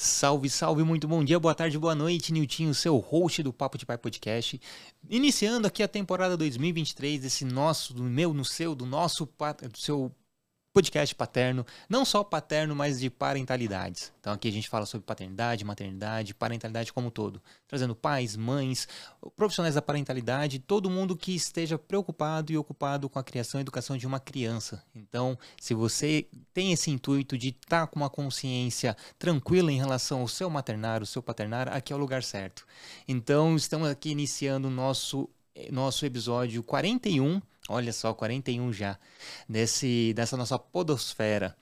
[0.00, 3.84] Salve, salve, muito bom dia, boa tarde, boa noite, Niltinho, seu host do Papo de
[3.84, 4.60] Pai Podcast.
[5.10, 10.14] Iniciando aqui a temporada 2023 desse nosso, do meu, no seu, do nosso, do seu
[10.78, 14.12] podcast paterno, não só paterno, mas de parentalidades.
[14.20, 18.86] Então aqui a gente fala sobre paternidade, maternidade, parentalidade como um todo, trazendo pais, mães,
[19.36, 23.96] profissionais da parentalidade, todo mundo que esteja preocupado e ocupado com a criação e educação
[23.96, 24.84] de uma criança.
[24.94, 30.20] Então, se você tem esse intuito de estar tá com uma consciência tranquila em relação
[30.20, 32.64] ao seu maternar, o seu paternar, aqui é o lugar certo.
[33.08, 35.28] Então, estamos aqui iniciando o nosso
[35.72, 38.98] nosso episódio 41 Olha só, 41 já,
[39.48, 41.56] desse, dessa nossa podosfera.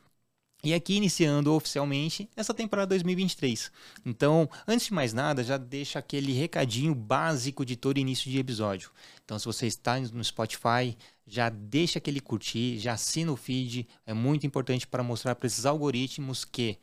[0.65, 3.71] E aqui iniciando oficialmente essa temporada 2023.
[4.05, 8.91] Então, antes de mais nada, já deixa aquele recadinho básico de todo início de episódio.
[9.25, 10.97] Então, se você está no Spotify,
[11.27, 13.87] já deixa aquele curtir, já assina o feed.
[14.07, 16.79] É muito importante para mostrar para esses algoritmos que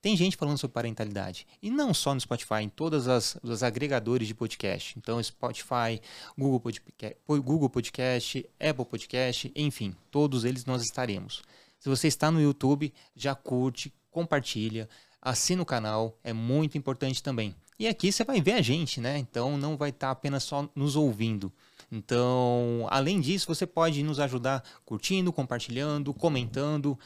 [0.00, 1.46] tem gente falando sobre parentalidade.
[1.62, 3.06] E não só no Spotify, em todos
[3.42, 4.94] os agregadores de podcast.
[4.98, 6.00] Então, Spotify,
[6.38, 11.42] Google Podcast, Google Podcast, Apple Podcast, enfim, todos eles nós estaremos.
[11.78, 14.88] Se você está no YouTube, já curte, compartilha,
[15.20, 17.54] assina o canal, é muito importante também.
[17.78, 19.16] E aqui você vai ver a gente, né?
[19.16, 21.50] Então não vai estar apenas só nos ouvindo.
[21.90, 26.98] Então, além disso, você pode nos ajudar curtindo, compartilhando, comentando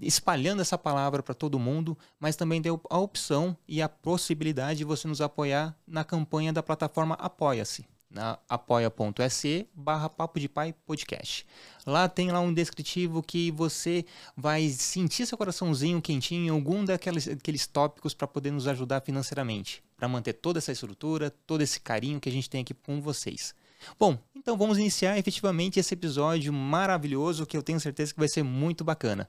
[0.00, 4.84] espalhando essa palavra para todo mundo, mas também deu a opção e a possibilidade de
[4.84, 11.46] você nos apoiar na campanha da plataforma Apoia-se, na apoia.se barra Papo de Pai Podcast.
[11.84, 14.04] Lá tem lá um descritivo que você
[14.36, 19.82] vai sentir seu coraçãozinho quentinho em algum daqueles, daqueles tópicos para poder nos ajudar financeiramente,
[19.96, 23.54] para manter toda essa estrutura, todo esse carinho que a gente tem aqui com vocês.
[23.98, 28.42] Bom, então vamos iniciar efetivamente esse episódio maravilhoso que eu tenho certeza que vai ser
[28.42, 29.28] muito bacana.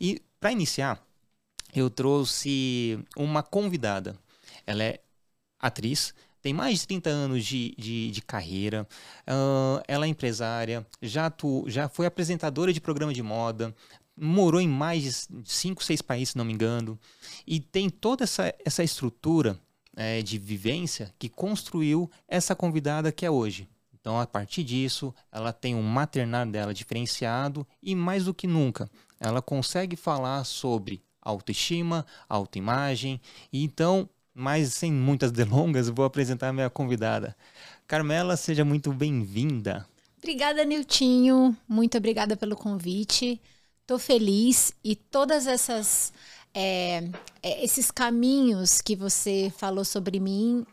[0.00, 1.02] E para iniciar,
[1.74, 4.16] eu trouxe uma convidada.
[4.66, 5.00] Ela é
[5.58, 8.86] atriz, tem mais de 30 anos de, de, de carreira,
[9.28, 13.74] uh, ela é empresária, já, tu, já foi apresentadora de programa de moda,
[14.16, 16.98] morou em mais de 5, 6 países, se não me engano,
[17.46, 19.58] e tem toda essa, essa estrutura
[19.96, 23.68] é, de vivência que construiu essa convidada que é hoje.
[24.00, 28.90] Então, a partir disso, ela tem um maternar dela diferenciado e, mais do que nunca,
[29.18, 33.20] ela consegue falar sobre autoestima, autoimagem.
[33.52, 37.36] E então, mas sem muitas delongas, vou apresentar a minha convidada.
[37.86, 39.86] Carmela, seja muito bem-vinda.
[40.18, 41.56] Obrigada, Niltinho.
[41.68, 43.40] Muito obrigada pelo convite.
[43.82, 46.12] Estou feliz e todas essas
[46.54, 47.08] é,
[47.42, 50.64] esses caminhos que você falou sobre mim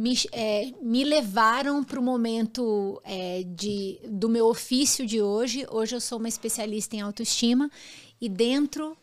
[0.00, 5.66] me, é, me levaram para o momento é, de, do meu ofício de hoje.
[5.70, 7.70] Hoje eu sou uma especialista em autoestima
[8.18, 8.96] e dentro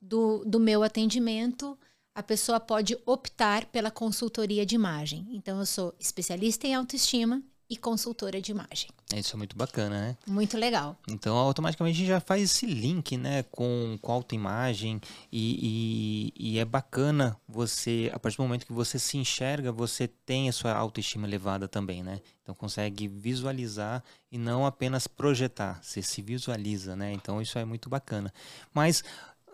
[0.00, 1.76] do, do meu atendimento
[2.14, 5.26] a pessoa pode optar pela consultoria de imagem.
[5.32, 8.90] Então eu sou especialista em autoestima e consultora de imagem.
[9.14, 10.16] Isso é muito bacana, né?
[10.26, 10.96] Muito legal.
[11.08, 15.00] Então, automaticamente a gente já faz esse link, né, com, com autoimagem
[15.32, 20.06] e, e, e é bacana você, a partir do momento que você se enxerga, você
[20.06, 22.20] tem a sua autoestima elevada também, né?
[22.42, 27.12] Então, consegue visualizar e não apenas projetar, você se visualiza, né?
[27.12, 28.32] Então, isso é muito bacana.
[28.72, 29.02] Mas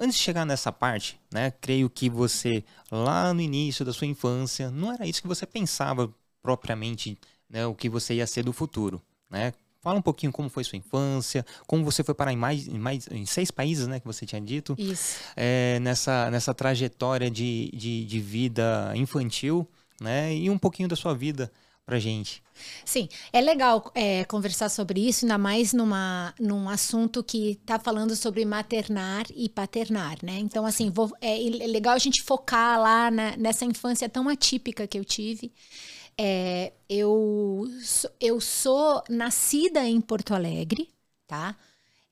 [0.03, 4.71] Antes de chegar nessa parte, né, creio que você, lá no início da sua infância,
[4.71, 6.11] não era isso que você pensava
[6.43, 7.19] propriamente
[7.51, 9.53] né, o que você ia ser do futuro, né?
[9.83, 13.09] Fala um pouquinho como foi sua infância, como você foi parar em mais, em mais
[13.11, 14.75] em seis países, né, que você tinha dito.
[14.79, 15.21] Isso.
[15.35, 19.67] É, nessa, nessa trajetória de, de, de, vida infantil,
[19.99, 21.51] né, e um pouquinho da sua vida
[21.87, 22.43] pra gente.
[22.85, 28.15] Sim, é legal é, conversar sobre isso, ainda mais numa, num assunto que está falando
[28.15, 30.39] sobre maternar e paternar, né?
[30.39, 34.87] Então, assim, vou, é, é legal a gente focar lá na, nessa infância tão atípica
[34.87, 35.51] que eu tive.
[36.23, 37.67] É, eu,
[38.21, 40.91] eu sou nascida em Porto Alegre,
[41.27, 41.57] tá?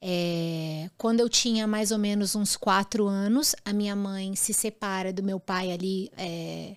[0.00, 5.12] É, quando eu tinha mais ou menos uns quatro anos, a minha mãe se separa
[5.12, 6.10] do meu pai ali.
[6.16, 6.74] É,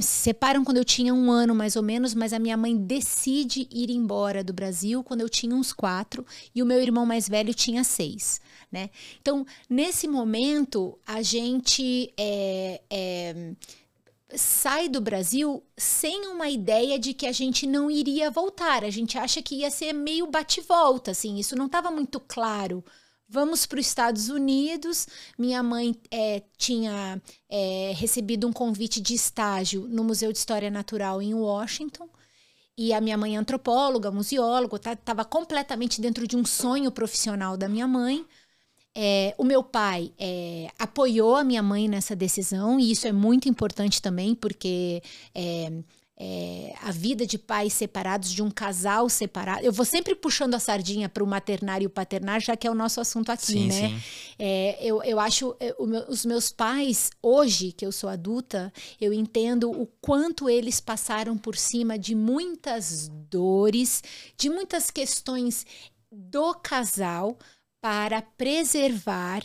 [0.00, 3.68] se separam quando eu tinha um ano mais ou menos, mas a minha mãe decide
[3.70, 7.54] ir embora do Brasil quando eu tinha uns quatro e o meu irmão mais velho
[7.54, 8.40] tinha seis,
[8.72, 8.90] né?
[9.22, 13.52] Então, nesse momento, a gente é, é
[14.34, 18.84] sai do Brasil sem uma ideia de que a gente não iria voltar.
[18.84, 22.84] A gente acha que ia ser meio bate-volta, assim, isso não estava muito claro.
[23.28, 25.06] Vamos para os Estados Unidos.
[25.36, 31.20] Minha mãe é, tinha é, recebido um convite de estágio no Museu de História Natural
[31.20, 32.08] em Washington.
[32.78, 37.56] E a minha mãe é antropóloga, museóloga, estava tá, completamente dentro de um sonho profissional
[37.56, 38.24] da minha mãe.
[38.98, 43.46] É, o meu pai é, apoiou a minha mãe nessa decisão, e isso é muito
[43.46, 45.02] importante também, porque
[45.34, 45.70] é,
[46.18, 49.62] é, a vida de pais separados, de um casal separado.
[49.62, 52.70] Eu vou sempre puxando a sardinha para o maternar e o paternar, já que é
[52.70, 53.88] o nosso assunto aqui, sim, né?
[53.88, 54.00] Sim.
[54.38, 55.76] É, eu, eu acho é,
[56.08, 61.54] os meus pais, hoje que eu sou adulta, eu entendo o quanto eles passaram por
[61.54, 64.02] cima de muitas dores,
[64.38, 65.66] de muitas questões
[66.10, 67.36] do casal
[67.86, 69.44] para preservar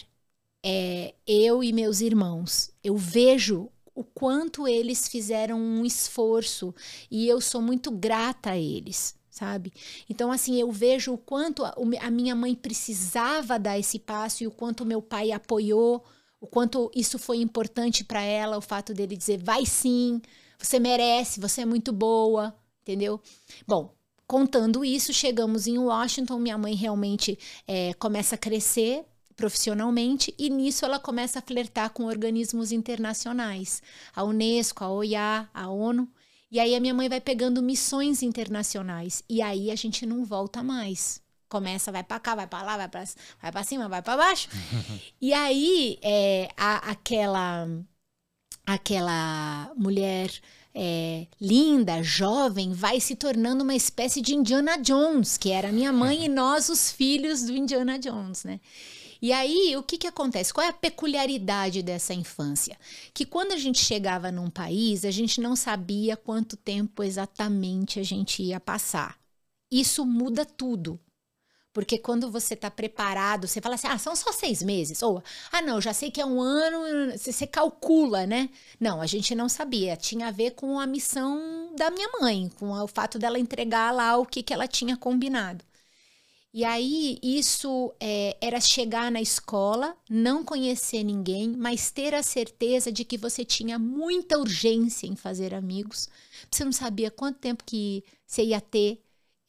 [0.65, 2.71] é, eu e meus irmãos.
[2.83, 6.73] Eu vejo o quanto eles fizeram um esforço
[7.11, 9.71] e eu sou muito grata a eles, sabe?
[10.09, 11.75] Então, assim, eu vejo o quanto a,
[12.09, 16.03] minha mãe precisava dar esse passo e o quanto meu pai apoiou,
[16.39, 20.19] o quanto isso foi importante para ela, o fato dele dizer, vai sim,
[20.57, 23.21] você merece, você é muito boa, entendeu?
[23.67, 23.93] Bom,
[24.31, 27.37] contando isso, chegamos em Washington, minha mãe realmente
[27.67, 29.03] é, começa a crescer
[29.35, 33.83] profissionalmente e nisso ela começa a flertar com organismos internacionais,
[34.15, 36.07] a Unesco, a OIA, a ONU.
[36.49, 40.63] E aí a minha mãe vai pegando missões internacionais e aí a gente não volta
[40.63, 41.21] mais.
[41.49, 44.47] Começa, vai para cá, vai para lá, vai para vai cima, vai para baixo.
[45.19, 47.67] e aí é, a, aquela
[48.65, 50.31] aquela mulher
[50.73, 56.25] é, linda, jovem, vai se tornando uma espécie de Indiana Jones, que era minha mãe
[56.25, 58.59] e nós, os filhos do Indiana Jones, né?
[59.21, 60.51] E aí, o que, que acontece?
[60.51, 62.75] Qual é a peculiaridade dessa infância?
[63.13, 68.03] Que quando a gente chegava num país, a gente não sabia quanto tempo exatamente a
[68.03, 69.19] gente ia passar.
[69.71, 70.99] Isso muda tudo.
[71.73, 75.01] Porque quando você está preparado, você fala assim: ah, são só seis meses.
[75.01, 78.49] Ou, ah, não, já sei que é um ano, você calcula, né?
[78.79, 79.95] Não, a gente não sabia.
[79.95, 84.17] Tinha a ver com a missão da minha mãe, com o fato dela entregar lá
[84.17, 85.63] o que, que ela tinha combinado.
[86.53, 92.91] E aí, isso é, era chegar na escola, não conhecer ninguém, mas ter a certeza
[92.91, 96.09] de que você tinha muita urgência em fazer amigos.
[96.51, 99.01] Você não sabia quanto tempo que você ia ter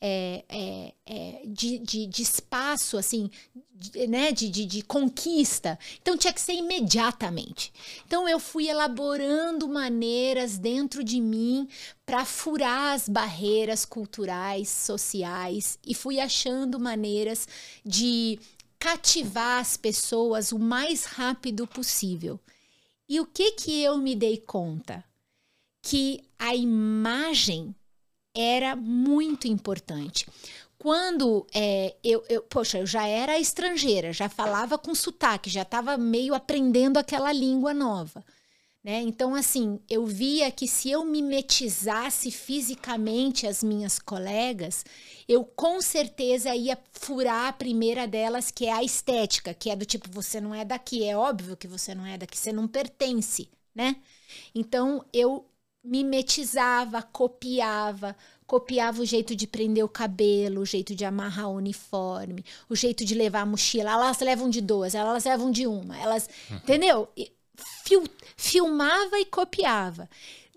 [0.05, 3.31] é, é, é, de, de, de, espaço, assim,
[3.73, 5.79] de, né, de, de, de, conquista.
[6.01, 7.73] Então tinha que ser imediatamente.
[8.05, 11.69] Então eu fui elaborando maneiras dentro de mim
[12.05, 17.47] para furar as barreiras culturais, sociais e fui achando maneiras
[17.85, 18.41] de
[18.81, 22.41] cativar as pessoas o mais rápido possível.
[23.09, 25.05] E o que que eu me dei conta?
[25.81, 27.73] Que a imagem
[28.35, 30.27] era muito importante.
[30.79, 35.97] Quando é, eu, eu, poxa, eu já era estrangeira, já falava com sotaque, já estava
[35.97, 38.25] meio aprendendo aquela língua nova.
[38.83, 39.01] Né?
[39.01, 44.85] Então, assim, eu via que se eu mimetizasse fisicamente as minhas colegas,
[45.29, 49.87] eu com certeza ia furar a primeira delas, que é a estética, que é do
[49.87, 53.49] tipo, você não é daqui, é óbvio que você não é daqui, você não pertence,
[53.73, 53.95] né?
[54.53, 55.47] Então, eu
[55.85, 62.45] mimetizava, copiava, copiava o jeito de prender o cabelo, o jeito de amarrar o uniforme,
[62.69, 63.93] o jeito de levar a mochila.
[63.93, 66.57] Elas levam de duas, elas levam de uma, elas, uhum.
[66.57, 67.09] entendeu?
[67.85, 68.05] Fil,
[68.37, 70.09] filmava e copiava.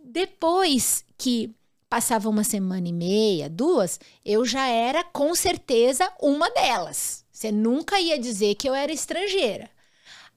[0.04, 1.56] Depois que
[1.90, 7.24] passava uma semana e meia, duas, eu já era com certeza uma delas.
[7.32, 9.70] Você nunca ia dizer que eu era estrangeira.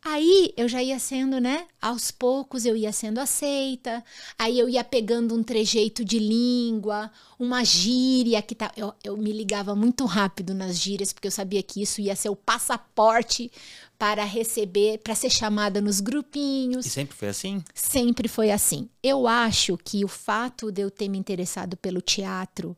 [0.05, 1.67] Aí eu já ia sendo, né?
[1.83, 4.05] Aos poucos eu ia sendo aceita.
[4.39, 8.73] Aí eu ia pegando um trejeito de língua, uma gíria que tá.
[8.76, 12.28] Eu, eu me ligava muito rápido nas gírias, porque eu sabia que isso ia ser
[12.28, 13.50] o passaporte
[13.99, 16.87] para receber, para ser chamada nos grupinhos.
[16.87, 17.64] E sempre foi assim?
[17.75, 18.88] Sempre foi assim.
[19.02, 22.76] Eu acho que o fato de eu ter me interessado pelo teatro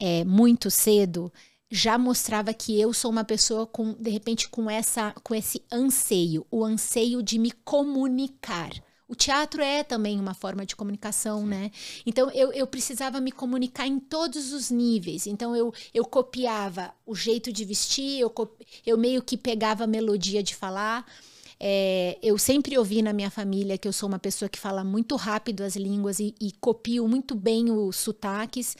[0.00, 1.32] é, muito cedo
[1.70, 6.46] já mostrava que eu sou uma pessoa com de repente com essa com esse anseio,
[6.50, 8.70] o anseio de me comunicar.
[9.08, 11.46] O teatro é também uma forma de comunicação, Sim.
[11.46, 11.70] né?
[12.04, 15.26] Então eu, eu precisava me comunicar em todos os níveis.
[15.26, 18.32] Então eu, eu copiava o jeito de vestir, eu,
[18.84, 21.06] eu meio que pegava a melodia de falar.
[21.58, 25.16] É, eu sempre ouvi na minha família que eu sou uma pessoa que fala muito
[25.16, 28.76] rápido as línguas e, e copio muito bem os sotaques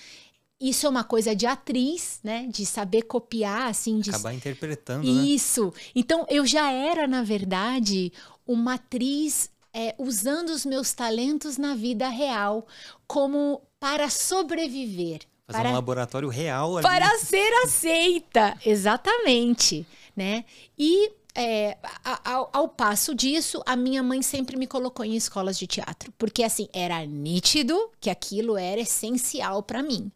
[0.60, 2.46] isso é uma coisa de atriz, né?
[2.48, 4.00] De saber copiar, assim.
[4.00, 4.10] De...
[4.10, 5.04] Acabar interpretando.
[5.04, 5.24] Né?
[5.26, 5.66] Isso.
[5.66, 5.72] Né?
[5.94, 8.12] Então, eu já era, na verdade,
[8.46, 12.66] uma atriz é, usando os meus talentos na vida real
[13.06, 15.20] como para sobreviver.
[15.46, 16.82] Fazer para, um laboratório real ali.
[16.82, 19.86] Para ser aceita, exatamente,
[20.16, 20.44] né?
[20.78, 21.76] E é,
[22.24, 26.42] ao, ao, passo disso, a minha mãe sempre me colocou em escolas de teatro, porque
[26.42, 30.10] assim era nítido que aquilo era essencial para mim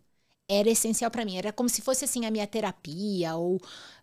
[0.50, 1.36] era essencial para mim.
[1.36, 3.60] Era como se fosse assim a minha terapia ou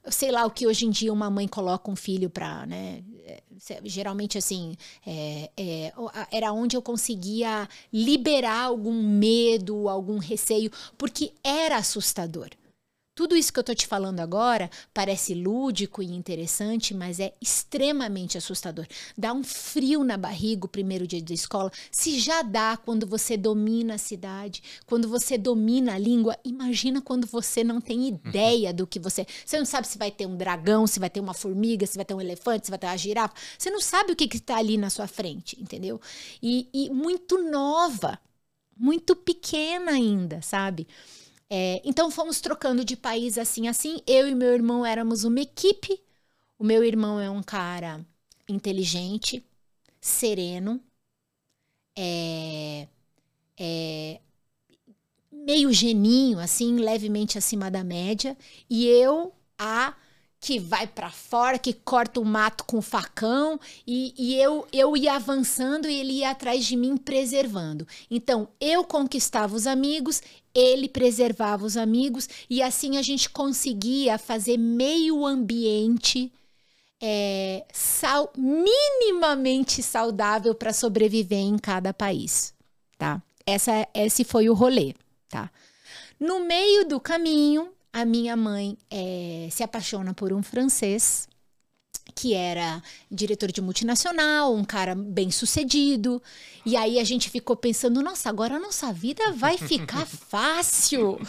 [0.09, 3.03] sei lá o que hoje em dia uma mãe coloca um filho para, né?
[3.25, 3.41] É,
[3.83, 5.93] geralmente assim é, é,
[6.31, 12.49] era onde eu conseguia liberar algum medo, algum receio, porque era assustador.
[13.17, 18.37] Tudo isso que eu tô te falando agora parece lúdico e interessante, mas é extremamente
[18.37, 18.85] assustador.
[19.17, 21.71] Dá um frio na barriga o primeiro dia de escola.
[21.91, 27.25] Se já dá quando você domina a cidade, quando você domina a língua, imagina quando
[27.25, 29.25] você não tem ideia do que você.
[29.43, 32.05] Você não sabe se vai ter um dragão, se vai ter uma formiga, se vai
[32.05, 33.33] ter um elefante, se vai ter uma girafa.
[33.57, 35.99] Você não sabe o que está ali na sua frente, entendeu?
[36.39, 38.19] E, e muito nova,
[38.77, 40.87] muito pequena ainda, sabe?
[41.49, 44.01] É, então fomos trocando de país assim, assim.
[44.07, 46.01] Eu e meu irmão éramos uma equipe.
[46.59, 48.05] O meu irmão é um cara
[48.49, 49.45] inteligente,
[50.01, 50.81] sereno,
[51.95, 52.87] é,
[53.57, 54.21] é
[55.31, 58.37] meio geninho, assim, levemente acima da média.
[58.69, 59.95] E eu, a
[60.39, 64.95] que vai para fora, que corta o mato com o facão, e, e, eu, eu
[64.95, 67.87] ia avançando e ele ia atrás de mim preservando.
[68.09, 70.21] Então, eu conquistava os amigos,
[70.53, 76.31] ele preservava os amigos, e assim a gente conseguia fazer meio ambiente
[77.01, 82.53] é, sal, minimamente saudável para sobreviver em cada país,
[82.97, 83.21] tá?
[83.45, 84.93] Essa, esse foi o rolê,
[85.29, 85.49] tá?
[86.19, 91.27] No meio do caminho, a minha mãe é, se apaixona por um francês
[92.17, 92.81] que era
[93.11, 96.19] diretor de multinacional, um cara bem sucedido.
[96.65, 101.19] E aí a gente ficou pensando: nossa, agora a nossa vida vai ficar fácil,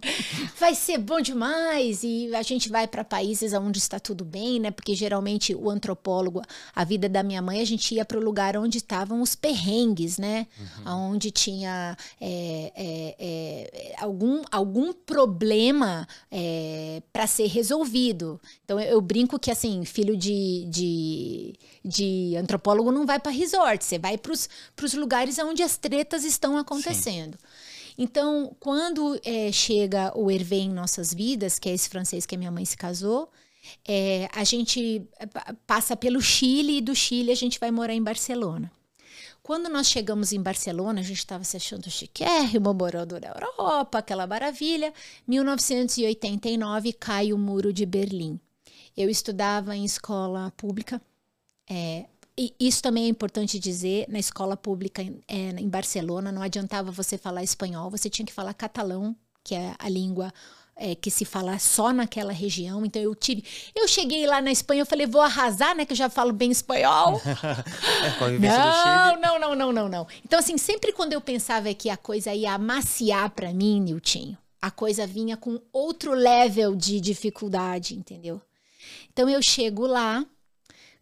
[0.60, 2.04] vai ser bom demais.
[2.04, 4.70] E a gente vai para países onde está tudo bem, né?
[4.70, 6.42] Porque geralmente o antropólogo,
[6.76, 10.18] a vida da minha mãe, a gente ia para o lugar onde estavam os perrengues,
[10.18, 10.46] né?
[10.84, 11.12] Uhum.
[11.14, 18.38] Onde tinha é, é, é, algum, algum problema é, para ser resolvido.
[18.64, 23.32] Então eu, eu brinco que, assim, filho de de, de, de antropólogo não vai para
[23.32, 27.38] resort, você vai para os lugares onde as tretas estão acontecendo.
[27.38, 27.94] Sim.
[27.96, 32.38] Então, quando é, chega o Hervé em nossas vidas, que é esse francês que a
[32.38, 33.30] minha mãe se casou,
[33.86, 35.26] é, a gente é,
[35.66, 38.70] passa pelo Chile e do Chile a gente vai morar em Barcelona.
[39.42, 44.26] Quando nós chegamos em Barcelona, a gente estava se achando chiquérrimo, morando na Europa, aquela
[44.26, 44.92] maravilha.
[45.28, 48.40] 1989 cai o muro de Berlim.
[48.96, 51.00] Eu estudava em escola pública.
[51.68, 56.90] É, e isso também é importante dizer, na escola pública é, em Barcelona, não adiantava
[56.90, 60.32] você falar espanhol, você tinha que falar catalão, que é a língua
[60.76, 62.84] é, que se fala só naquela região.
[62.84, 63.44] Então eu tive.
[63.74, 65.84] Eu cheguei lá na Espanha, eu falei, vou arrasar, né?
[65.84, 67.20] Que eu já falo bem espanhol.
[67.24, 68.18] é,
[69.16, 70.06] não, não, não, não, não, não.
[70.24, 74.70] Então, assim, sempre quando eu pensava que a coisa ia amaciar para mim, Niltinho, a
[74.70, 78.40] coisa vinha com outro level de dificuldade, entendeu?
[79.14, 80.26] Então eu chego lá,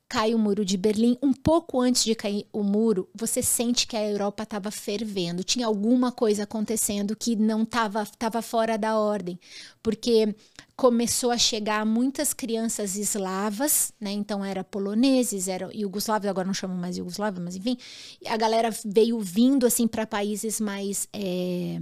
[0.06, 1.16] cai o muro de Berlim.
[1.22, 5.42] Um pouco antes de cair o muro, você sente que a Europa estava fervendo.
[5.42, 9.40] Tinha alguma coisa acontecendo que não estava tava fora da ordem.
[9.82, 10.36] Porque
[10.76, 14.12] começou a chegar muitas crianças eslavas, né?
[14.12, 17.78] Então era poloneses, era iugoslavos, agora não chamam mais iugoslávia, mas enfim,
[18.26, 21.80] a galera veio vindo assim para países mais é,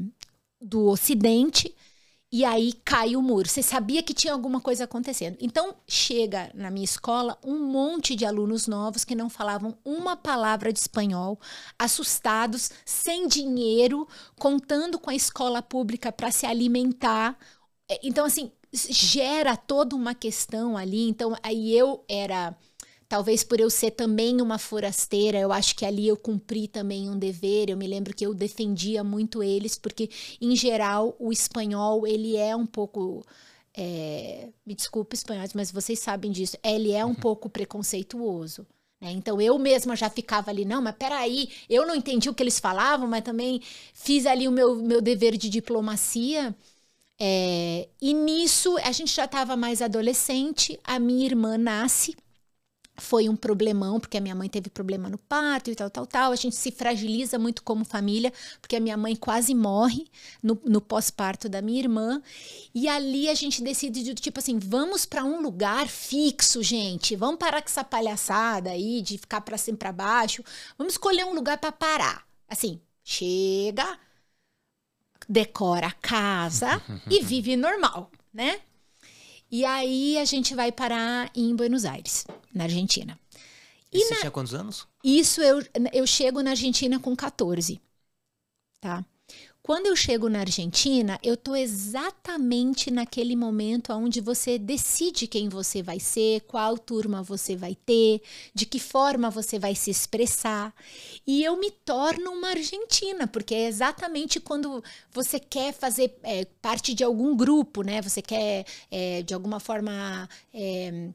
[0.60, 1.74] do Ocidente
[2.32, 3.48] e aí cai o muro.
[3.48, 5.36] Você sabia que tinha alguma coisa acontecendo.
[5.40, 10.72] Então, chega na minha escola um monte de alunos novos que não falavam uma palavra
[10.72, 11.40] de espanhol,
[11.78, 14.06] assustados, sem dinheiro,
[14.38, 17.36] contando com a escola pública para se alimentar.
[17.88, 21.08] É, então, assim, gera toda uma questão ali.
[21.08, 22.56] Então, aí eu era
[23.10, 27.18] Talvez por eu ser também uma forasteira, eu acho que ali eu cumpri também um
[27.18, 27.68] dever.
[27.68, 30.08] Eu me lembro que eu defendia muito eles, porque,
[30.40, 33.26] em geral, o espanhol, ele é um pouco...
[33.76, 36.56] É, me desculpe, espanhóis, mas vocês sabem disso.
[36.62, 37.14] Ele é um uhum.
[37.16, 38.64] pouco preconceituoso.
[39.00, 39.10] Né?
[39.10, 42.60] Então eu mesma já ficava ali, não, mas peraí, eu não entendi o que eles
[42.60, 43.60] falavam, mas também
[43.92, 46.54] fiz ali o meu, meu dever de diplomacia.
[47.18, 52.14] É, e nisso a gente já estava mais adolescente, a minha irmã nasce
[53.00, 56.32] foi um problemão, porque a minha mãe teve problema no parto e tal, tal, tal.
[56.32, 60.06] A gente se fragiliza muito como família, porque a minha mãe quase morre
[60.42, 62.22] no, no pós-parto da minha irmã.
[62.74, 67.16] E ali a gente decide, tipo assim, vamos para um lugar fixo, gente.
[67.16, 70.44] Vamos parar com essa palhaçada aí de ficar para cima para baixo.
[70.78, 72.24] Vamos escolher um lugar para parar.
[72.48, 73.98] Assim, chega,
[75.28, 78.60] decora a casa e vive normal, né?
[79.50, 83.18] E aí a gente vai parar em Buenos Aires, na Argentina.
[83.92, 84.20] E, e você na...
[84.20, 84.86] tinha quantos anos?
[85.02, 85.60] Isso eu,
[85.92, 87.80] eu chego na Argentina com 14.
[88.80, 89.04] Tá?
[89.70, 95.80] Quando eu chego na Argentina, eu tô exatamente naquele momento onde você decide quem você
[95.80, 98.20] vai ser, qual turma você vai ter,
[98.52, 100.74] de que forma você vai se expressar.
[101.24, 106.92] E eu me torno uma argentina, porque é exatamente quando você quer fazer é, parte
[106.92, 108.02] de algum grupo, né?
[108.02, 110.28] Você quer, é, de alguma forma.
[110.52, 111.10] É,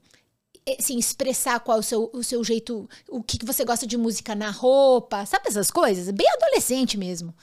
[0.80, 4.34] assim, expressar qual o seu, o seu jeito, o que, que você gosta de música
[4.34, 6.10] na roupa, sabe essas coisas?
[6.10, 7.34] Bem adolescente mesmo.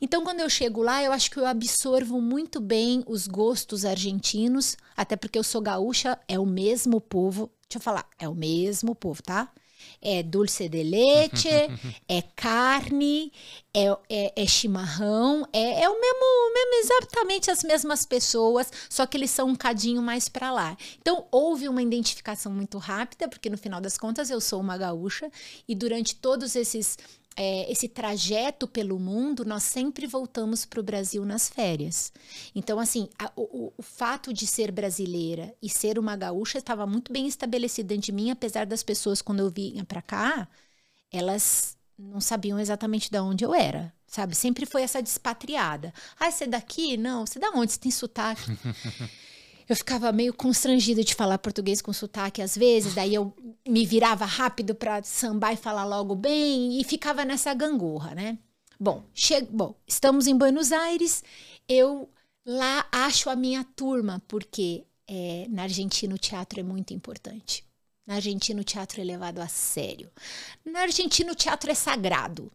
[0.00, 4.76] Então, quando eu chego lá, eu acho que eu absorvo muito bem os gostos argentinos,
[4.96, 7.50] até porque eu sou gaúcha, é o mesmo povo.
[7.68, 9.50] Deixa eu falar, é o mesmo povo, tá?
[10.00, 11.48] É dulce de leite,
[12.08, 13.32] é carne,
[13.74, 19.16] é, é, é chimarrão, é, é o mesmo, mesmo, exatamente as mesmas pessoas, só que
[19.16, 20.76] eles são um cadinho mais para lá.
[21.00, 25.30] Então houve uma identificação muito rápida, porque no final das contas eu sou uma gaúcha
[25.68, 26.98] e durante todos esses
[27.40, 32.12] é, esse trajeto pelo mundo, nós sempre voltamos para o Brasil nas férias.
[32.52, 37.12] Então, assim, a, o, o, fato de ser brasileira e ser uma gaúcha estava muito
[37.12, 40.48] bem estabelecido dentro de mim, apesar das pessoas, quando eu vinha para cá,
[41.12, 44.34] elas não sabiam exatamente de onde eu era, sabe?
[44.34, 45.94] Sempre foi essa despatriada.
[46.18, 46.96] Ah, você é daqui?
[46.96, 47.70] Não, você é da onde?
[47.70, 48.42] Você tem sotaque?
[49.68, 53.34] eu ficava meio constrangida de falar português com sotaque às vezes, daí eu
[53.66, 58.38] me virava rápido para sambar e falar logo bem e ficava nessa gangorra, né?
[58.80, 59.42] Bom, che...
[59.42, 61.22] Bom, estamos em Buenos Aires,
[61.68, 62.08] eu
[62.46, 67.64] lá acho a minha turma, porque é, na Argentina o teatro é muito importante.
[68.06, 70.10] Na Argentina o teatro é levado a sério.
[70.64, 72.50] Na Argentina o teatro é sagrado.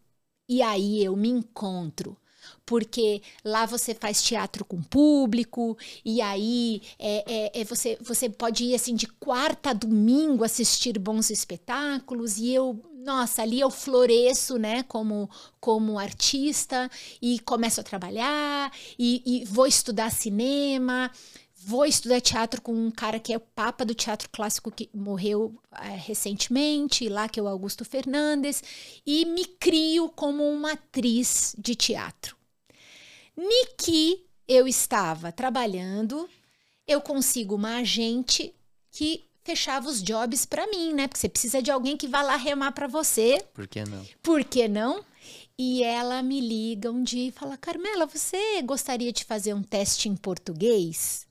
[0.50, 2.18] E aí eu me encontro
[2.66, 8.64] porque lá você faz teatro com público, e aí é, é, é, você, você pode
[8.66, 14.58] ir assim de quarta a domingo assistir bons espetáculos, e eu, nossa, ali eu floresço,
[14.58, 15.30] né, como,
[15.60, 16.90] como artista,
[17.22, 21.12] e começo a trabalhar, e, e vou estudar cinema
[21.66, 25.56] vou estudar teatro com um cara que é o papa do teatro clássico que morreu
[25.82, 28.62] é, recentemente, lá que é o Augusto Fernandes,
[29.06, 32.43] e me crio como uma atriz de teatro.
[33.36, 36.30] Niki, eu estava trabalhando,
[36.88, 38.54] eu consigo uma agente
[38.92, 41.08] que fechava os jobs para mim, né?
[41.08, 43.44] Porque você precisa de alguém que vá lá remar para você.
[43.54, 44.06] Por que não?
[44.22, 45.04] Por que não?
[45.58, 50.10] E ela me liga um dia e fala: Carmela, você gostaria de fazer um teste
[50.10, 51.28] em português?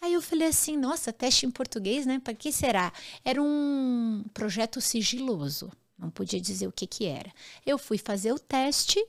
[0.00, 2.20] Aí eu falei assim: nossa, teste em português, né?
[2.22, 2.92] Para que será?
[3.24, 7.32] Era um projeto sigiloso, não podia dizer o que, que era.
[7.66, 9.04] Eu fui fazer o teste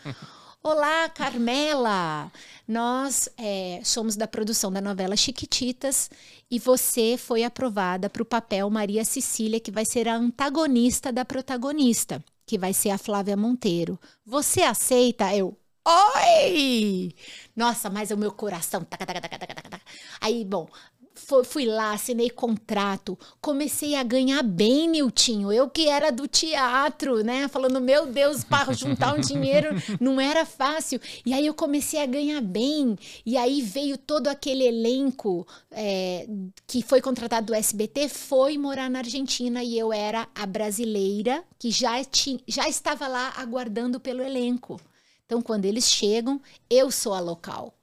[0.63, 2.31] Olá, Carmela!
[2.67, 6.11] Nós é, somos da produção da novela Chiquititas
[6.51, 11.25] e você foi aprovada para o papel Maria Cecília, que vai ser a antagonista da
[11.25, 13.99] protagonista, que vai ser a Flávia Monteiro.
[14.27, 15.35] Você aceita?
[15.35, 15.57] Eu,
[15.91, 17.15] Oi!
[17.57, 18.85] Nossa, mas o meu coração.
[18.85, 19.81] Taca, taca, taca, taca, taca.
[20.21, 20.69] Aí, bom,
[21.45, 25.51] fui lá, assinei contrato, comecei a ganhar bem, Niltinho.
[25.51, 27.49] Eu que era do teatro, né?
[27.49, 31.01] Falando, meu Deus, para juntar um dinheiro não era fácil.
[31.25, 32.95] E aí eu comecei a ganhar bem.
[33.25, 36.29] E aí veio todo aquele elenco é,
[36.67, 41.71] que foi contratado do SBT, foi morar na Argentina e eu era a brasileira que
[41.71, 44.79] já, tinha, já estava lá aguardando pelo elenco.
[45.29, 47.75] Então, quando eles chegam, eu sou a local.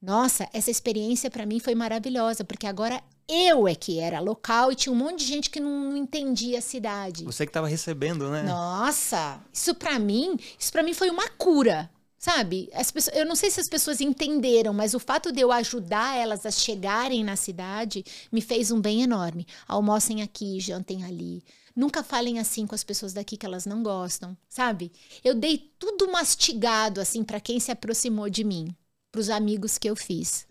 [0.00, 4.74] Nossa, essa experiência para mim foi maravilhosa, porque agora eu é que era local e
[4.74, 7.24] tinha um monte de gente que não, não entendia a cidade.
[7.24, 8.42] Você que estava recebendo, né?
[8.42, 11.90] Nossa, isso para mim, isso para mim foi uma cura.
[12.18, 12.68] Sabe?
[12.72, 16.16] As pessoas, eu não sei se as pessoas entenderam, mas o fato de eu ajudar
[16.16, 19.46] elas a chegarem na cidade me fez um bem enorme.
[19.68, 21.44] Almocem aqui, jantem ali.
[21.78, 24.90] Nunca falem assim com as pessoas daqui que elas não gostam, sabe?
[25.22, 28.74] Eu dei tudo mastigado assim para quem se aproximou de mim,
[29.12, 30.44] para os amigos que eu fiz.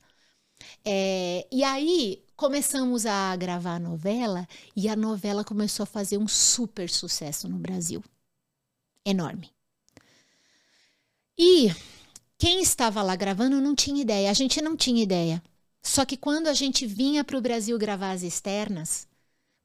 [0.85, 6.29] É, e aí começamos a gravar a novela e a novela começou a fazer um
[6.29, 8.01] super sucesso no Brasil.
[9.05, 9.51] Enorme.
[11.37, 11.69] E
[12.37, 15.43] quem estava lá gravando não tinha ideia, a gente não tinha ideia
[15.83, 19.07] Só que quando a gente vinha para o Brasil gravar as externas,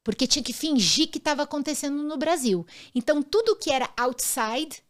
[0.04, 2.66] porque tinha que fingir que estava acontecendo no Brasil.
[2.94, 4.82] Então, tudo que era outside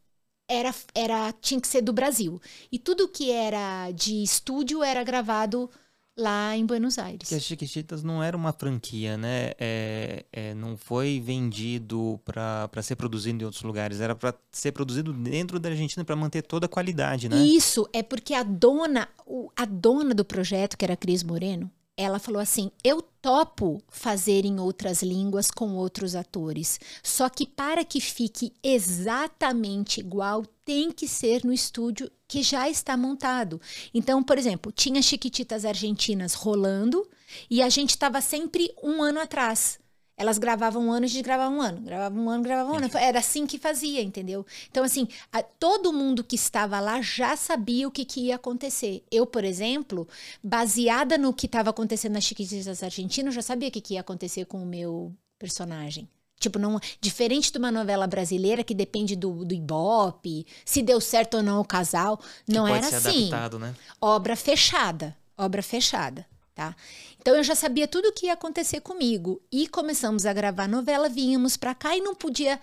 [0.49, 2.41] era, era tinha que ser do Brasil.
[2.71, 5.71] E tudo que era de estúdio era gravado
[6.17, 7.21] lá em Buenos Aires.
[7.21, 9.53] Porque as Chiquititas não era uma franquia, né?
[9.59, 15.13] É, é, não foi vendido para ser produzido em outros lugares, era para ser produzido
[15.13, 17.37] dentro da Argentina para manter toda a qualidade, né?
[17.37, 19.09] Isso, é porque a dona,
[19.57, 24.45] a dona do projeto, que era a Cris Moreno, ela falou assim: eu topo fazer
[24.45, 31.07] em outras línguas com outros atores, só que para que fique exatamente igual, tem que
[31.07, 33.61] ser no estúdio que já está montado.
[33.93, 37.07] Então, por exemplo, tinha Chiquititas Argentinas rolando
[37.51, 39.79] e a gente estava sempre um ano atrás.
[40.23, 42.89] Elas gravavam um ano, a gente gravava um ano, gravava um ano, gravava um ano.
[42.95, 44.47] Era assim que fazia, entendeu?
[44.71, 49.03] Então, assim, a, todo mundo que estava lá já sabia o que, que ia acontecer.
[49.11, 50.07] Eu, por exemplo,
[50.41, 54.45] baseada no que estava acontecendo nas Chiquititas Argentinas, já sabia o que, que ia acontecer
[54.45, 56.09] com o meu personagem.
[56.39, 61.39] Tipo, não, diferente de uma novela brasileira que depende do, do Ibope, se deu certo
[61.39, 63.27] ou não o casal, não era assim.
[63.27, 63.75] Adaptado, né?
[64.01, 66.25] Obra fechada, obra fechada,
[66.55, 66.75] tá?
[67.21, 69.43] Então eu já sabia tudo o que ia acontecer comigo.
[69.51, 72.61] E começamos a gravar novela, vínhamos pra cá e não podia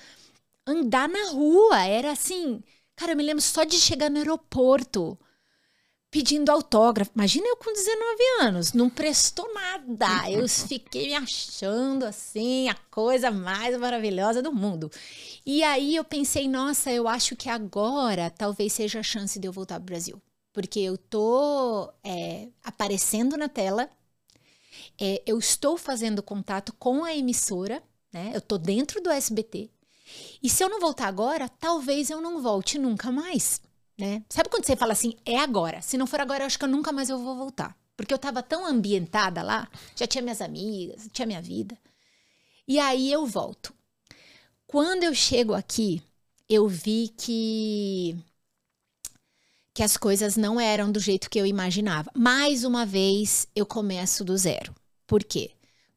[0.65, 1.83] andar na rua.
[1.85, 2.63] Era assim.
[2.95, 5.17] Cara, eu me lembro só de chegar no aeroporto
[6.11, 7.11] pedindo autógrafo.
[7.15, 10.29] Imagina eu com 19 anos, não prestou nada.
[10.29, 14.91] Eu fiquei me achando assim, a coisa mais maravilhosa do mundo.
[15.45, 19.51] E aí eu pensei, nossa, eu acho que agora talvez seja a chance de eu
[19.51, 20.21] voltar pro Brasil.
[20.59, 23.89] Porque eu tô é, aparecendo na tela,
[24.99, 28.33] é, eu estou fazendo contato com a emissora, né?
[28.33, 29.69] Eu tô dentro do SBT.
[30.43, 33.61] E se eu não voltar agora, talvez eu não volte nunca mais,
[33.97, 34.21] né?
[34.29, 35.81] Sabe quando você fala assim, é agora.
[35.81, 37.73] Se não for agora, eu acho que eu nunca mais eu vou voltar.
[37.95, 41.77] Porque eu tava tão ambientada lá, já tinha minhas amigas, tinha minha vida.
[42.67, 43.73] E aí eu volto.
[44.67, 46.03] Quando eu chego aqui,
[46.49, 48.17] eu vi que
[49.79, 52.11] que as coisas não eram do jeito que eu imaginava.
[52.13, 54.75] Mais uma vez, eu começo do zero.
[55.07, 55.51] Por quê?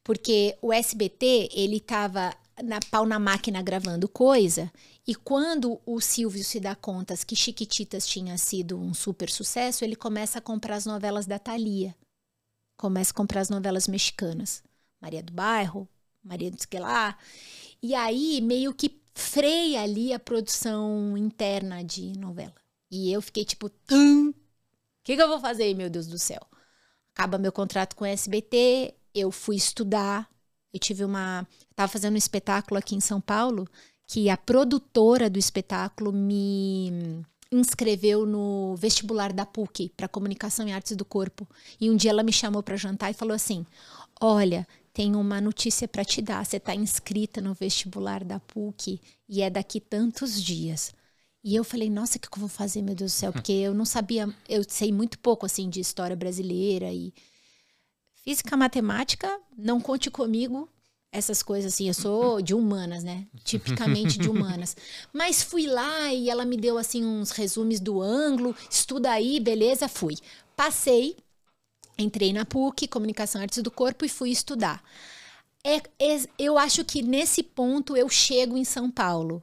[0.05, 4.73] Porque o SBT, ele estava na pau na máquina gravando coisa,
[5.05, 9.97] e quando o Silvio se dá conta que Chiquititas tinha sido um super sucesso, ele
[9.97, 11.93] começa a comprar as novelas da Thalia.
[12.77, 14.63] Começa a comprar as novelas mexicanas.
[15.01, 15.89] Maria do Bairro,
[16.23, 17.19] Maria do Esquelá.
[17.83, 22.62] E aí meio que freia ali a produção interna de novela.
[22.93, 24.35] E eu fiquei tipo, o
[25.03, 26.47] que, que eu vou fazer, meu Deus do céu?
[27.15, 30.29] Acaba meu contrato com o SBT, eu fui estudar.
[30.73, 31.49] Eu tive uma.
[31.71, 33.67] Estava fazendo um espetáculo aqui em São Paulo
[34.07, 40.95] que a produtora do espetáculo me inscreveu no vestibular da PUC para comunicação e artes
[40.95, 41.49] do corpo.
[41.81, 43.65] E um dia ela me chamou para jantar e falou assim:
[44.21, 46.45] Olha, tem uma notícia para te dar.
[46.45, 50.93] Você está inscrita no vestibular da PUC e é daqui tantos dias.
[51.45, 53.33] E eu falei, nossa, o que eu vou fazer, meu Deus do céu?
[53.33, 57.13] Porque eu não sabia, eu sei muito pouco assim de história brasileira e
[58.23, 60.69] Física, matemática, não conte comigo.
[61.11, 63.27] Essas coisas assim, eu sou de humanas, né?
[63.45, 64.77] Tipicamente de humanas.
[65.13, 69.89] Mas fui lá e ela me deu assim uns resumos do ângulo, estuda aí, beleza,
[69.89, 70.15] fui.
[70.57, 71.17] Passei,
[71.99, 74.83] entrei na PUC, Comunicação Artes do Corpo e fui estudar.
[75.65, 79.43] É, é, eu acho que nesse ponto eu chego em São Paulo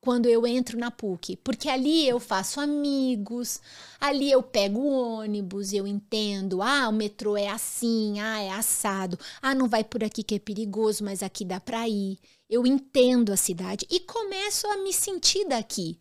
[0.00, 3.60] quando eu entro na PUC, porque ali eu faço amigos,
[4.00, 9.18] ali eu pego o ônibus, eu entendo, ah, o metrô é assim, ah, é assado,
[9.42, 12.18] ah, não vai por aqui que é perigoso, mas aqui dá para ir.
[12.48, 15.98] Eu entendo a cidade e começo a me sentir daqui.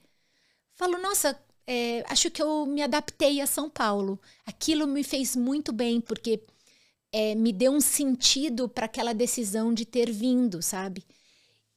[0.76, 4.20] Falo, nossa, é, acho que eu me adaptei a São Paulo.
[4.46, 6.42] Aquilo me fez muito bem, porque
[7.12, 11.04] é, me deu um sentido para aquela decisão de ter vindo, sabe?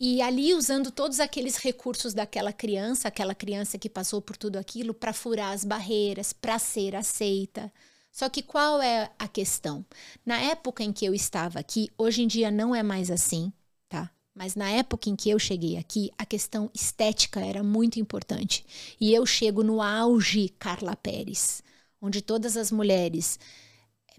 [0.03, 4.95] E ali usando todos aqueles recursos daquela criança, aquela criança que passou por tudo aquilo,
[4.95, 7.71] para furar as barreiras, para ser aceita.
[8.11, 9.85] Só que qual é a questão?
[10.25, 13.53] Na época em que eu estava aqui, hoje em dia não é mais assim,
[13.91, 14.11] tá?
[14.35, 18.65] Mas na época em que eu cheguei aqui, a questão estética era muito importante.
[18.99, 21.63] E eu chego no auge Carla Pérez,
[22.01, 23.39] onde todas as mulheres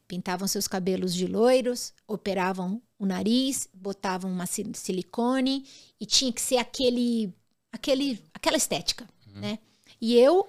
[0.07, 5.65] pintavam seus cabelos de loiros, operavam o nariz, botavam uma silicone
[5.99, 7.33] e tinha que ser aquele,
[7.71, 9.41] aquele, aquela estética, uhum.
[9.41, 9.59] né?
[9.99, 10.47] E eu,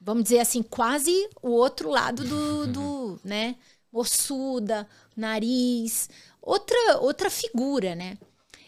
[0.00, 1.12] vamos dizer assim, quase
[1.42, 3.56] o outro lado do, do né?
[3.92, 6.08] Ossuda, nariz,
[6.40, 8.16] outra outra figura, né?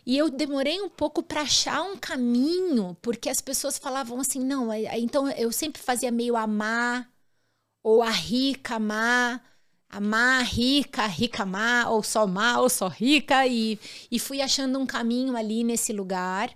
[0.05, 4.73] E eu demorei um pouco para achar um caminho, porque as pessoas falavam assim, não,
[4.75, 7.11] então eu sempre fazia meio amar
[7.83, 9.43] ou a rica amar
[9.91, 13.79] Amar, rica, rica má, ou só má, ou só rica, e,
[14.11, 16.55] e fui achando um caminho ali nesse lugar,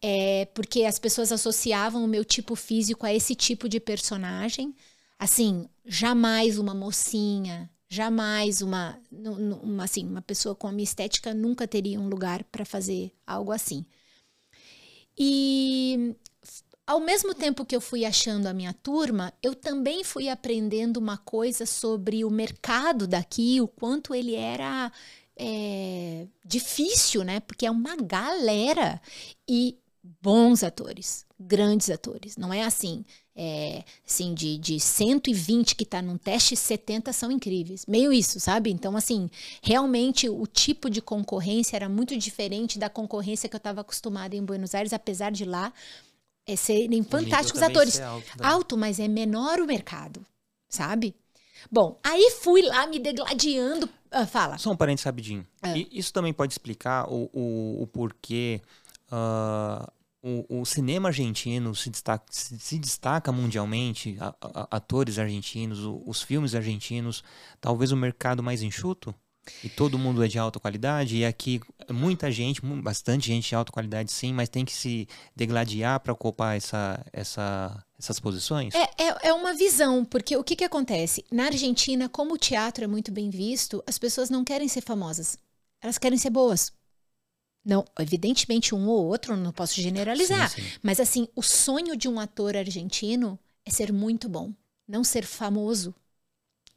[0.00, 4.74] é, porque as pessoas associavam o meu tipo físico a esse tipo de personagem.
[5.18, 11.68] Assim, jamais uma mocinha, jamais uma, uma, assim, uma pessoa com a minha estética nunca
[11.68, 13.84] teria um lugar para fazer algo assim.
[15.18, 16.16] E
[16.90, 21.16] ao mesmo tempo que eu fui achando a minha turma, eu também fui aprendendo uma
[21.16, 24.90] coisa sobre o mercado daqui, o quanto ele era
[25.36, 27.38] é, difícil, né?
[27.38, 29.00] Porque é uma galera
[29.48, 29.78] e
[30.20, 32.36] bons atores, grandes atores.
[32.36, 33.04] Não é assim,
[33.36, 37.86] é, assim de, de 120 que está num teste, 70 são incríveis.
[37.86, 38.68] Meio isso, sabe?
[38.68, 39.30] Então, assim,
[39.62, 44.44] realmente o tipo de concorrência era muito diferente da concorrência que eu estava acostumada em
[44.44, 45.72] Buenos Aires, apesar de lá
[46.52, 48.00] é serem fantásticos atores.
[48.00, 48.46] Alto, né?
[48.46, 50.24] alto, mas é menor o mercado,
[50.68, 51.14] sabe?
[51.70, 53.88] Bom, aí fui lá me degladiando.
[54.10, 54.58] Ah, fala.
[54.58, 55.46] Só um parênteses rapidinho.
[55.62, 55.76] Ah.
[55.76, 58.60] Isso também pode explicar o, o, o porquê
[59.12, 59.90] uh,
[60.22, 66.02] o, o, cinema argentino se destaca, se, se destaca mundialmente, a, a, atores argentinos, o,
[66.06, 67.22] os filmes argentinos,
[67.60, 69.14] talvez o mercado mais enxuto?
[69.64, 73.72] E todo mundo é de alta qualidade, e aqui muita gente, bastante gente de alta
[73.72, 78.74] qualidade sim, mas tem que se degladiar para ocupar essa, essa, essas posições?
[78.74, 81.24] É, é, é, uma visão, porque o que, que acontece?
[81.30, 85.38] Na Argentina, como o teatro é muito bem visto, as pessoas não querem ser famosas,
[85.80, 86.72] elas querem ser boas.
[87.64, 90.78] Não, evidentemente um ou outro, não posso generalizar, sim, sim.
[90.82, 94.52] mas assim, o sonho de um ator argentino é ser muito bom,
[94.88, 95.94] não ser famoso,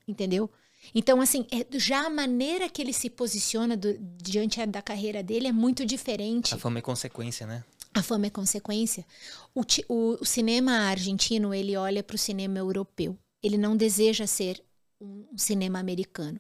[0.06, 0.50] entendeu?
[0.94, 5.48] Então, assim, é, já a maneira que ele se posiciona do, diante da carreira dele
[5.48, 6.54] é muito diferente.
[6.54, 7.64] A fama é consequência, né?
[7.94, 9.06] A fama é consequência.
[9.54, 13.18] O, o, o cinema argentino, ele olha para o cinema europeu.
[13.42, 14.64] Ele não deseja ser
[15.00, 16.40] um, um cinema americano.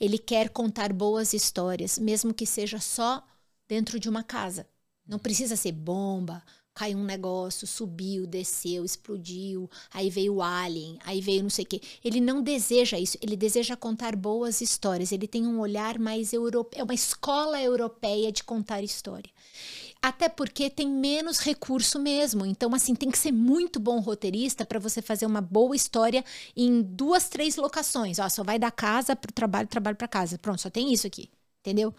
[0.00, 3.24] Ele quer contar boas histórias, mesmo que seja só
[3.68, 4.66] dentro de uma casa.
[5.06, 6.42] Não precisa ser bomba,
[6.78, 11.66] caiu um negócio, subiu, desceu, explodiu, aí veio o alien, aí veio não sei o
[11.66, 11.80] quê.
[12.04, 16.80] Ele não deseja isso, ele deseja contar boas histórias, ele tem um olhar mais europeu,
[16.80, 19.28] é uma escola europeia de contar história.
[20.00, 22.46] Até porque tem menos recurso mesmo.
[22.46, 26.24] Então, assim, tem que ser muito bom roteirista para você fazer uma boa história
[26.56, 28.20] em duas, três locações.
[28.20, 30.38] Ó, só vai da casa para o trabalho, trabalho para casa.
[30.38, 31.28] Pronto, só tem isso aqui
[31.68, 31.94] entendeu?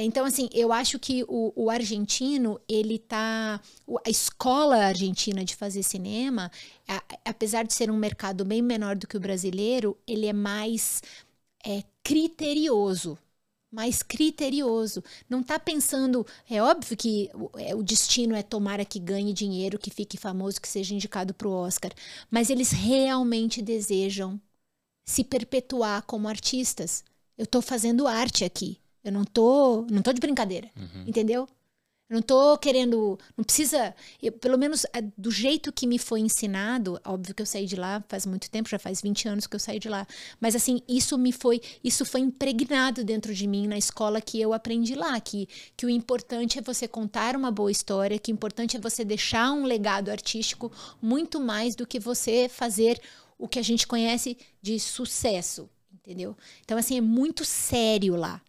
[0.00, 3.60] Então, assim, eu acho que o, o, argentino, ele tá.
[4.06, 6.52] A escola argentina de fazer cinema,
[6.86, 11.02] a, apesar de ser um mercado bem menor do que o brasileiro, ele é mais
[11.66, 13.18] é, criterioso.
[13.72, 15.02] Mais criterioso.
[15.28, 16.26] Não tá pensando.
[16.48, 20.60] É óbvio que o, é, o destino é tomara que ganhe dinheiro, que fique famoso,
[20.60, 21.92] que seja indicado para o Oscar.
[22.30, 24.40] Mas eles realmente desejam
[25.04, 27.04] se perpetuar como artistas.
[27.36, 28.80] Eu estou fazendo arte aqui.
[29.08, 31.04] Eu não tô, não tô de brincadeira, uhum.
[31.06, 31.48] entendeu?
[32.08, 36.20] Eu não tô querendo, não precisa, eu, pelo menos é, do jeito que me foi
[36.20, 39.54] ensinado, óbvio que eu saí de lá faz muito tempo, já faz 20 anos que
[39.54, 40.06] eu saí de lá,
[40.40, 44.54] mas assim, isso me foi, isso foi impregnado dentro de mim na escola que eu
[44.54, 48.78] aprendi lá, que, que o importante é você contar uma boa história, que o importante
[48.78, 52.98] é você deixar um legado artístico muito mais do que você fazer
[53.36, 56.34] o que a gente conhece de sucesso, entendeu?
[56.64, 58.40] Então assim, é muito sério lá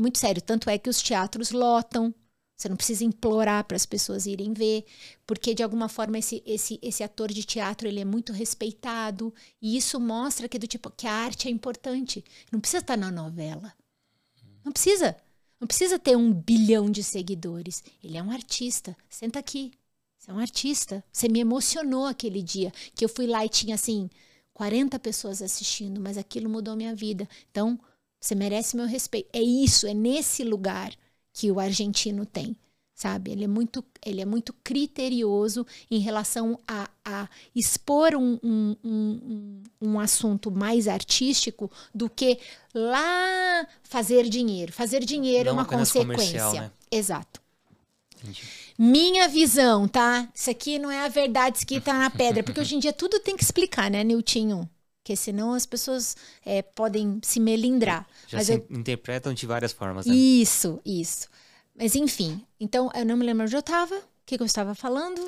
[0.00, 0.42] muito sério.
[0.42, 2.14] Tanto é que os teatros lotam.
[2.56, 4.84] Você não precisa implorar para as pessoas irem ver,
[5.26, 9.76] porque de alguma forma esse, esse, esse ator de teatro ele é muito respeitado e
[9.76, 12.24] isso mostra que do tipo que a arte é importante.
[12.52, 13.74] Não precisa estar na novela.
[14.64, 15.16] Não precisa.
[15.60, 17.82] Não precisa ter um bilhão de seguidores.
[18.02, 18.96] Ele é um artista.
[19.08, 19.72] Senta aqui.
[20.16, 21.04] Você é um artista.
[21.12, 24.08] Você me emocionou aquele dia que eu fui lá e tinha assim
[24.54, 27.28] 40 pessoas assistindo, mas aquilo mudou minha vida.
[27.50, 27.78] Então,
[28.24, 29.28] você merece meu respeito.
[29.32, 30.92] É isso, é nesse lugar
[31.32, 32.56] que o argentino tem,
[32.94, 33.32] sabe?
[33.32, 39.62] Ele é muito, ele é muito criterioso em relação a, a expor um, um, um,
[39.80, 42.38] um assunto mais artístico do que
[42.74, 44.72] lá fazer dinheiro.
[44.72, 46.62] Fazer dinheiro é Não é uma consequência.
[46.62, 46.70] Né?
[46.90, 47.42] Exato.
[48.16, 48.42] Entendi.
[48.78, 50.28] Minha visão, tá?
[50.34, 53.36] Isso aqui não é a verdade escrita na pedra, porque hoje em dia tudo tem
[53.36, 54.68] que explicar, né, Niltinho?
[55.04, 58.08] Porque senão as pessoas é, podem se melindrar.
[58.26, 58.66] Já Mas se eu...
[58.70, 60.06] interpretam de várias formas.
[60.06, 60.14] Né?
[60.14, 61.28] Isso, isso.
[61.78, 64.74] Mas enfim, então eu não me lembro onde eu estava, o que, que eu estava
[64.74, 65.20] falando.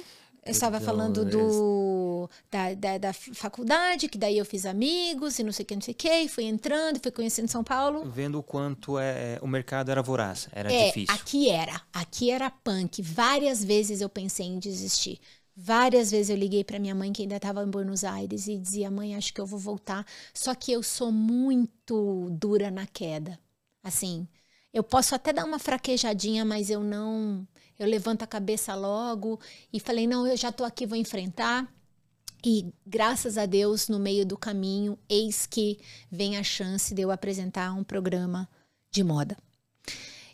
[0.47, 5.51] Eu estava falando do, da, da, da, faculdade, que daí eu fiz amigos e não
[5.51, 8.09] sei o que, não sei o que, fui entrando, fui conhecendo São Paulo.
[8.09, 11.13] Vendo o quanto é, o mercado era voraz, era é, difícil.
[11.13, 13.03] Aqui era, aqui era punk.
[13.03, 15.19] Várias vezes eu pensei em desistir.
[15.57, 18.91] Várias vezes eu liguei para minha mãe, que ainda estava em Buenos Aires, e dizia:
[18.91, 20.07] Mãe, acho que eu vou voltar.
[20.35, 23.39] Só que eu sou muito dura na queda.
[23.83, 24.29] Assim,
[24.73, 27.49] eu posso até dar uma fraquejadinha, mas eu não.
[27.79, 29.41] Eu levanto a cabeça logo
[29.73, 31.67] e falei: Não, eu já estou aqui, vou enfrentar.
[32.45, 35.79] E graças a Deus, no meio do caminho, eis que
[36.11, 38.47] vem a chance de eu apresentar um programa
[38.91, 39.39] de moda.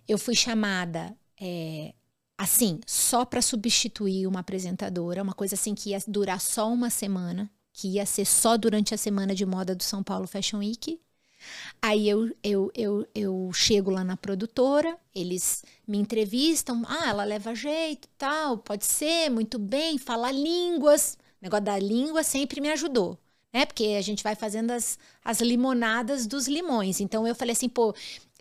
[0.09, 1.95] Eu fui chamada é,
[2.37, 7.51] assim, só para substituir uma apresentadora, uma coisa assim que ia durar só uma semana,
[7.73, 11.01] que ia ser só durante a semana de moda do São Paulo Fashion Week.
[11.81, 17.55] Aí eu, eu, eu, eu chego lá na produtora, eles me entrevistam, ah, ela leva
[17.55, 21.19] jeito tal, pode ser, muito bem, fala línguas.
[21.41, 23.19] O negócio da língua sempre me ajudou
[23.53, 23.67] né?
[23.67, 27.01] Porque a gente vai fazendo as, as limonadas dos limões.
[27.01, 27.95] Então eu falei assim, pô,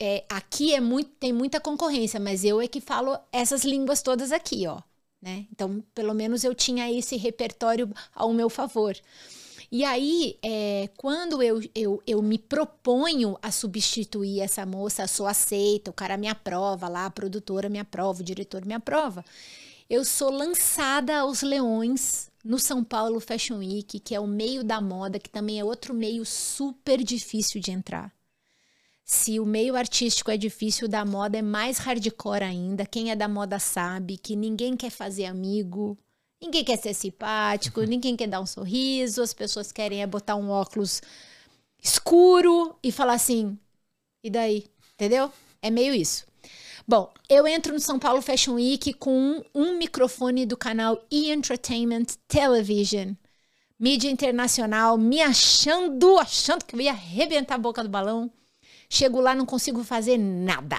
[0.03, 4.31] é, aqui é muito, tem muita concorrência, mas eu é que falo essas línguas todas
[4.31, 4.81] aqui, ó.
[5.21, 5.45] Né?
[5.51, 8.97] Então, pelo menos eu tinha esse repertório ao meu favor.
[9.71, 15.91] E aí, é, quando eu, eu, eu me proponho a substituir essa moça, sou aceita,
[15.91, 19.23] o cara me aprova lá, a produtora me aprova, o diretor me aprova,
[19.87, 24.81] eu sou lançada aos leões no São Paulo Fashion Week, que é o meio da
[24.81, 28.11] moda, que também é outro meio super difícil de entrar.
[29.13, 32.85] Se o meio artístico é difícil, o da moda é mais hardcore ainda.
[32.85, 35.97] Quem é da moda sabe que ninguém quer fazer amigo,
[36.41, 40.49] ninguém quer ser simpático, ninguém quer dar um sorriso, as pessoas querem é botar um
[40.49, 41.01] óculos
[41.83, 43.59] escuro e falar assim,
[44.23, 44.65] e daí?
[44.93, 45.29] Entendeu?
[45.61, 46.25] É meio isso.
[46.87, 51.31] Bom, eu entro no São Paulo Fashion Week com um, um microfone do canal E
[51.31, 53.13] Entertainment Television,
[53.77, 58.31] mídia internacional, me achando, achando que eu ia arrebentar a boca do balão.
[58.93, 60.77] Chego lá, não consigo fazer nada.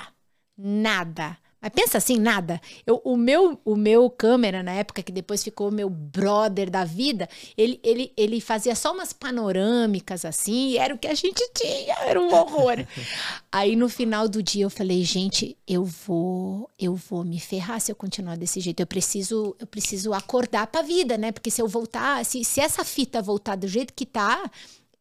[0.54, 1.38] Nada.
[1.62, 2.60] Mas pensa assim, nada.
[2.86, 7.26] Eu, o, meu, o meu câmera, na época, que depois ficou meu brother da vida,
[7.56, 12.20] ele, ele, ele fazia só umas panorâmicas assim, era o que a gente tinha, era
[12.20, 12.84] um horror.
[13.50, 17.90] Aí no final do dia eu falei, gente, eu vou, eu vou me ferrar se
[17.90, 18.80] eu continuar desse jeito.
[18.80, 21.32] Eu preciso, eu preciso acordar pra vida, né?
[21.32, 24.50] Porque se eu voltar, se, se essa fita voltar do jeito que tá,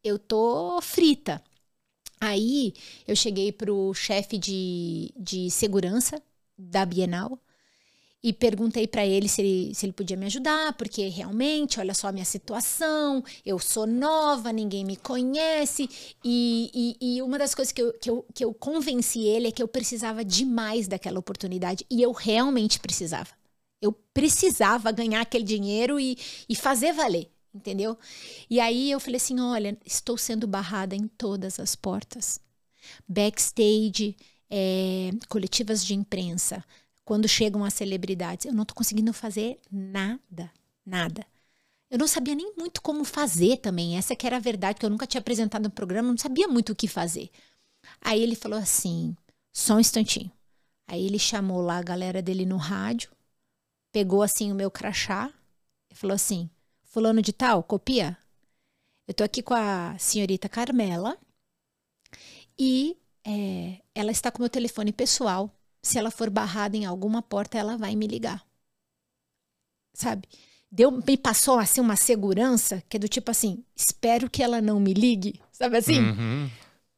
[0.02, 1.43] eu tô frita.
[2.22, 2.74] Aí
[3.08, 6.22] eu cheguei pro chefe de, de segurança
[6.56, 7.40] da Bienal
[8.24, 12.10] e perguntei para ele se, ele se ele podia me ajudar, porque realmente, olha só
[12.10, 15.90] a minha situação, eu sou nova, ninguém me conhece,
[16.24, 16.70] e,
[17.02, 19.64] e, e, uma das coisas que eu, que, eu, que eu convenci ele é que
[19.64, 23.30] eu precisava demais daquela oportunidade, e eu realmente precisava.
[23.82, 26.16] Eu precisava ganhar aquele dinheiro e,
[26.48, 27.98] e fazer valer, entendeu?
[28.50, 32.40] E aí eu falei assim: olha, estou sendo barrada em todas as portas.
[33.08, 34.16] Backstage,
[34.50, 36.64] é, coletivas de imprensa,
[37.06, 40.52] quando chegam as celebridades, eu não estou conseguindo fazer nada,
[40.86, 41.26] nada.
[41.90, 43.98] Eu não sabia nem muito como fazer também.
[43.98, 46.72] Essa que era a verdade, que eu nunca tinha apresentado um programa, não sabia muito
[46.72, 47.30] o que fazer.
[48.00, 49.16] Aí ele falou assim:
[49.52, 50.32] só um instantinho.
[50.88, 53.12] Aí ele chamou lá a galera dele no rádio,
[53.92, 55.32] pegou assim o meu crachá
[55.90, 56.50] e falou assim:
[56.91, 58.17] Fulano de tal, copia.
[59.08, 61.17] Eu tô aqui com a senhorita Carmela
[62.60, 65.49] e é, ela está com meu telefone pessoal.
[65.82, 68.45] Se ela for barrada em alguma porta, ela vai me ligar.
[69.93, 70.27] Sabe?
[70.69, 74.77] Deu, me passou assim uma segurança que é do tipo assim: espero que ela não
[74.77, 75.41] me ligue.
[75.49, 75.97] Sabe assim?
[75.97, 76.49] Uhum.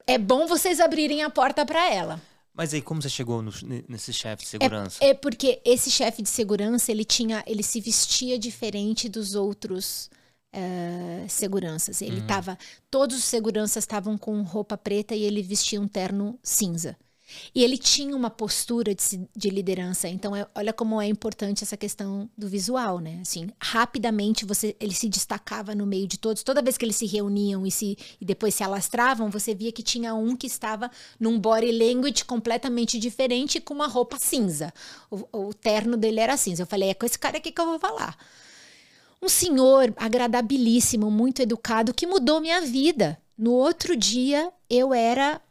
[0.07, 2.19] É bom vocês abrirem a porta para ela.
[2.53, 3.51] Mas aí como você chegou no,
[3.87, 5.03] nesse chefe de segurança?
[5.03, 10.09] É, é, porque esse chefe de segurança ele tinha, ele se vestia diferente dos outros
[10.53, 12.01] uh, seguranças.
[12.01, 12.57] Ele estava, uhum.
[12.91, 16.95] todos os seguranças estavam com roupa preta e ele vestia um terno cinza.
[17.53, 20.07] E ele tinha uma postura de, de liderança.
[20.07, 23.19] Então, é, olha como é importante essa questão do visual, né?
[23.21, 26.43] Assim, rapidamente você, ele se destacava no meio de todos.
[26.43, 29.83] Toda vez que eles se reuniam e, se, e depois se alastravam, você via que
[29.83, 34.73] tinha um que estava num body language completamente diferente com uma roupa cinza.
[35.09, 36.63] O, o terno dele era cinza.
[36.63, 38.17] Eu falei, é com esse cara aqui que eu vou falar.
[39.21, 43.17] Um senhor agradabilíssimo, muito educado, que mudou minha vida.
[43.37, 45.41] No outro dia, eu era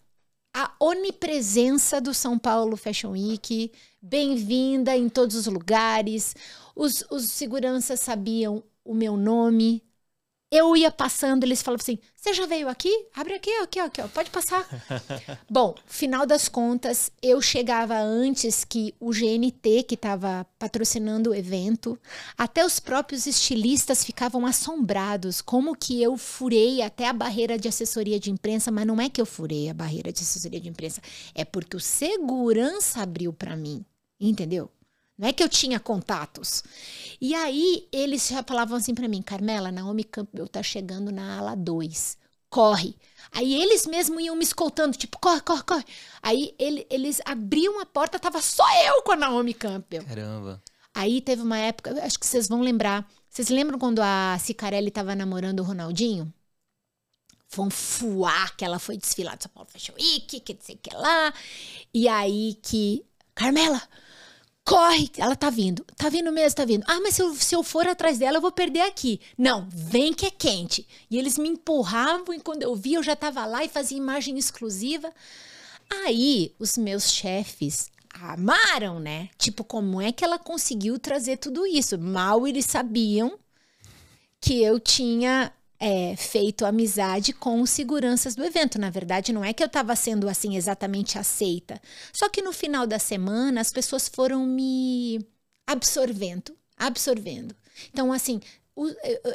[0.54, 6.36] a onipresença do São Paulo Fashion Week, bem-vinda em todos os lugares.
[6.76, 9.82] Os, os seguranças sabiam o meu nome,
[10.52, 12.90] eu ia passando, eles falavam assim: Você já veio aqui?
[13.14, 14.68] Abre aqui, aqui, aqui, ó, pode passar.
[15.48, 21.98] Bom, final das contas, eu chegava antes que o GNT, que estava patrocinando o evento,
[22.36, 28.20] até os próprios estilistas ficavam assombrados como que eu furei até a barreira de assessoria
[28.20, 31.00] de imprensa, mas não é que eu furei a barreira de assessoria de imprensa,
[31.34, 33.86] é porque o segurança abriu para mim,
[34.20, 34.70] entendeu?
[35.16, 36.62] Não é que eu tinha contatos.
[37.20, 41.54] E aí eles já falavam assim para mim, Carmela, Naomi Campbell tá chegando na ala
[41.54, 42.18] 2.
[42.50, 42.96] Corre.
[43.30, 45.84] Aí eles mesmo iam me escoltando, tipo, corre, corre, corre.
[46.22, 50.04] Aí ele, eles abriam a porta, tava só eu com a Naomi Campbell.
[50.04, 50.62] Caramba.
[50.94, 53.08] Aí teve uma época, acho que vocês vão lembrar.
[53.30, 56.32] Vocês lembram quando a Cicarelli tava namorando o Ronaldinho?
[57.48, 60.74] Foi um fuá que ela foi desfilar de São Paulo Fashion Week, que não sei
[60.74, 61.32] o que lá.
[61.94, 63.04] E aí que,
[63.34, 63.80] Carmela,
[64.64, 65.84] corre, ela tá vindo.
[65.96, 66.84] Tá vindo mesmo, tá vindo.
[66.86, 69.20] Ah, mas se eu, se eu for atrás dela, eu vou perder aqui.
[69.36, 70.86] Não, vem que é quente.
[71.10, 74.38] E eles me empurravam e quando eu vi, eu já tava lá e fazia imagem
[74.38, 75.12] exclusiva.
[76.04, 79.28] Aí, os meus chefes amaram, né?
[79.38, 81.98] Tipo, como é que ela conseguiu trazer tudo isso?
[81.98, 83.38] Mal eles sabiam
[84.40, 85.52] que eu tinha
[85.84, 88.78] é, feito amizade com os seguranças do evento.
[88.78, 91.82] Na verdade, não é que eu estava sendo assim exatamente aceita.
[92.12, 95.26] Só que no final da semana as pessoas foram me
[95.66, 97.56] absorvendo, absorvendo.
[97.92, 98.40] Então, assim,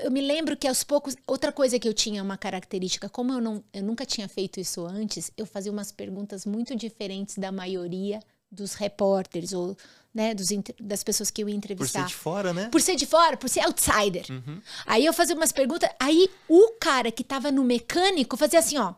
[0.03, 3.41] eu me lembro que aos poucos, outra coisa que eu tinha uma característica, como eu,
[3.41, 8.21] não, eu nunca tinha feito isso antes, eu fazia umas perguntas muito diferentes da maioria
[8.49, 9.75] dos repórteres ou
[10.17, 10.47] né, dos,
[10.79, 12.01] das pessoas que eu ia entrevistar.
[12.01, 12.69] Por ser de fora, né?
[12.69, 14.25] Por ser de fora, por ser outsider.
[14.31, 14.59] Uhum.
[14.87, 18.95] Aí eu fazia umas perguntas, aí o cara que tava no mecânico fazia assim, ó.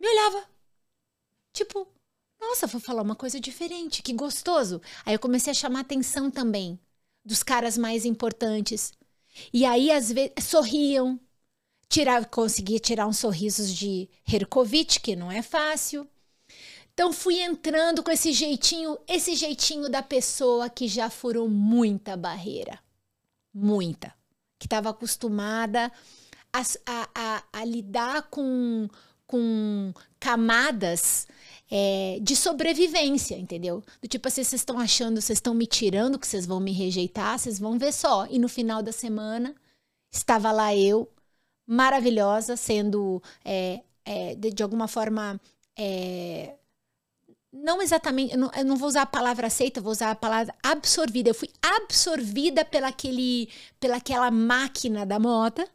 [0.00, 0.48] Me olhava.
[1.52, 1.86] Tipo,
[2.40, 4.80] nossa, vou falar uma coisa diferente, que gostoso.
[5.04, 6.80] Aí eu comecei a chamar atenção também
[7.22, 8.94] dos caras mais importantes.
[9.52, 11.20] E aí, às vezes, sorriam.
[11.90, 16.08] Tirar, conseguia tirar uns sorrisos de Herkovich, que não é fácil.
[17.00, 22.78] Então fui entrando com esse jeitinho, esse jeitinho da pessoa que já furou muita barreira.
[23.54, 24.14] Muita.
[24.58, 25.90] Que estava acostumada
[26.52, 28.86] a, a, a, a, lidar com,
[29.26, 31.26] com camadas
[31.70, 33.82] é, de sobrevivência, entendeu?
[34.02, 37.38] Do tipo assim, vocês estão achando, vocês estão me tirando, que vocês vão me rejeitar,
[37.38, 38.26] vocês vão ver só.
[38.26, 39.54] E no final da semana,
[40.12, 41.10] estava lá eu,
[41.66, 45.40] maravilhosa, sendo é, é, de, de, alguma forma
[45.78, 46.56] é,
[47.52, 50.54] não exatamente, eu não, eu não, vou usar a palavra aceita, vou usar a palavra
[50.62, 51.30] absorvida.
[51.30, 53.48] Eu fui absorvida pela, aquele,
[53.78, 55.68] pela aquela máquina da moda.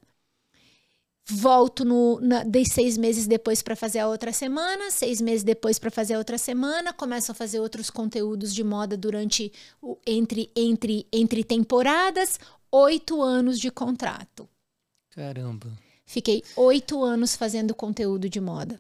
[1.27, 5.79] Volto no, na, dei seis meses depois para fazer a outra semana, seis meses depois
[5.79, 9.51] para fazer a outra semana, começo a fazer outros conteúdos de moda durante
[9.81, 12.39] o, entre, entre, entre temporadas,
[12.71, 14.47] oito anos de contrato.
[15.09, 15.73] Caramba.
[16.05, 18.79] Fiquei oito anos fazendo conteúdo de moda.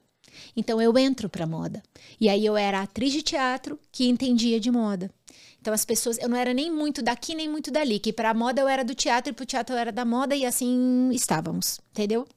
[0.55, 1.81] Então eu entro para moda.
[2.19, 5.11] E aí eu era atriz de teatro que entendia de moda.
[5.59, 8.61] Então as pessoas, eu não era nem muito daqui nem muito dali, que para moda
[8.61, 11.79] eu era do teatro e para o teatro eu era da moda e assim estávamos,
[11.91, 12.27] entendeu?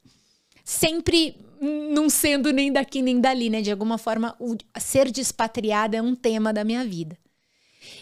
[0.64, 3.60] Sempre não sendo nem daqui nem dali, né?
[3.60, 7.18] De alguma forma, o ser despatriada é um tema da minha vida.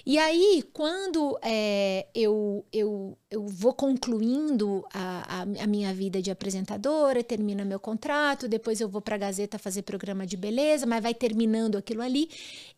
[0.05, 6.31] E aí, quando é, eu, eu, eu vou concluindo a, a, a, minha vida de
[6.31, 11.03] apresentadora, termina meu contrato, depois eu vou para a Gazeta fazer programa de beleza, mas
[11.03, 12.31] vai terminando aquilo ali.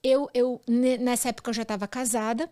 [0.02, 2.50] Eu, eu nessa época eu já estava casada.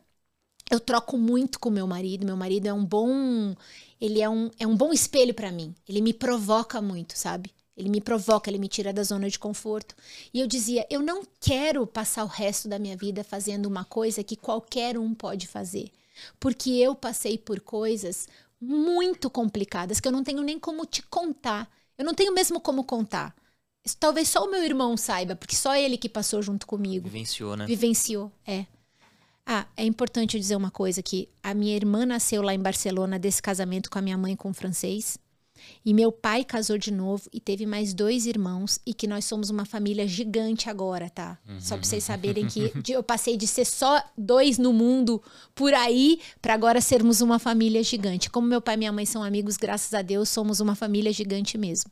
[0.71, 2.27] Eu troco muito com meu marido.
[2.27, 3.55] Meu marido é um bom,
[4.01, 5.75] ele é um, é um bom espelho para mim.
[5.89, 7.56] Ele me provoca muito, sabe?
[7.77, 9.95] Ele me provoca, ele me tira da zona de conforto.
[10.33, 14.25] E eu dizia: eu não quero passar o resto da minha vida fazendo uma coisa
[14.25, 15.91] que qualquer um pode fazer.
[16.41, 18.27] Porque eu passei por coisas
[18.59, 21.71] muito complicadas que eu não tenho nem como te contar.
[21.99, 23.35] Eu não tenho mesmo como contar.
[24.01, 27.09] Talvez só o meu irmão saiba, porque só ele que passou junto comigo.
[27.09, 27.67] Vivenciou, né?
[27.67, 28.67] Vivenciou, é.
[29.47, 33.41] Ah, é importante dizer uma coisa que a minha irmã nasceu lá em Barcelona desse
[33.41, 35.17] casamento com a minha mãe com o francês.
[35.85, 39.51] E meu pai casou de novo e teve mais dois irmãos e que nós somos
[39.51, 41.39] uma família gigante agora, tá?
[41.49, 41.61] Uhum.
[41.61, 45.23] Só pra vocês saberem que eu passei de ser só dois no mundo
[45.55, 48.31] por aí para agora sermos uma família gigante.
[48.31, 51.59] Como meu pai e minha mãe são amigos, graças a Deus, somos uma família gigante
[51.59, 51.91] mesmo.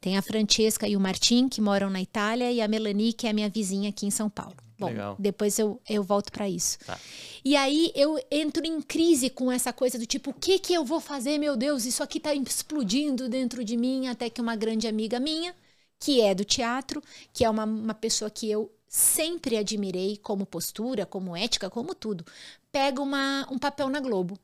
[0.00, 3.30] Tem a Francesca e o Martim, que moram na Itália, e a Melanie, que é
[3.30, 4.61] a minha vizinha aqui em São Paulo.
[4.78, 5.16] Bom, Legal.
[5.18, 6.78] depois eu, eu volto para isso.
[6.80, 6.98] Tá.
[7.44, 10.84] E aí eu entro em crise com essa coisa do tipo, o que que eu
[10.84, 11.84] vou fazer, meu Deus?
[11.84, 15.54] Isso aqui tá explodindo dentro de mim, até que uma grande amiga minha,
[15.98, 17.02] que é do teatro,
[17.32, 22.26] que é uma, uma pessoa que eu sempre admirei como postura, como ética, como tudo,
[22.70, 24.38] pega uma, um papel na Globo.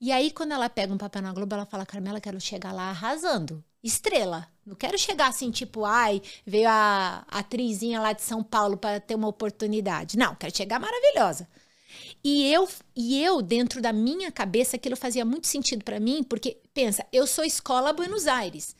[0.00, 2.90] E aí, quando ela pega um papel na Globo, ela fala, Carmela, quero chegar lá
[2.90, 3.64] arrasando.
[3.82, 4.51] Estrela.
[4.64, 9.00] Não quero chegar assim, tipo, ai, veio a, a atrizinha lá de São Paulo para
[9.00, 10.16] ter uma oportunidade.
[10.16, 11.48] Não, quero chegar maravilhosa.
[12.24, 16.58] E eu, e eu, dentro da minha cabeça, aquilo fazia muito sentido para mim, porque,
[16.72, 18.76] pensa, eu sou escola Buenos Aires.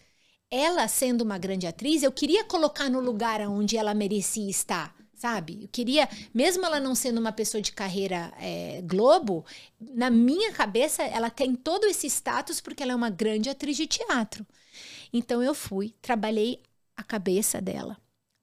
[0.50, 5.60] Ela, sendo uma grande atriz, eu queria colocar no lugar onde ela merecia estar sabe?
[5.62, 9.46] Eu queria, mesmo ela não sendo uma pessoa de carreira é, Globo,
[9.80, 13.86] na minha cabeça ela tem todo esse status porque ela é uma grande atriz de
[13.86, 14.44] teatro.
[15.12, 16.62] Então eu fui, trabalhei
[16.96, 17.96] a cabeça dela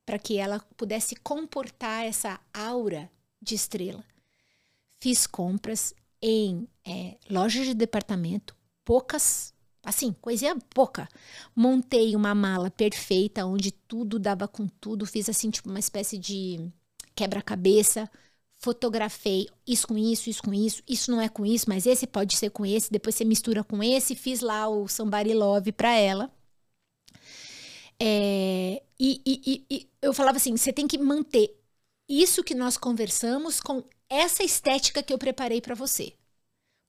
[0.05, 3.09] para que ela pudesse comportar essa aura
[3.41, 4.03] de estrela.
[4.99, 9.53] Fiz compras em é, lojas de departamento, poucas
[9.83, 11.07] Assim, coisinha pouca.
[11.55, 15.05] Montei uma mala perfeita, onde tudo dava com tudo.
[15.05, 16.69] Fiz assim, tipo, uma espécie de
[17.15, 18.09] quebra-cabeça.
[18.57, 20.83] Fotografei isso com isso, isso com isso.
[20.87, 22.91] Isso não é com isso, mas esse pode ser com esse.
[22.91, 24.15] Depois você mistura com esse.
[24.15, 26.29] Fiz lá o Somebody Love pra ela.
[28.01, 31.55] É, e, e, e eu falava assim: você tem que manter
[32.07, 36.13] isso que nós conversamos com essa estética que eu preparei para você.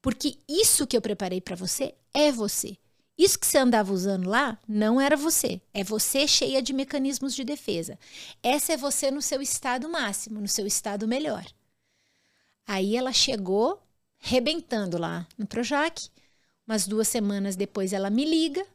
[0.01, 2.79] Porque isso que eu preparei para você é você.
[3.19, 5.61] Isso que você andava usando lá não era você.
[5.75, 7.99] É você cheia de mecanismos de defesa.
[8.43, 11.45] Essa é você no seu estado máximo, no seu estado melhor.
[12.67, 13.83] Aí ela chegou
[14.19, 16.09] rebentando lá no Projac.
[16.67, 18.67] Umas duas semanas depois ela me liga,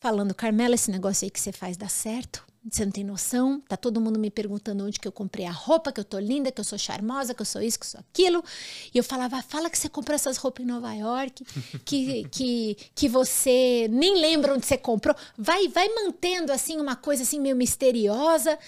[0.00, 2.44] falando: Carmela, esse negócio aí que você faz dá certo?
[2.68, 3.60] Você não tem noção?
[3.60, 6.50] Tá todo mundo me perguntando onde que eu comprei a roupa, que eu tô linda,
[6.50, 8.44] que eu sou charmosa, que eu sou isso, que eu sou aquilo.
[8.92, 11.44] E eu falava, fala que você comprou essas roupas em Nova York,
[11.84, 15.14] que, que, que você nem lembra onde você comprou.
[15.38, 18.58] Vai, vai mantendo assim uma coisa assim meio misteriosa.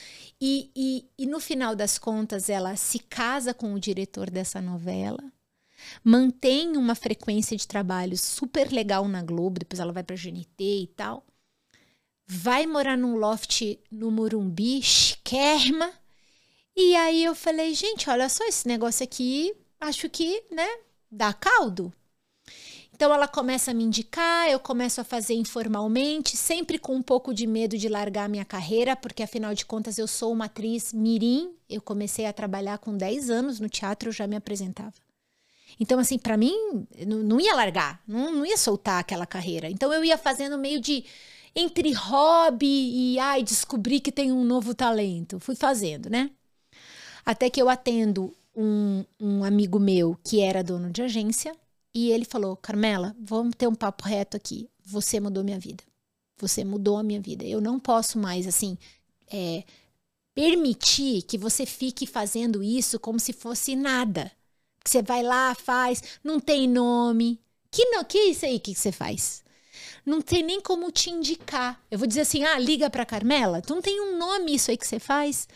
[0.40, 5.18] E, e, e no final das contas, ela se casa com o diretor dessa novela
[6.02, 10.86] mantém uma frequência de trabalho super legal na Globo, depois ela vai para GNT e
[10.96, 11.24] tal
[12.28, 15.90] vai morar num loft no Morumbi, chiquérrima.
[16.76, 20.68] E aí eu falei, gente, olha só esse negócio aqui, acho que, né,
[21.10, 21.92] dá caldo.
[22.92, 27.32] Então ela começa a me indicar, eu começo a fazer informalmente, sempre com um pouco
[27.32, 30.92] de medo de largar a minha carreira, porque afinal de contas eu sou uma atriz
[30.92, 34.92] mirim, eu comecei a trabalhar com 10 anos no teatro, eu já me apresentava.
[35.80, 36.54] Então, assim, para mim,
[37.06, 39.70] não, não, ia largar, não, não ia soltar aquela carreira.
[39.70, 41.04] Então eu ia fazendo meio de
[41.54, 45.38] entre hobby e ai, descobri que tem um novo talento.
[45.40, 46.30] Fui fazendo, né?
[47.24, 51.54] Até que eu atendo um, um amigo meu que era dono de agência
[51.94, 54.68] e ele falou: Carmela, vamos ter um papo reto aqui.
[54.84, 55.84] Você mudou minha vida.
[56.38, 57.44] Você mudou a minha vida.
[57.44, 58.78] Eu não posso mais, assim,
[59.30, 59.64] é,
[60.34, 64.30] permitir que você fique fazendo isso como se fosse nada.
[64.88, 67.40] Você vai lá, faz, não tem nome.
[67.70, 69.42] Que, não, que é isso aí que você faz?
[70.08, 71.80] não tem nem como te indicar.
[71.90, 73.60] Eu vou dizer assim: ah, liga para Carmela.
[73.60, 75.46] Tu não tem um nome isso aí que você faz?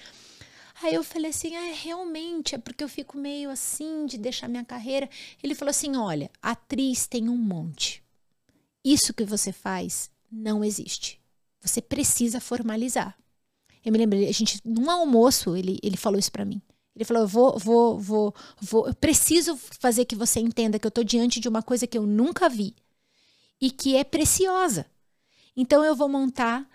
[0.83, 4.64] Aí eu falei assim: é, realmente, é porque eu fico meio assim de deixar minha
[4.64, 5.09] carreira.
[5.43, 8.03] Ele falou assim: olha, atriz tem um monte.
[8.85, 11.20] Isso que você faz não existe.
[11.61, 13.16] Você precisa formalizar.
[13.85, 16.61] Eu me lembrei, a gente, num almoço, ele, ele falou isso para mim.
[16.95, 20.90] Ele falou: eu vou, vou, vou, vou, eu preciso fazer que você entenda que eu
[20.90, 22.74] tô diante de uma coisa que eu nunca vi
[23.61, 24.86] e que é preciosa.
[25.57, 26.68] Então eu vou montar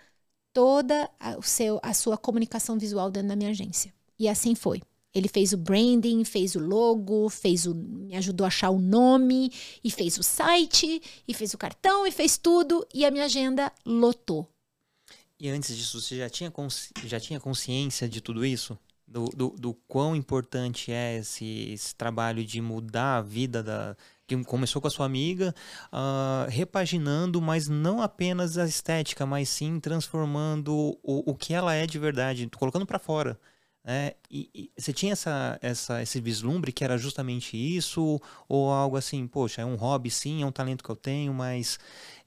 [0.52, 3.92] toda a, seu, a sua comunicação visual dentro da minha agência.
[4.18, 4.82] E assim foi.
[5.14, 9.50] Ele fez o branding, fez o logo, fez o, me ajudou a achar o nome,
[9.82, 13.72] e fez o site, e fez o cartão, e fez tudo, e a minha agenda
[13.86, 14.46] lotou.
[15.40, 16.52] E antes disso, você já tinha,
[17.04, 18.78] já tinha consciência de tudo isso?
[19.10, 23.96] Do, do, do quão importante é esse, esse trabalho de mudar a vida da,
[24.26, 25.54] que começou com a sua amiga,
[25.90, 31.86] uh, repaginando, mas não apenas a estética, mas sim transformando o, o que ela é
[31.86, 33.40] de verdade, colocando para fora.
[33.90, 38.20] É, e, e, você tinha essa, essa, esse vislumbre que era justamente isso?
[38.46, 41.78] Ou algo assim, poxa, é um hobby sim, é um talento que eu tenho, mas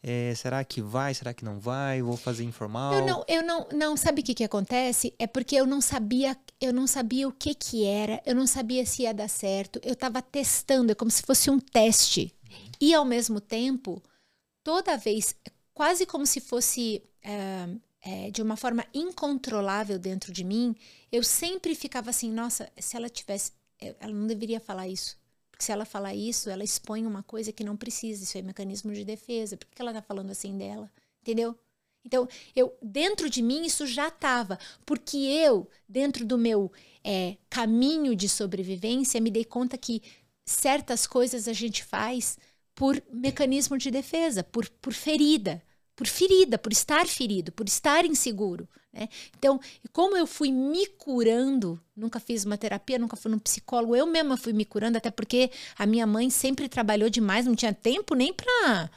[0.04, 2.02] é, será que vai, será que não vai?
[2.02, 2.94] Vou fazer informal?
[2.94, 5.14] Eu não, eu não, não sabe o que, que acontece?
[5.20, 8.84] É porque eu não sabia, eu não sabia o que que era, eu não sabia
[8.86, 9.80] se ia dar certo.
[9.84, 12.34] Eu estava testando, é como se fosse um teste.
[12.50, 12.72] Uhum.
[12.82, 14.02] E ao mesmo tempo,
[14.64, 15.36] toda vez,
[15.72, 17.70] quase como se fosse é,
[18.02, 20.76] é, de uma forma incontrolável dentro de mim,
[21.12, 25.21] eu sempre ficava assim, nossa, se ela tivesse, é, ela não deveria falar isso.
[25.62, 28.92] Porque se ela falar isso, ela expõe uma coisa que não precisa, isso é mecanismo
[28.94, 29.56] de defesa.
[29.56, 30.92] Por que ela tá falando assim dela?
[31.22, 31.56] Entendeu?
[32.04, 34.58] Então, eu dentro de mim isso já estava,
[34.88, 36.72] porque eu, dentro do meu
[37.04, 40.02] é, caminho de sobrevivência, me dei conta que
[40.44, 42.40] certas coisas a gente faz
[42.74, 45.62] por mecanismo de defesa, por, por ferida
[46.02, 48.68] por ferida, por estar ferido, por estar inseguro.
[48.92, 49.08] Né?
[49.38, 49.60] Então,
[49.94, 54.36] como eu fui me curando, nunca fiz uma terapia, nunca fui num psicólogo, eu mesma
[54.36, 58.34] fui me curando, até porque a minha mãe sempre trabalhou demais, não tinha tempo nem
[58.34, 58.90] para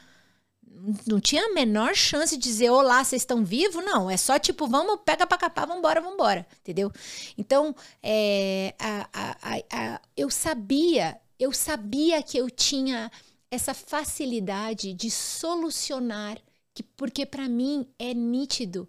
[1.05, 3.85] não tinha a menor chance de dizer, olá, vocês estão vivos?
[3.85, 6.91] Não, é só tipo, vamos, pega pra capar, vambora, vambora, entendeu?
[7.37, 13.11] Então, é, a, a, a, eu sabia, eu sabia que eu tinha
[13.49, 16.37] essa facilidade de solucionar,
[16.75, 18.87] que, porque para mim é nítido.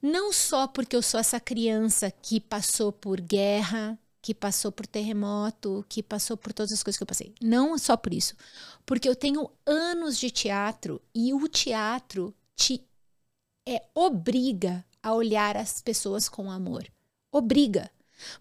[0.00, 5.84] Não só porque eu sou essa criança que passou por guerra, que passou por terremoto,
[5.88, 7.34] que passou por todas as coisas que eu passei.
[7.40, 8.36] Não só por isso.
[8.84, 12.84] Porque eu tenho anos de teatro e o teatro te
[13.66, 16.86] é, obriga a olhar as pessoas com amor.
[17.32, 17.90] Obriga.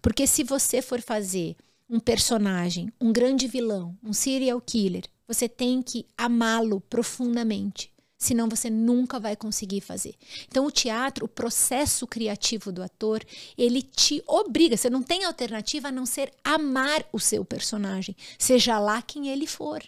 [0.01, 1.55] Porque se você for fazer
[1.89, 8.69] um personagem, um grande vilão, um serial killer, você tem que amá-lo profundamente senão você
[8.69, 10.15] nunca vai conseguir fazer.
[10.47, 13.23] Então o teatro, o processo criativo do ator,
[13.57, 18.79] ele te obriga, você não tem alternativa a não ser amar o seu personagem, seja
[18.79, 19.83] lá quem ele for.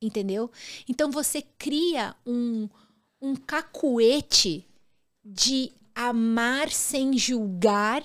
[0.00, 0.50] Entendeu?
[0.88, 2.68] Então você cria um
[3.20, 4.64] um cacuete
[5.24, 8.04] de amar sem julgar.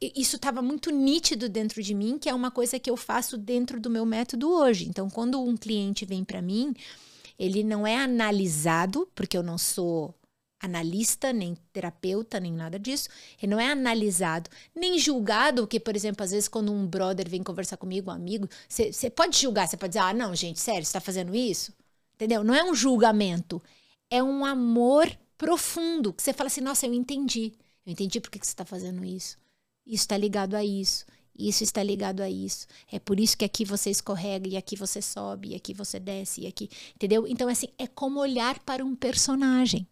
[0.00, 3.80] Isso estava muito nítido dentro de mim, que é uma coisa que eu faço dentro
[3.80, 4.86] do meu método hoje.
[4.88, 6.74] Então, quando um cliente vem para mim,
[7.38, 10.14] ele não é analisado, porque eu não sou
[10.62, 13.08] analista, nem terapeuta, nem nada disso.
[13.42, 17.42] Ele não é analisado, nem julgado, que, por exemplo, às vezes quando um brother vem
[17.42, 20.92] conversar comigo, um amigo, você pode julgar, você pode dizer, ah, não, gente, sério, você
[20.92, 21.72] tá fazendo isso?
[22.14, 22.44] Entendeu?
[22.44, 23.60] Não é um julgamento,
[24.08, 27.52] é um amor profundo, que você fala assim, nossa, eu entendi.
[27.84, 29.36] Eu entendi por que, que você está fazendo isso.
[29.84, 31.04] Isso está ligado a isso.
[31.38, 32.66] Isso está ligado a isso.
[32.90, 36.42] É por isso que aqui você escorrega e aqui você sobe e aqui você desce
[36.42, 37.26] e aqui, entendeu?
[37.26, 39.86] Então assim, é como olhar para um personagem.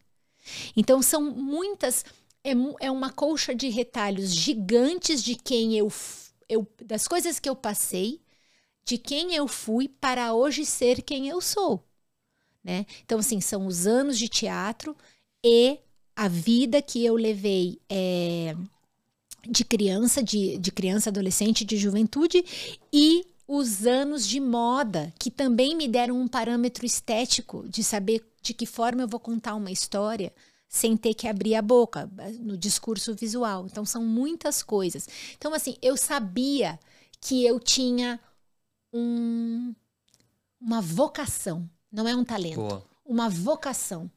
[0.76, 2.04] Então são muitas
[2.44, 5.92] é, é uma colcha de retalhos gigantes de quem eu,
[6.48, 8.20] eu das coisas que eu passei,
[8.84, 11.84] de quem eu fui para hoje ser quem eu sou,
[12.62, 12.86] né?
[13.04, 14.96] Então assim, são os anos de teatro
[15.44, 15.78] e
[16.16, 18.54] a vida que eu levei é,
[19.48, 22.44] de criança, de, de criança, adolescente, de juventude
[22.92, 28.54] e os anos de moda, que também me deram um parâmetro estético de saber de
[28.54, 30.32] que forma eu vou contar uma história
[30.68, 33.66] sem ter que abrir a boca no discurso visual.
[33.66, 35.08] Então são muitas coisas.
[35.36, 36.78] Então assim, eu sabia
[37.20, 38.20] que eu tinha
[38.92, 39.74] um,
[40.60, 42.84] uma vocação, não é um talento, Boa.
[43.04, 44.08] uma vocação.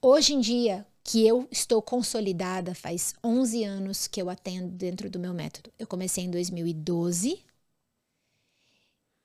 [0.00, 5.18] Hoje em dia, que eu estou consolidada faz 11 anos que eu atendo dentro do
[5.18, 5.72] meu método.
[5.78, 7.40] Eu comecei em 2012,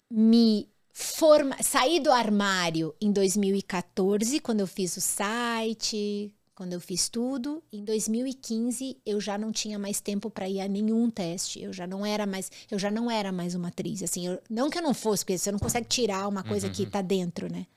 [0.09, 7.07] me forma, saí do armário em 2014, quando eu fiz o site, quando eu fiz
[7.07, 7.63] tudo.
[7.71, 11.61] Em 2015 eu já não tinha mais tempo para ir a nenhum teste.
[11.61, 14.01] Eu já não era mais, eu já não era mais uma atriz.
[14.01, 16.73] Assim, eu, não que eu não fosse, porque você não consegue tirar uma coisa uhum.
[16.73, 17.67] que está dentro, né?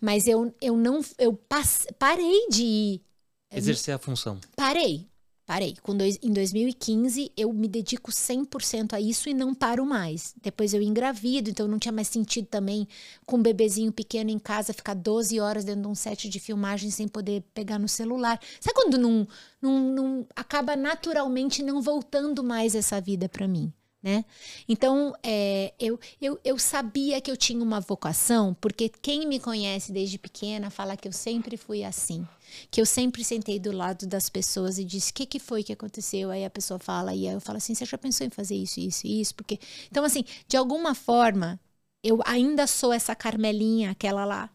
[0.00, 3.09] Mas eu, eu não eu passe, parei de ir
[3.50, 4.38] Exercer a função.
[4.56, 5.10] Parei.
[5.50, 5.74] Parei.
[5.96, 10.32] Dois, em 2015, eu me dedico 100% a isso e não paro mais.
[10.40, 12.86] Depois eu engravido, então não tinha mais sentido também,
[13.26, 16.88] com um bebezinho pequeno em casa, ficar 12 horas dentro de um set de filmagem
[16.92, 18.38] sem poder pegar no celular.
[18.60, 19.26] Sabe quando não,
[19.60, 23.72] não, não acaba naturalmente não voltando mais essa vida para mim?
[24.02, 24.24] né?
[24.68, 29.92] Então, é, eu, eu, eu sabia que eu tinha uma vocação, porque quem me conhece
[29.92, 32.26] desde pequena fala que eu sempre fui assim.
[32.70, 35.72] Que eu sempre sentei do lado das pessoas e disse: o que, que foi que
[35.72, 36.30] aconteceu?
[36.30, 38.80] Aí a pessoa fala, e aí eu falo assim: você já pensou em fazer isso,
[38.80, 39.34] isso e isso?
[39.34, 39.58] Porque...
[39.90, 41.60] Então, assim, de alguma forma,
[42.02, 44.50] eu ainda sou essa Carmelinha, aquela lá.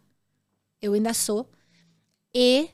[0.81, 1.49] Eu ainda sou.
[2.33, 2.69] E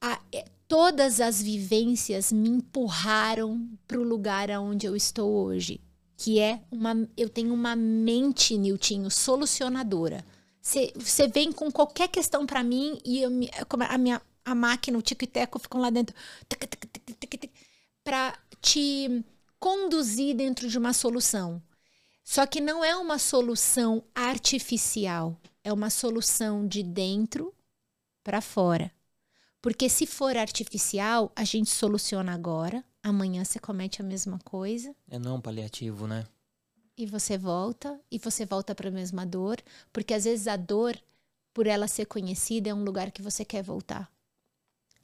[0.00, 0.20] a,
[0.68, 5.80] todas as vivências me empurraram para o lugar aonde eu estou hoje,
[6.16, 10.24] que é uma eu tenho uma mente, Niltinho, solucionadora.
[10.96, 13.30] Você vem com qualquer questão para mim e eu,
[13.88, 16.14] a minha a máquina, o tico e teco ficam lá dentro
[18.02, 19.24] para te
[19.60, 21.62] conduzir dentro de uma solução.
[22.24, 27.54] Só que não é uma solução artificial, é uma solução de dentro
[28.22, 28.90] para fora.
[29.60, 34.94] Porque se for artificial, a gente soluciona agora, amanhã você comete a mesma coisa.
[35.10, 36.24] É não paliativo, né?
[36.98, 41.00] E você volta, e você volta para a mesma dor, porque às vezes a dor,
[41.54, 44.10] por ela ser conhecida, é um lugar que você quer voltar.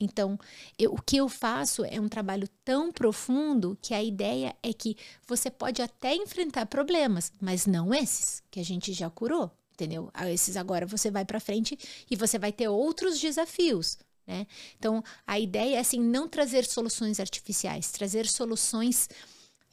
[0.00, 0.36] Então,
[0.76, 4.96] eu, o que eu faço é um trabalho tão profundo que a ideia é que
[5.24, 10.10] você pode até enfrentar problemas, mas não esses que a gente já curou, entendeu?
[10.32, 11.78] Esses agora você vai para frente
[12.10, 13.98] e você vai ter outros desafios.
[14.26, 14.48] Né?
[14.76, 19.08] Então, a ideia é assim, não trazer soluções artificiais, trazer soluções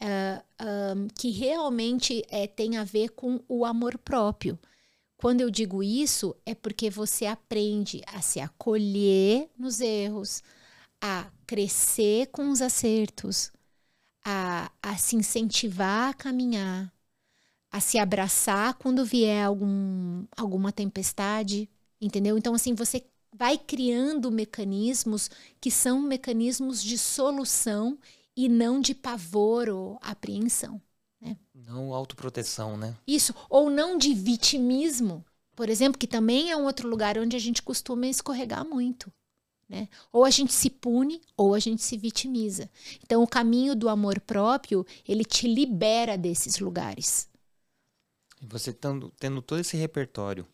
[0.02, 0.44] uh,
[0.98, 4.60] um, que realmente é, tem a ver com o amor próprio,
[5.22, 10.42] quando eu digo isso, é porque você aprende a se acolher nos erros,
[11.00, 13.52] a crescer com os acertos,
[14.26, 16.92] a, a se incentivar a caminhar,
[17.72, 21.70] a se abraçar quando vier algum, alguma tempestade,
[22.02, 22.36] entendeu?
[22.36, 25.30] Então, assim, você vai criando mecanismos
[25.60, 27.98] que são mecanismos de solução
[28.36, 30.82] e não de pavor ou apreensão.
[31.20, 31.38] Né?
[31.54, 32.96] Não autoproteção, né?
[33.06, 35.24] Isso, ou não de vitimismo,
[35.56, 39.12] por exemplo, que também é um outro lugar onde a gente costuma escorregar muito.
[39.70, 39.88] Né?
[40.12, 42.70] Ou a gente se pune ou a gente se vitimiza.
[43.04, 47.30] Então, o caminho do amor próprio, ele te libera desses lugares.
[48.42, 50.46] E você tendo, tendo todo esse repertório,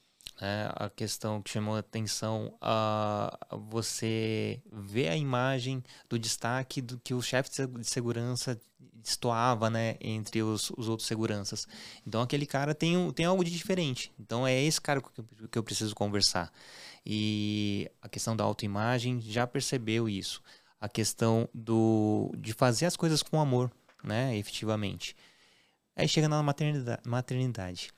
[0.41, 3.37] né, a questão que chamou a atenção, a
[3.69, 8.59] você vê a imagem do destaque do que o chefe de segurança
[9.07, 11.67] destoava, né, entre os, os outros seguranças.
[12.05, 14.11] Então aquele cara tem, tem algo de diferente.
[14.19, 16.51] Então é esse cara que eu, que eu preciso conversar.
[17.05, 20.41] E a questão da autoimagem já percebeu isso.
[20.79, 23.71] A questão do de fazer as coisas com amor,
[24.03, 25.15] né, efetivamente.
[25.95, 27.01] Aí chega na maternidade.
[27.07, 27.89] maternidade.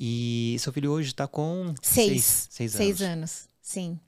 [0.00, 2.98] E seu filho hoje está com seis, seis, seis, anos.
[2.98, 3.98] Seis anos, sim.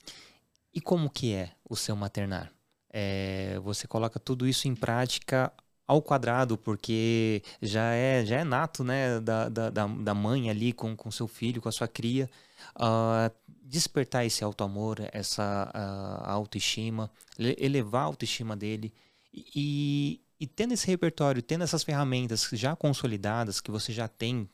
[0.72, 2.52] E como que é o seu maternar?
[2.92, 5.52] É, você coloca tudo isso em prática
[5.88, 10.94] ao quadrado, porque já é, já é nato, né, da, da, da mãe ali com,
[10.94, 12.30] com seu filho, com a sua cria,
[12.76, 13.34] uh,
[13.64, 18.92] despertar esse auto-amor, essa uh, autoestima, elevar a autoestima dele
[19.34, 24.48] e, e tendo esse repertório, tendo essas ferramentas já consolidadas, que você já tem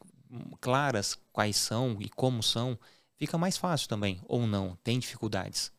[0.61, 2.79] claras quais são e como são,
[3.17, 4.77] fica mais fácil também, ou não?
[4.83, 5.73] Tem dificuldades?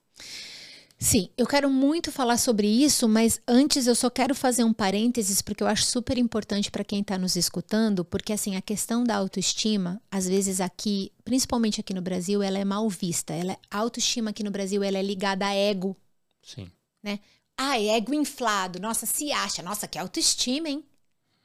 [0.99, 5.43] Sim, eu quero muito falar sobre isso, mas antes eu só quero fazer um parênteses
[5.43, 9.15] porque eu acho super importante para quem está nos escutando, porque assim a questão da
[9.15, 13.31] autoestima, às vezes aqui, principalmente aqui no Brasil, ela é mal vista.
[13.31, 15.95] Ela, a autoestima aqui no Brasil ela é ligada a ego.
[16.41, 16.71] Sim.
[17.03, 17.19] Né?
[17.55, 18.79] Ah, é ego inflado.
[18.79, 19.61] Nossa, se acha.
[19.61, 20.83] Nossa, que autoestima, hein?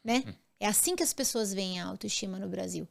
[0.02, 0.24] Né?
[0.26, 0.32] Hum.
[0.62, 2.88] É assim que as pessoas veem a autoestima no Brasil.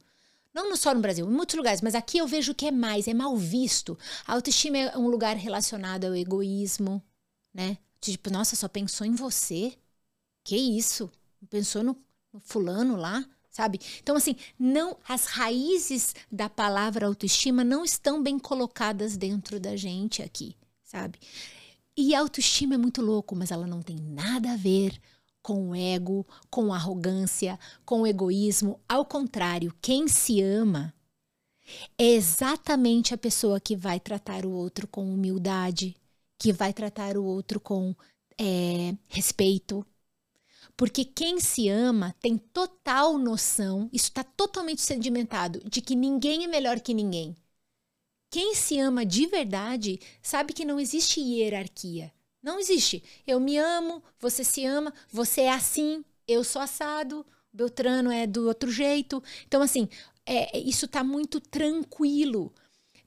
[0.52, 3.14] Não só no Brasil, em muitos lugares, mas aqui eu vejo que é mais, é
[3.14, 3.98] mal visto.
[4.26, 7.02] A autoestima é um lugar relacionado ao egoísmo,
[7.54, 7.78] né?
[7.98, 9.72] Tipo, nossa, só pensou em você?
[10.44, 11.10] Que isso?
[11.48, 11.96] Pensou no,
[12.30, 13.24] no fulano lá?
[13.50, 13.80] Sabe?
[14.02, 20.22] Então, assim, não as raízes da palavra autoestima não estão bem colocadas dentro da gente
[20.22, 21.18] aqui, sabe?
[21.96, 25.00] E autoestima é muito louco, mas ela não tem nada a ver
[25.42, 28.80] com o ego, com arrogância, com egoísmo.
[28.88, 30.94] Ao contrário, quem se ama
[31.98, 35.96] é exatamente a pessoa que vai tratar o outro com humildade,
[36.38, 37.94] que vai tratar o outro com
[38.38, 39.84] é, respeito.
[40.76, 46.48] Porque quem se ama tem total noção, isso está totalmente sedimentado, de que ninguém é
[46.48, 47.36] melhor que ninguém.
[48.30, 52.12] Quem se ama de verdade sabe que não existe hierarquia.
[52.42, 53.02] Não existe.
[53.26, 58.46] Eu me amo, você se ama, você é assim, eu sou assado, Beltrano é do
[58.46, 59.22] outro jeito.
[59.46, 59.88] Então, assim,
[60.26, 62.52] é, isso está muito tranquilo.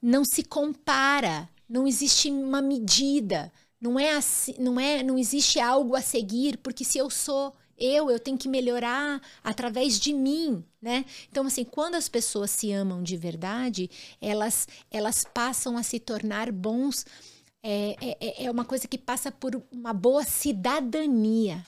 [0.00, 5.96] Não se compara, não existe uma medida, não é assim, não é, não existe algo
[5.96, 11.04] a seguir, porque se eu sou eu, eu tenho que melhorar através de mim, né?
[11.30, 16.50] Então, assim, quando as pessoas se amam de verdade, elas, elas passam a se tornar
[16.50, 17.04] bons
[17.68, 21.66] é, é, é, é uma coisa que passa por uma boa cidadania.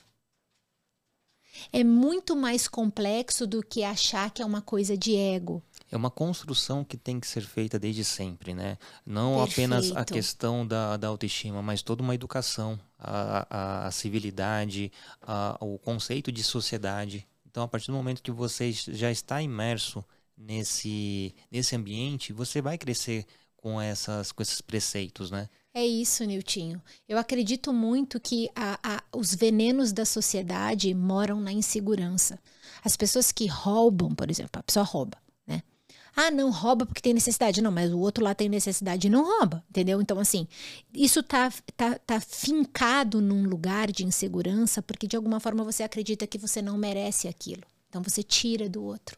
[1.72, 5.60] É muito mais complexo do que achar que é uma coisa de ego.
[5.90, 8.78] É uma construção que tem que ser feita desde sempre, né?
[9.04, 9.74] Não Perfeito.
[9.74, 15.58] apenas a questão da, da autoestima, mas toda uma educação, a, a, a civilidade, a,
[15.60, 17.26] o conceito de sociedade.
[17.50, 20.04] Então, a partir do momento que você já está imerso
[20.36, 23.26] nesse, nesse ambiente, você vai crescer
[23.56, 25.48] com, essas, com esses preceitos, né?
[25.78, 26.82] É isso, Niltinho.
[27.08, 32.36] Eu acredito muito que a, a, os venenos da sociedade moram na insegurança.
[32.82, 35.16] As pessoas que roubam, por exemplo, a pessoa rouba,
[35.46, 35.62] né?
[36.16, 37.62] Ah, não rouba porque tem necessidade.
[37.62, 40.02] Não, mas o outro lá tem necessidade e não rouba, entendeu?
[40.02, 40.48] Então, assim,
[40.92, 46.26] isso tá, tá, tá fincado num lugar de insegurança porque de alguma forma você acredita
[46.26, 47.62] que você não merece aquilo.
[47.88, 49.16] Então, você tira do outro.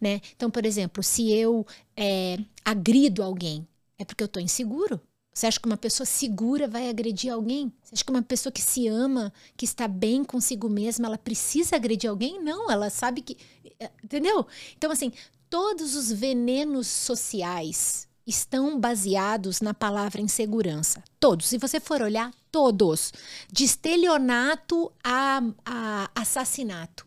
[0.00, 0.22] Né?
[0.34, 4.98] Então, por exemplo, se eu é, agrido alguém, é porque eu estou inseguro.
[5.38, 7.72] Você acha que uma pessoa segura vai agredir alguém?
[7.80, 11.76] Você acha que uma pessoa que se ama, que está bem consigo mesma, ela precisa
[11.76, 12.42] agredir alguém?
[12.42, 13.36] Não, ela sabe que.
[13.78, 14.44] É, entendeu?
[14.76, 15.12] Então, assim,
[15.48, 21.04] todos os venenos sociais estão baseados na palavra insegurança.
[21.20, 21.46] Todos.
[21.46, 23.12] Se você for olhar, todos.
[23.48, 27.06] De estelionato a, a assassinato.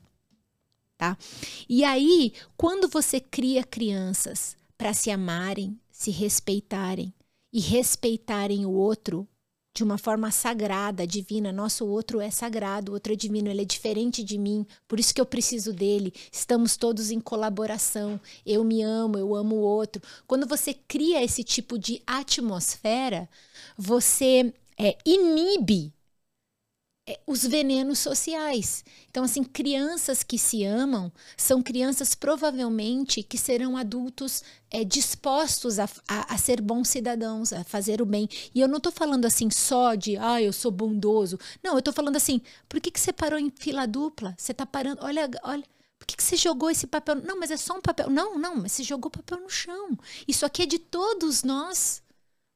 [0.97, 1.17] Tá?
[1.67, 7.13] E aí, quando você cria crianças para se amarem, se respeitarem
[7.52, 9.28] e respeitarem o outro
[9.74, 11.52] de uma forma sagrada, divina.
[11.52, 15.14] Nosso outro é sagrado, o outro é divino, ele é diferente de mim, por isso
[15.14, 16.14] que eu preciso dele.
[16.32, 18.20] Estamos todos em colaboração.
[18.45, 20.02] Eu me amo, eu amo o outro.
[20.28, 23.30] Quando você cria esse tipo de atmosfera,
[23.78, 25.93] você é, inibe
[27.26, 28.84] os venenos sociais.
[29.09, 35.89] Então, assim, crianças que se amam são crianças provavelmente que serão adultos é, dispostos a,
[36.07, 38.28] a, a, ser bons cidadãos, a fazer o bem.
[38.53, 41.38] E eu não estou falando assim só de, ah, eu sou bondoso.
[41.64, 44.34] Não, eu estou falando assim, por que, que você parou em fila dupla?
[44.38, 45.64] Você está parando, olha, olha.
[45.99, 47.16] Por que, que você jogou esse papel?
[47.16, 48.09] Não, mas é só um papel.
[48.09, 49.97] Não, não, mas você jogou papel no chão.
[50.28, 52.01] Isso aqui é de todos nós.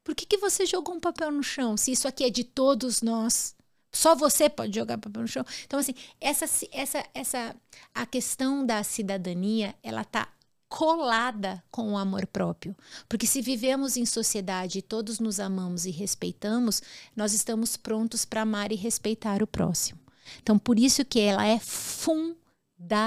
[0.03, 3.01] Por que, que você jogou um papel no chão se isso aqui é de todos
[3.01, 3.54] nós?
[3.95, 5.45] Só você pode jogar papel no chão.
[5.65, 7.55] Então, assim, essa, essa, essa,
[7.93, 10.27] a questão da cidadania, ela tá
[10.67, 12.75] colada com o amor próprio.
[13.07, 16.81] Porque se vivemos em sociedade e todos nos amamos e respeitamos,
[17.15, 19.97] nós estamos prontos para amar e respeitar o próximo.
[20.41, 23.01] Então, por isso que ela é fundamental.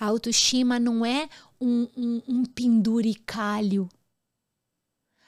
[0.00, 1.28] A autoestima não é
[1.60, 3.90] um, um, um penduricalho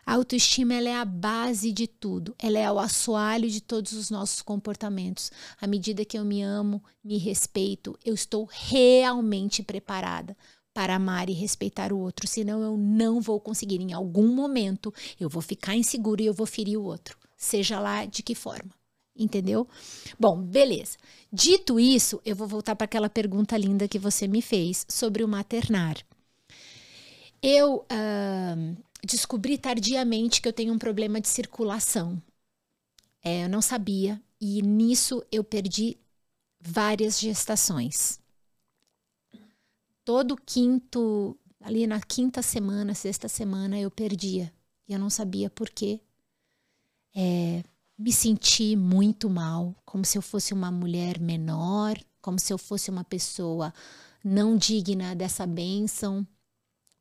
[0.05, 4.43] a autoestima é a base de tudo, ela é o assoalho de todos os nossos
[4.43, 5.31] comportamentos.
[5.61, 10.37] À medida que eu me amo, me respeito, eu estou realmente preparada
[10.73, 13.81] para amar e respeitar o outro, senão eu não vou conseguir.
[13.81, 18.05] Em algum momento eu vou ficar inseguro e eu vou ferir o outro, seja lá
[18.05, 18.71] de que forma.
[19.17, 19.69] Entendeu?
[20.19, 20.97] Bom, beleza.
[21.31, 25.29] Dito isso, eu vou voltar para aquela pergunta linda que você me fez sobre o
[25.29, 25.97] maternar.
[27.43, 27.85] Eu.
[27.91, 32.23] Uh, descobri tardiamente que eu tenho um problema de circulação.
[33.23, 35.99] É, eu não sabia e nisso eu perdi
[36.61, 38.19] várias gestações.
[40.05, 44.53] Todo quinto, ali na quinta semana, sexta semana, eu perdia.
[44.89, 46.01] E eu não sabia por quê.
[47.15, 47.63] É,
[47.99, 52.91] me senti muito mal, como se eu fosse uma mulher menor, como se eu fosse
[52.91, 53.75] uma pessoa
[54.25, 56.27] não digna dessa bênção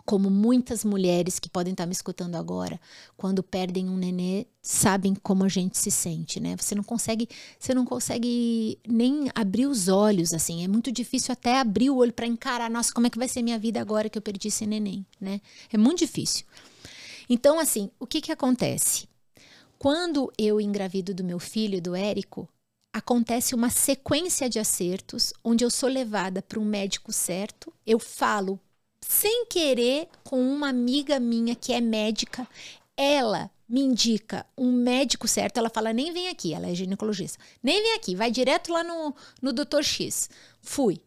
[0.10, 2.82] como muitas mulheres que podem estar me escutando agora,
[3.16, 6.55] quando perdem um nenê, sabem como a gente se sente, né?
[6.57, 7.30] Você não consegue,
[7.60, 12.12] você não consegue nem abrir os olhos assim, é muito difícil até abrir o olho
[12.12, 14.66] para encarar, nossa, como é que vai ser minha vida agora que eu perdi esse
[14.66, 15.41] neném, né?
[15.72, 16.43] É muito difícil.
[17.30, 19.07] Então, assim, o que que acontece?
[19.78, 22.49] Quando eu engravido do meu filho, do Érico,
[22.91, 28.60] acontece uma sequência de acertos onde eu sou levada para um médico certo, eu falo
[29.10, 32.47] sem querer com uma amiga minha que é médica.
[32.95, 35.57] Ela me indica um médico certo.
[35.57, 37.39] Ela fala: nem vem aqui, ela é ginecologista.
[37.62, 39.82] Nem vem aqui, vai direto lá no, no Dr.
[39.82, 40.30] X.
[40.62, 41.01] Fui.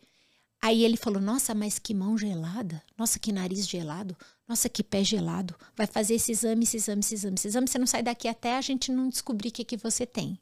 [0.61, 2.83] Aí ele falou: Nossa, mas que mão gelada.
[2.99, 4.17] Nossa, que nariz gelado.
[4.49, 5.55] Nossa, que pé gelado.
[5.77, 7.69] Vai fazer esse exame, esse exame, esse exame, esse exame.
[7.69, 10.37] Você não sai daqui até a gente não descobrir o que, que você tem.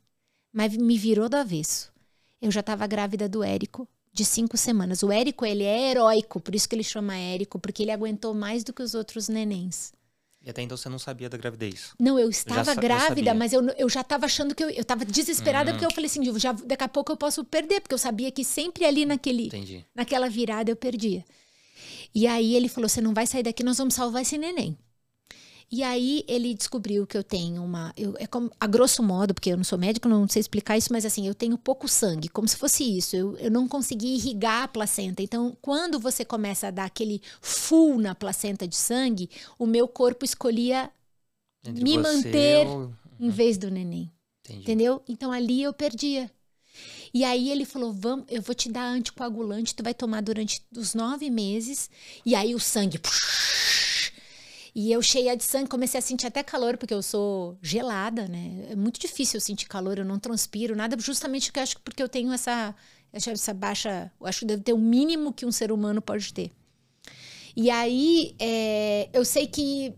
[0.51, 1.93] Mas me virou do avesso.
[2.41, 5.03] Eu já estava grávida do Érico de cinco semanas.
[5.03, 8.65] O Érico, ele é heróico, por isso que ele chama Érico, porque ele aguentou mais
[8.65, 9.93] do que os outros nenéns.
[10.43, 11.93] E até então você não sabia da gravidez?
[11.99, 15.05] Não, eu estava eu grávida, mas eu, eu já estava achando que eu, eu estava
[15.05, 15.77] desesperada, uhum.
[15.77, 18.43] porque eu falei assim, já, daqui a pouco eu posso perder, porque eu sabia que
[18.43, 19.85] sempre ali naquele, Entendi.
[19.95, 21.23] naquela virada eu perdia.
[22.15, 24.79] E aí ele falou, você não vai sair daqui, nós vamos salvar esse neném.
[25.73, 27.93] E aí ele descobriu que eu tenho uma.
[27.97, 30.93] Eu, é como, a grosso modo, porque eu não sou médico, não sei explicar isso,
[30.93, 33.15] mas assim, eu tenho pouco sangue, como se fosse isso.
[33.15, 35.23] Eu, eu não consegui irrigar a placenta.
[35.23, 40.25] Então, quando você começa a dar aquele full na placenta de sangue, o meu corpo
[40.25, 40.91] escolhia
[41.65, 42.93] Entre me manter ou...
[43.21, 43.31] em uhum.
[43.31, 44.11] vez do neném.
[44.45, 44.63] Entendi.
[44.63, 45.03] Entendeu?
[45.09, 46.29] Então ali eu perdia.
[47.15, 50.95] E aí ele falou: Vamos, eu vou te dar anticoagulante, tu vai tomar durante os
[50.95, 51.89] nove meses.
[52.27, 53.01] E aí o sangue.
[54.75, 58.67] E eu cheia de sangue, comecei a sentir até calor, porque eu sou gelada, né?
[58.71, 61.83] É muito difícil eu sentir calor, eu não transpiro nada, justamente porque eu acho que
[61.83, 62.75] porque eu tenho essa,
[63.13, 64.13] essa baixa.
[64.21, 66.51] Eu acho que deve ter o mínimo que um ser humano pode ter.
[67.57, 69.93] E aí é, eu sei que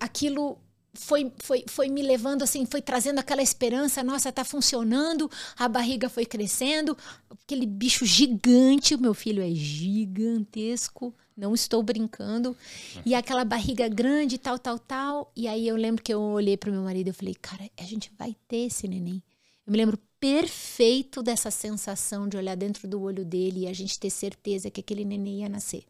[0.00, 0.58] aquilo
[0.96, 6.08] foi, foi, foi me levando assim, foi trazendo aquela esperança, nossa, tá funcionando, a barriga
[6.08, 6.96] foi crescendo,
[7.30, 12.56] aquele bicho gigante, o meu filho é gigantesco, não estou brincando.
[13.04, 15.32] E aquela barriga grande, tal, tal, tal.
[15.36, 18.10] E aí eu lembro que eu olhei para meu marido e falei, cara, a gente
[18.18, 19.22] vai ter esse neném.
[19.66, 23.98] Eu me lembro perfeito dessa sensação de olhar dentro do olho dele e a gente
[23.98, 25.84] ter certeza que aquele neném ia nascer.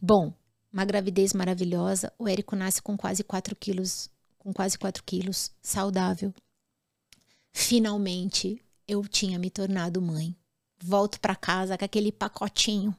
[0.00, 0.32] Bom,
[0.72, 2.12] uma gravidez maravilhosa.
[2.18, 4.08] O Érico nasce com quase 4 quilos,
[4.38, 6.32] com quase 4 quilos, saudável.
[7.52, 10.34] Finalmente, eu tinha me tornado mãe.
[10.78, 12.94] Volto para casa com aquele pacotinho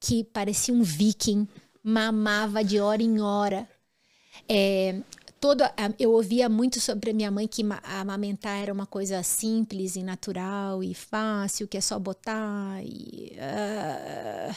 [0.00, 1.46] que parecia um viking,
[1.82, 3.68] mamava de hora em hora.
[4.48, 5.00] É,
[5.40, 10.02] toda eu ouvia muito sobre a minha mãe que amamentar era uma coisa simples e
[10.02, 14.54] natural e fácil, que é só botar e uh,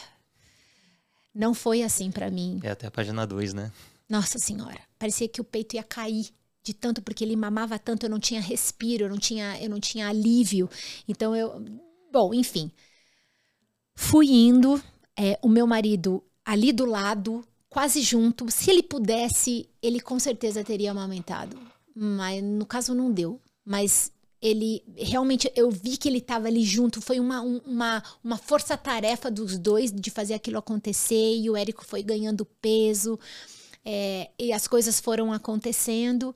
[1.34, 2.60] não foi assim para mim.
[2.64, 3.72] É até a página 2, né?
[4.10, 6.30] Nossa senhora, parecia que o peito ia cair
[6.64, 9.80] de tanto porque ele mamava tanto, eu não tinha respiro, eu não tinha, eu não
[9.80, 10.70] tinha alívio.
[11.08, 11.64] Então eu,
[12.12, 12.72] bom, enfim,
[13.96, 14.82] fui indo,
[15.18, 18.50] é, o meu marido ali do lado, quase junto.
[18.52, 21.58] Se ele pudesse, ele com certeza teria amamentado.
[21.96, 23.40] Mas no caso não deu.
[23.66, 27.02] Mas ele realmente eu vi que ele estava ali junto.
[27.02, 31.38] Foi uma, uma, uma força-tarefa dos dois de fazer aquilo acontecer.
[31.38, 33.20] E o Érico foi ganhando peso.
[33.84, 36.34] É, e as coisas foram acontecendo.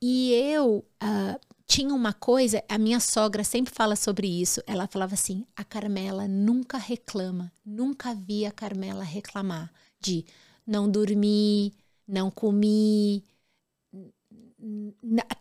[0.00, 1.40] E eu uh,
[1.72, 4.62] tinha uma coisa, a minha sogra sempre fala sobre isso.
[4.66, 10.22] Ela falava assim: a Carmela nunca reclama, nunca vi a Carmela reclamar de
[10.66, 11.72] não dormi,
[12.06, 13.24] não comi,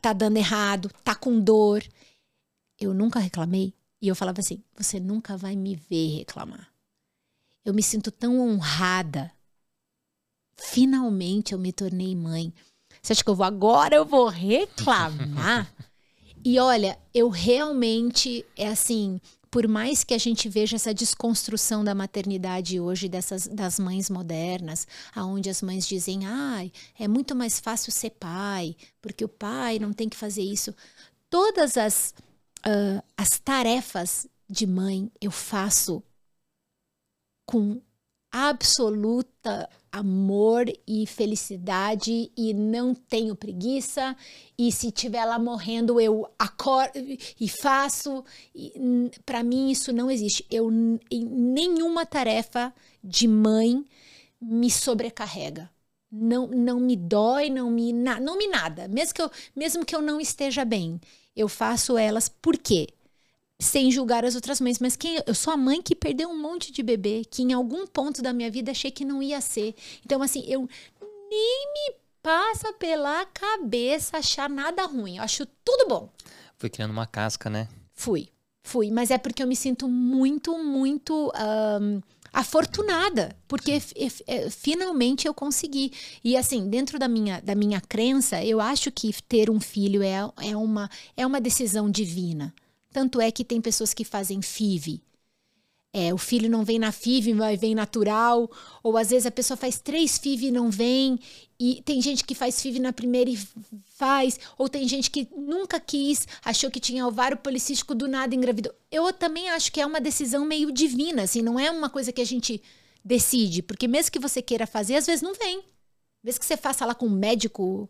[0.01, 1.84] tá dando errado, tá com dor.
[2.79, 3.73] Eu nunca reclamei.
[4.01, 6.71] E eu falava assim: você nunca vai me ver reclamar.
[7.65, 9.29] Eu me sinto tão honrada.
[10.55, 12.53] Finalmente eu me tornei mãe.
[13.01, 13.95] Você acha que eu vou agora?
[13.95, 15.69] Eu vou reclamar?
[16.43, 19.19] e olha, eu realmente, é assim,
[19.51, 24.87] por mais que a gente veja essa desconstrução da maternidade hoje dessas das mães modernas,
[25.13, 29.91] aonde as mães dizem, ai, é muito mais fácil ser pai, porque o pai não
[29.91, 30.73] tem que fazer isso.
[31.29, 32.13] Todas as,
[32.65, 36.01] uh, as tarefas de mãe eu faço
[37.45, 37.81] com
[38.32, 44.15] absoluta amor e felicidade e não tenho preguiça.
[44.57, 48.23] E se tiver lá morrendo eu acordo e faço.
[49.25, 50.45] Para mim isso não existe.
[50.49, 50.71] Eu
[51.11, 52.73] nenhuma tarefa
[53.03, 53.84] de mãe
[54.41, 55.69] me sobrecarrega.
[56.09, 58.88] Não não me dói não me não me nada.
[58.88, 60.99] Mesmo que eu mesmo que eu não esteja bem
[61.36, 62.29] eu faço elas.
[62.29, 62.88] Por quê
[63.62, 66.72] sem julgar as outras mães, mas quem eu sou a mãe que perdeu um monte
[66.72, 69.76] de bebê, que em algum ponto da minha vida achei que não ia ser.
[70.03, 70.68] Então assim, eu
[71.30, 75.18] nem me passa pela cabeça achar nada ruim.
[75.18, 76.09] Eu acho tudo bom.
[76.57, 77.68] Foi criando uma casca, né?
[77.93, 78.30] Fui,
[78.64, 81.32] fui, mas é porque eu me sinto muito, muito
[81.82, 82.01] um,
[82.34, 83.80] afortunada, porque
[84.49, 85.91] finalmente eu consegui.
[86.24, 90.18] E assim, dentro da minha, da minha crença, eu acho que ter um filho é,
[90.41, 92.53] é, uma, é uma decisão divina.
[92.91, 95.01] Tanto é que tem pessoas que fazem FIV.
[95.93, 98.49] É, o filho não vem na FIV, mas vem natural.
[98.81, 101.19] Ou às vezes a pessoa faz três FIV e não vem.
[101.59, 103.37] E tem gente que faz FIV na primeira e
[103.95, 104.39] faz.
[104.57, 108.73] Ou tem gente que nunca quis, achou que tinha ovário policístico, do nada engravidou.
[108.89, 112.21] Eu também acho que é uma decisão meio divina, assim, não é uma coisa que
[112.21, 112.61] a gente
[113.03, 113.61] decide.
[113.61, 115.61] Porque mesmo que você queira fazer, às vezes não vem.
[116.23, 117.89] Mesmo que você faça lá com um médico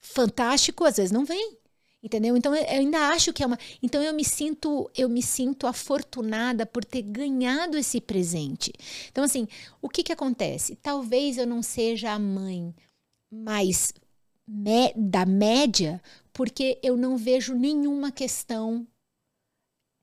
[0.00, 1.56] fantástico, às vezes não vem.
[2.06, 2.36] Entendeu?
[2.36, 3.58] Então eu ainda acho que é uma.
[3.82, 8.72] Então eu me sinto, eu me sinto afortunada por ter ganhado esse presente.
[9.10, 9.48] Então assim,
[9.82, 10.76] o que que acontece?
[10.76, 12.72] Talvez eu não seja a mãe
[13.28, 13.92] mais
[14.46, 16.00] me, da média,
[16.32, 18.86] porque eu não vejo nenhuma questão,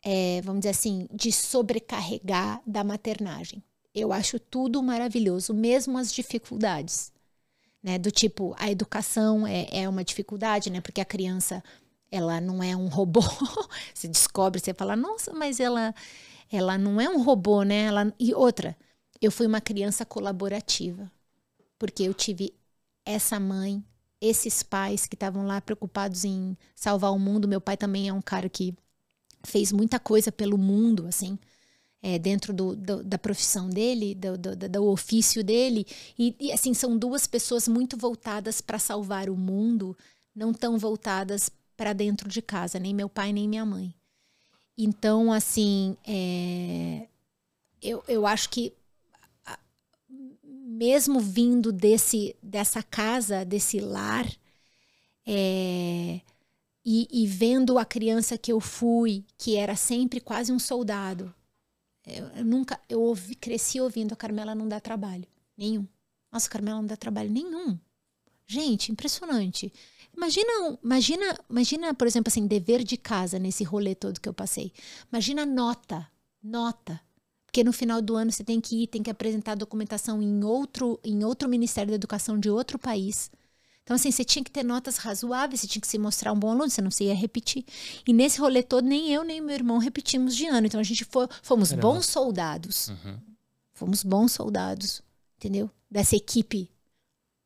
[0.03, 3.63] é, vamos dizer assim, de sobrecarregar da maternagem.
[3.95, 7.13] Eu acho tudo maravilhoso, mesmo as dificuldades.
[7.81, 10.79] Né, do tipo, a educação é, é uma dificuldade, né?
[10.79, 11.61] Porque a criança
[12.13, 13.21] ela não é um robô.
[13.91, 15.95] você descobre, você fala, nossa, mas ela,
[16.51, 17.85] ela não é um robô, né?
[17.85, 18.13] Ela...
[18.19, 18.77] E outra,
[19.19, 21.11] eu fui uma criança colaborativa,
[21.79, 22.53] porque eu tive
[23.03, 23.83] essa mãe,
[24.21, 27.47] esses pais que estavam lá preocupados em salvar o mundo.
[27.47, 28.75] Meu pai também é um cara que
[29.43, 31.39] fez muita coisa pelo mundo, assim.
[31.99, 35.87] É, dentro do, do, da profissão dele, do, do, ofício dele.
[36.19, 39.97] E, e, assim, são duas pessoas muito voltadas para salvar o mundo,
[40.35, 43.93] não tão voltadas para dentro de casa, nem meu pai, nem minha mãe.
[44.77, 47.07] Então, assim, é,
[47.81, 48.73] eu, eu acho que
[50.73, 54.27] mesmo vindo desse dessa casa, desse lar,
[55.25, 56.19] é,
[56.85, 61.33] e, e, vendo a criança que eu fui, que era sempre quase um soldado,
[62.05, 65.25] eu, eu nunca, eu ouvi, cresci ouvindo a Carmela não dá trabalho
[65.57, 65.87] nenhum.
[66.31, 67.79] Nossa, Carmela não dá trabalho nenhum.
[68.45, 69.71] Gente, impressionante.
[70.15, 74.71] Imagina, imagina, imagina, por exemplo, assim, dever de casa nesse rolê todo que eu passei.
[75.11, 76.07] Imagina nota,
[76.41, 76.99] nota.
[77.45, 80.99] Porque no final do ano você tem que ir, tem que apresentar documentação em outro,
[81.03, 83.29] em outro Ministério da Educação de outro país.
[83.83, 86.51] Então, assim, você tinha que ter notas razoáveis, você tinha que se mostrar um bom
[86.51, 87.65] aluno, você não se ia repetir.
[88.07, 90.67] E nesse rolê todo, nem eu, nem meu irmão repetimos de ano.
[90.67, 91.89] Então, a gente foi, fomos Caramba.
[91.89, 92.87] bons soldados.
[92.87, 93.19] Uhum.
[93.73, 95.03] Fomos bons soldados
[95.43, 95.69] entendeu?
[95.91, 96.71] Dessa equipe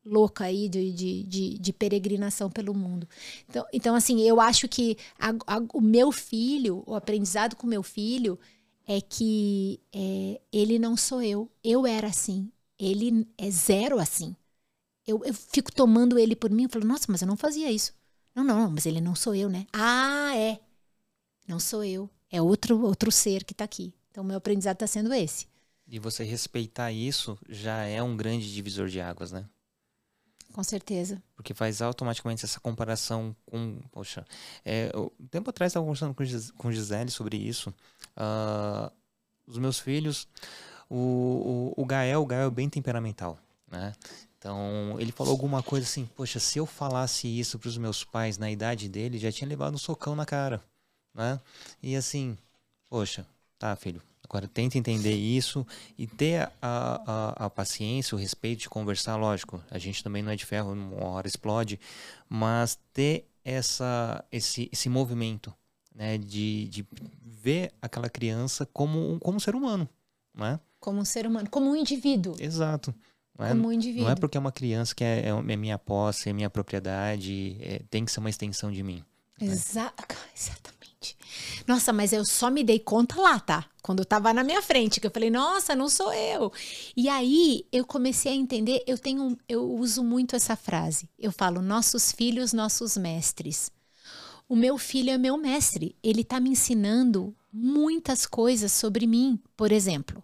[0.04, 3.08] louca aí de, de, de, de, peregrinação pelo mundo.
[3.48, 7.82] Então, então assim, eu acho que a, a, o meu filho, o aprendizado com meu
[7.82, 8.38] filho
[8.86, 11.50] é que é, ele não sou eu.
[11.62, 12.50] Eu era assim.
[12.78, 14.34] Ele é zero assim.
[15.06, 17.92] Eu, eu fico tomando ele por mim e falo, nossa, mas eu não fazia isso.
[18.34, 19.66] Não, não, não, mas ele não sou eu, né?
[19.72, 20.58] Ah, é.
[21.46, 22.08] Não sou eu.
[22.30, 23.92] É outro, outro ser que está aqui.
[24.10, 25.46] Então, meu aprendizado está sendo esse.
[25.86, 29.48] E você respeitar isso já é um grande divisor de águas, né?
[30.52, 31.22] Com certeza.
[31.36, 33.80] Porque faz automaticamente essa comparação com.
[33.92, 34.26] Poxa,
[34.64, 34.90] é,
[35.30, 37.72] tempo atrás estava conversando com, Gis, com Gisele sobre isso.
[38.16, 38.90] Uh,
[39.46, 40.26] os meus filhos,
[40.88, 43.38] o, o, o Gael, o Gael é bem temperamental,
[43.70, 43.92] né?
[44.38, 48.38] Então, ele falou alguma coisa assim, poxa, se eu falasse isso para os meus pais
[48.38, 50.62] na idade dele, já tinha levado um socão na cara,
[51.12, 51.40] né?
[51.82, 52.38] E assim,
[52.88, 53.26] poxa,
[53.58, 55.66] tá, filho, Agora, tenta entender isso
[55.96, 57.02] e ter a,
[57.40, 59.16] a, a, paciência, o respeito de conversar.
[59.16, 61.80] Lógico, a gente também não é de ferro, uma hora explode,
[62.28, 65.54] mas ter essa, esse, esse movimento
[65.94, 66.86] né, de, de
[67.24, 69.88] ver aquela criança como, como um ser humano.
[70.34, 70.60] Né?
[70.78, 72.36] Como um ser humano, como um indivíduo.
[72.38, 72.94] Exato.
[73.38, 74.04] Não é, como um indivíduo.
[74.04, 77.80] Não é porque é uma criança que é, é minha posse, é minha propriedade, é,
[77.90, 79.02] tem que ser uma extensão de mim.
[79.40, 79.90] Exa né?
[80.36, 80.77] Exatamente.
[81.66, 83.66] Nossa, mas eu só me dei conta lá, tá?
[83.82, 86.52] Quando eu tava na minha frente, que eu falei, nossa, não sou eu.
[86.96, 91.08] E aí eu comecei a entender, eu tenho, eu uso muito essa frase.
[91.18, 93.70] Eu falo, nossos filhos, nossos mestres.
[94.48, 95.94] O meu filho é meu mestre.
[96.02, 99.38] Ele tá me ensinando muitas coisas sobre mim.
[99.56, 100.22] Por exemplo,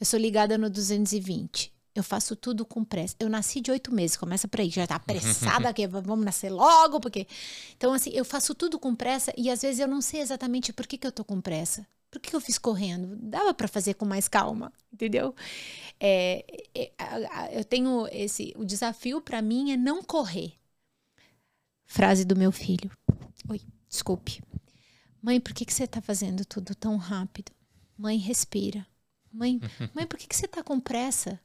[0.00, 1.71] eu sou ligada no 220.
[1.94, 3.14] Eu faço tudo com pressa.
[3.20, 7.00] Eu nasci de oito meses, começa por aí, já tá apressada, que vamos nascer logo,
[7.00, 7.26] porque.
[7.76, 10.86] Então, assim, eu faço tudo com pressa e às vezes eu não sei exatamente por
[10.86, 11.86] que, que eu tô com pressa.
[12.10, 13.16] Por que, que eu fiz correndo?
[13.16, 15.34] Dava para fazer com mais calma, entendeu?
[15.98, 16.92] É, é,
[17.58, 18.52] eu tenho esse.
[18.56, 20.52] O desafio para mim é não correr.
[21.86, 22.90] Frase do meu filho.
[23.48, 24.42] Oi, desculpe.
[25.22, 27.52] Mãe, por que, que você tá fazendo tudo tão rápido?
[27.96, 28.86] Mãe, respira.
[29.32, 29.60] Mãe,
[29.94, 31.40] mãe, por que, que você tá com pressa?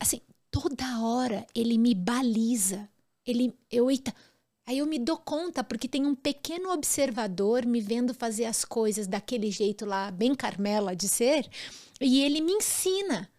[0.00, 0.20] Assim,
[0.50, 2.88] toda hora ele me baliza.
[3.26, 4.14] Ele, eu, eita,
[4.66, 9.06] aí eu me dou conta porque tem um pequeno observador me vendo fazer as coisas
[9.06, 11.48] daquele jeito lá, bem Carmela de ser,
[12.00, 13.30] e ele me ensina.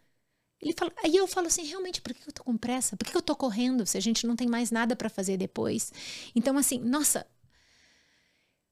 [0.61, 2.97] Ele fala, aí eu falo assim, realmente, por que eu tô com pressa?
[2.97, 5.91] Por que eu tô correndo se a gente não tem mais nada para fazer depois?
[6.35, 7.27] Então, assim, nossa,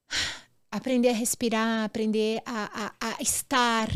[0.72, 3.90] aprender a respirar, aprender a, a, a estar,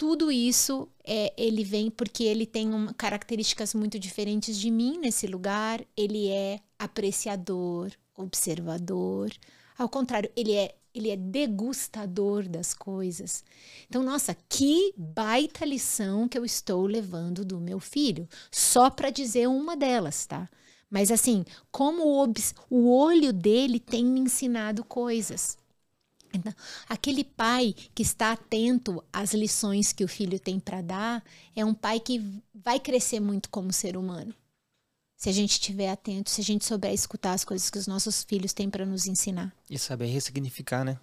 [0.00, 5.26] tudo isso é, ele vem porque ele tem uma, características muito diferentes de mim nesse
[5.26, 5.84] lugar.
[5.94, 9.30] Ele é apreciador, observador.
[9.76, 13.44] Ao contrário, ele é ele é degustador das coisas.
[13.88, 18.26] Então, nossa, que baita lição que eu estou levando do meu filho.
[18.50, 20.48] Só para dizer uma delas, tá?
[20.88, 22.32] Mas assim, como o,
[22.70, 25.58] o olho dele tem me ensinado coisas.
[26.32, 26.54] Então,
[26.88, 31.24] aquele pai que está atento às lições que o filho tem para dar
[31.54, 32.22] é um pai que
[32.54, 34.34] vai crescer muito como ser humano.
[35.16, 38.22] Se a gente estiver atento, se a gente souber escutar as coisas que os nossos
[38.22, 39.54] filhos têm para nos ensinar.
[39.68, 40.98] E saber ressignificar, né?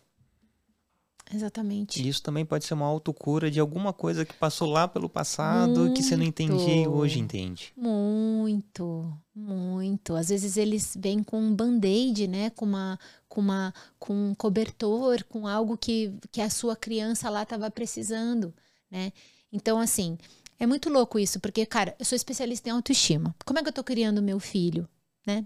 [1.34, 2.02] Exatamente.
[2.02, 5.82] E isso também pode ser uma autocura de alguma coisa que passou lá pelo passado
[5.82, 7.74] muito, que você não entendia e hoje entende.
[7.76, 10.16] Muito, muito.
[10.16, 12.50] Às vezes eles vêm com um band-aid, né?
[12.52, 12.98] Com uma,
[13.28, 18.54] com uma, com um cobertor, com algo que, que a sua criança lá estava precisando,
[18.90, 19.12] né?
[19.52, 20.18] Então, assim,
[20.60, 23.36] é muito louco isso, porque, cara, eu sou especialista em autoestima.
[23.46, 24.88] Como é que eu tô criando meu filho,
[25.26, 25.46] né?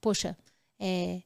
[0.00, 0.36] Poxa,
[0.78, 1.22] é,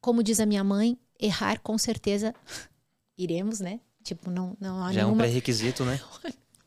[0.00, 2.34] como diz a minha mãe, errar com certeza
[3.16, 3.80] iremos, né?
[4.02, 5.12] Tipo, não, não há Já nenhuma...
[5.12, 6.00] é um pré-requisito, né?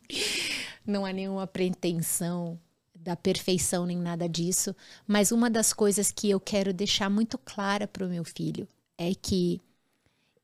[0.85, 2.59] não há nenhuma pretensão
[3.07, 4.75] da perfeição nem nada disso,
[5.07, 8.67] mas uma das coisas que eu quero deixar muito clara para o meu filho
[8.97, 9.61] é que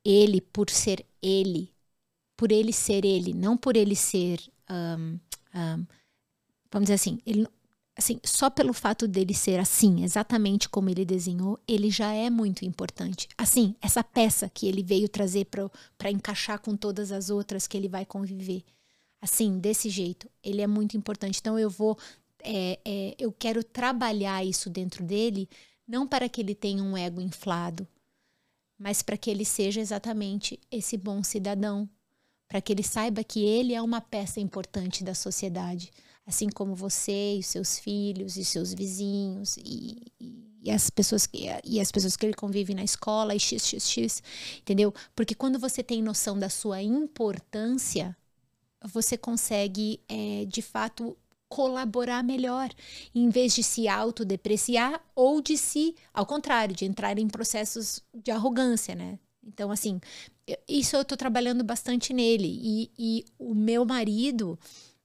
[0.02, 1.74] ele, por ser ele,
[2.38, 5.20] por ele ser ele, não por ele ser, um,
[5.54, 5.86] um,
[6.72, 7.46] vamos dizer assim, ele,
[7.98, 12.64] assim, só pelo fato dele ser assim, exatamente como ele desenhou, ele já é muito
[12.64, 13.28] importante.
[13.38, 15.50] Assim, essa peça que ele veio trazer
[15.98, 18.64] para encaixar com todas as outras que ele vai conviver.
[19.22, 21.40] Assim, desse jeito, ele é muito importante.
[21.40, 21.98] Então, eu vou,
[22.44, 25.50] é, é, eu quero trabalhar isso dentro dele,
[25.88, 27.88] não para que ele tenha um ego inflado,
[28.78, 31.90] mas para que ele seja exatamente esse bom cidadão,
[32.48, 35.92] para que ele saiba que ele é uma peça importante da sociedade
[36.26, 41.80] assim como você e seus filhos e seus vizinhos e, e, as pessoas que e
[41.80, 44.24] as pessoas que ele convive na escola e xxx,
[44.60, 44.94] entendeu?
[45.14, 48.16] Porque quando você tem noção da sua importância,
[48.82, 51.18] você consegue, é, de fato,
[51.54, 52.72] colaborar melhor,
[53.14, 58.32] em vez de se autodepreciar ou de se, ao contrário, de entrar em processos de
[58.32, 59.20] arrogância, né?
[59.46, 60.02] Então, assim,
[60.68, 62.48] isso eu estou trabalhando bastante nele.
[62.48, 64.58] E, e o meu marido,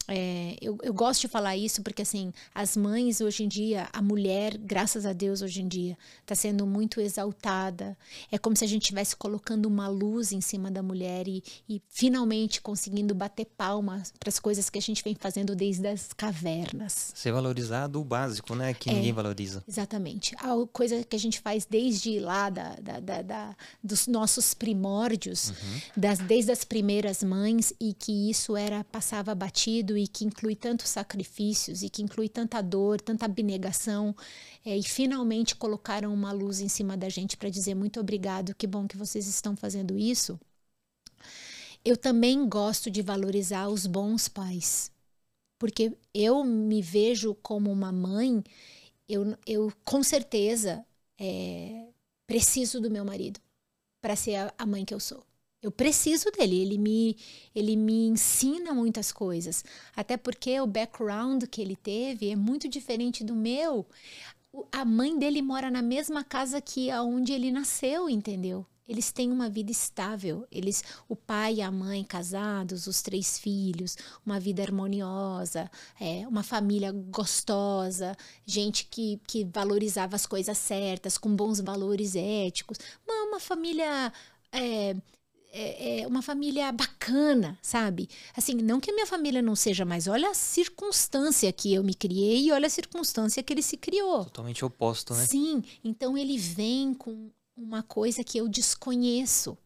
[0.09, 4.01] é, eu, eu gosto de falar isso porque, assim, as mães hoje em dia, a
[4.01, 7.97] mulher, graças a Deus, hoje em dia, está sendo muito exaltada.
[8.33, 11.83] É como se a gente estivesse colocando uma luz em cima da mulher e, e
[11.91, 17.13] finalmente conseguindo bater palmas para as coisas que a gente vem fazendo desde as cavernas.
[17.15, 18.73] Ser valorizado o básico, né?
[18.73, 19.63] Que é, ninguém valoriza.
[19.69, 20.35] Exatamente.
[20.37, 25.51] A coisa que a gente faz desde lá, da, da, da, da dos nossos primórdios,
[25.51, 25.81] uhum.
[25.97, 30.89] das, desde as primeiras mães, e que isso era passava batido e que inclui tantos
[30.89, 34.15] sacrifícios e que inclui tanta dor, tanta abnegação,
[34.65, 38.67] é, e finalmente colocaram uma luz em cima da gente para dizer muito obrigado, que
[38.67, 40.39] bom que vocês estão fazendo isso.
[41.85, 44.91] Eu também gosto de valorizar os bons pais,
[45.59, 48.43] porque eu me vejo como uma mãe,
[49.09, 50.85] eu, eu com certeza
[51.19, 51.89] é,
[52.27, 53.41] preciso do meu marido
[54.01, 55.28] para ser a, a mãe que eu sou.
[55.61, 57.17] Eu preciso dele, ele me,
[57.53, 59.65] ele me ensina muitas coisas.
[59.95, 63.85] Até porque o background que ele teve é muito diferente do meu.
[64.71, 68.65] A mãe dele mora na mesma casa que aonde ele nasceu, entendeu?
[68.89, 70.47] Eles têm uma vida estável.
[70.51, 75.69] Eles, o pai e a mãe casados, os três filhos, uma vida harmoniosa,
[76.01, 78.17] é, uma família gostosa,
[78.47, 82.79] gente que, que valorizava as coisas certas, com bons valores éticos.
[83.05, 84.13] Uma, uma família
[84.53, 84.97] é,
[85.51, 88.09] é, é, uma família bacana, sabe?
[88.37, 91.95] Assim, não que a minha família não seja, mas olha a circunstância que eu me
[91.95, 94.25] criei e olha a circunstância que ele se criou.
[94.25, 95.27] Totalmente oposto, né?
[95.27, 99.57] Sim, então ele vem com uma coisa que eu desconheço.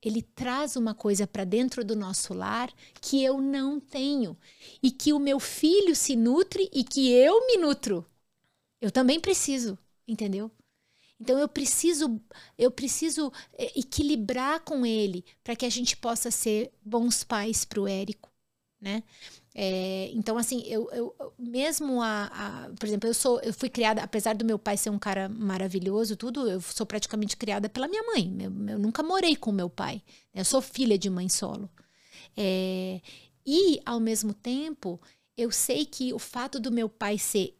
[0.00, 4.36] Ele traz uma coisa para dentro do nosso lar que eu não tenho
[4.82, 8.04] e que o meu filho se nutre e que eu me nutro.
[8.80, 9.78] Eu também preciso,
[10.08, 10.50] entendeu?
[11.22, 12.20] Então eu preciso
[12.58, 17.80] eu preciso eh, equilibrar com ele para que a gente possa ser bons pais para
[17.80, 18.28] o Érico,
[18.80, 19.04] né?
[19.54, 24.02] É, então assim eu, eu mesmo a, a, por exemplo eu sou eu fui criada
[24.02, 28.02] apesar do meu pai ser um cara maravilhoso tudo eu sou praticamente criada pela minha
[28.02, 28.36] mãe.
[28.40, 30.02] Eu, eu nunca morei com meu pai
[30.34, 31.70] eu sou filha de mãe solo.
[32.36, 33.00] É,
[33.46, 35.00] e ao mesmo tempo
[35.36, 37.56] eu sei que o fato do meu pai ser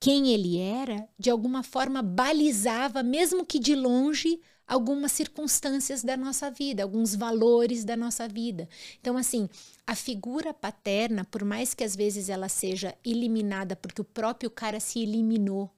[0.00, 6.50] quem ele era, de alguma forma balizava, mesmo que de longe, algumas circunstâncias da nossa
[6.50, 8.68] vida, alguns valores da nossa vida.
[9.00, 9.48] Então, assim,
[9.86, 14.80] a figura paterna, por mais que às vezes ela seja eliminada porque o próprio cara
[14.80, 15.70] se eliminou,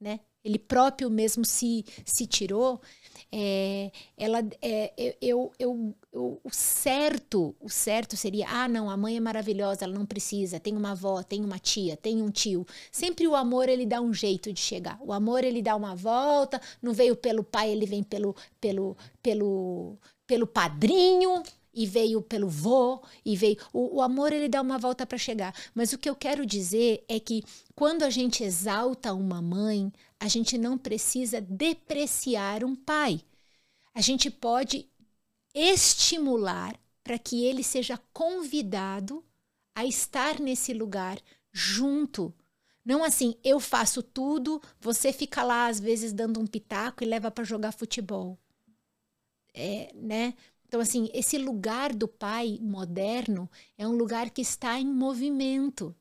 [0.00, 0.20] né?
[0.44, 2.80] Ele próprio mesmo se, se tirou,
[3.30, 9.16] é, ela, é, eu, eu, eu, o certo, o certo seria, ah, não, a mãe
[9.16, 12.66] é maravilhosa, ela não precisa, tem uma avó, tem uma tia, tem um tio.
[12.90, 14.98] Sempre o amor ele dá um jeito de chegar.
[15.00, 19.98] O amor ele dá uma volta, não veio pelo pai, ele vem pelo, pelo, pelo,
[20.26, 21.42] pelo padrinho,
[21.74, 25.54] e veio pelo vô e veio o, o amor ele dá uma volta para chegar
[25.74, 27.44] mas o que eu quero dizer é que
[27.74, 33.20] quando a gente exalta uma mãe a gente não precisa depreciar um pai
[33.94, 34.88] a gente pode
[35.54, 39.24] estimular para que ele seja convidado
[39.74, 41.18] a estar nesse lugar
[41.52, 42.34] junto
[42.88, 47.30] não assim, eu faço tudo, você fica lá às vezes dando um pitaco e leva
[47.30, 48.38] para jogar futebol.
[49.52, 50.32] É, né?
[50.66, 53.46] Então, assim, esse lugar do pai moderno
[53.76, 55.94] é um lugar que está em movimento.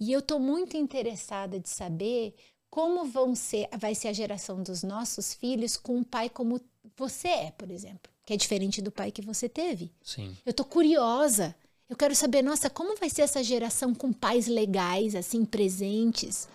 [0.00, 2.34] E eu estou muito interessada de saber
[2.72, 6.58] como vão ser, vai ser a geração dos nossos filhos com um pai como
[6.96, 9.92] você é, por exemplo, que é diferente do pai que você teve.
[10.02, 10.34] Sim.
[10.42, 11.54] Eu estou curiosa.
[11.86, 16.48] Eu quero saber, nossa, como vai ser essa geração com pais legais, assim, presentes,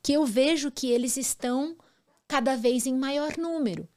[0.00, 1.76] que eu vejo que eles estão
[2.28, 3.88] cada vez em maior número.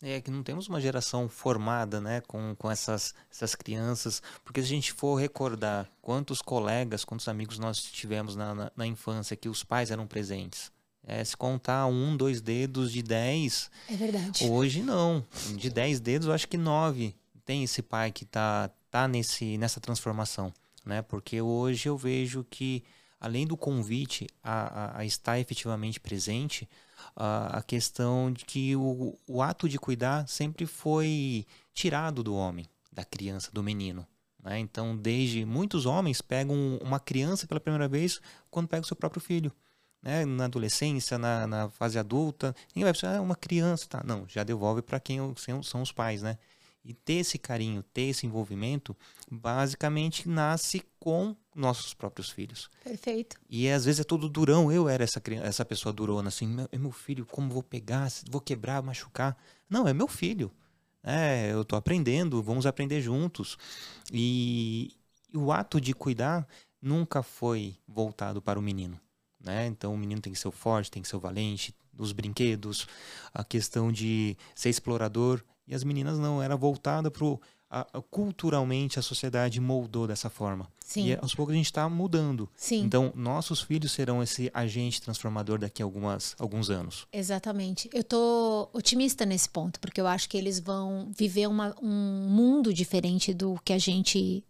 [0.00, 4.66] É que não temos uma geração formada, né, com, com essas, essas crianças, porque se
[4.66, 9.50] a gente for recordar quantos colegas, quantos amigos nós tivemos na, na, na infância que
[9.50, 10.72] os pais eram presentes.
[11.10, 13.70] É, se contar um, dois dedos de dez.
[13.88, 14.44] É verdade.
[14.44, 15.24] Hoje não.
[15.56, 17.16] De dez dedos, eu acho que nove
[17.46, 20.52] tem esse pai que tá, tá nesse, nessa transformação.
[20.84, 21.00] Né?
[21.00, 22.84] Porque hoje eu vejo que,
[23.18, 26.68] além do convite a, a, a estar efetivamente presente,
[27.16, 32.66] a, a questão de que o, o ato de cuidar sempre foi tirado do homem,
[32.92, 34.06] da criança, do menino.
[34.44, 34.58] Né?
[34.58, 38.20] Então, desde muitos homens pegam uma criança pela primeira vez
[38.50, 39.50] quando pega o seu próprio filho.
[40.02, 40.24] Né?
[40.24, 44.02] Na adolescência, na, na fase adulta, ninguém vai pensar, ah, uma criança, tá?
[44.04, 45.18] Não, já devolve para quem
[45.62, 46.38] são os pais, né?
[46.84, 48.96] E ter esse carinho, ter esse envolvimento,
[49.30, 52.70] basicamente nasce com nossos próprios filhos.
[52.82, 53.36] Perfeito.
[53.50, 54.72] E às vezes é todo durão.
[54.72, 58.08] Eu era essa, criança, essa pessoa durona, assim, meu, é meu filho, como vou pegar,
[58.30, 59.36] vou quebrar, machucar.
[59.68, 60.50] Não, é meu filho.
[61.02, 63.58] É, eu tô aprendendo, vamos aprender juntos.
[64.12, 64.92] E
[65.34, 66.46] o ato de cuidar
[66.80, 68.98] nunca foi voltado para o menino.
[69.40, 69.66] Né?
[69.66, 72.86] Então o menino tem que ser forte, tem que ser valente, os brinquedos,
[73.32, 75.42] a questão de ser explorador.
[75.66, 77.26] E as meninas não, era voltada para
[78.10, 80.70] culturalmente a sociedade moldou dessa forma.
[80.80, 81.08] Sim.
[81.08, 82.48] E aos poucos a gente está mudando.
[82.56, 82.80] Sim.
[82.80, 87.06] Então, nossos filhos serão esse agente transformador daqui a algumas, alguns anos.
[87.12, 87.90] Exatamente.
[87.92, 92.72] Eu tô otimista nesse ponto, porque eu acho que eles vão viver uma, um mundo
[92.72, 94.42] diferente do que a gente.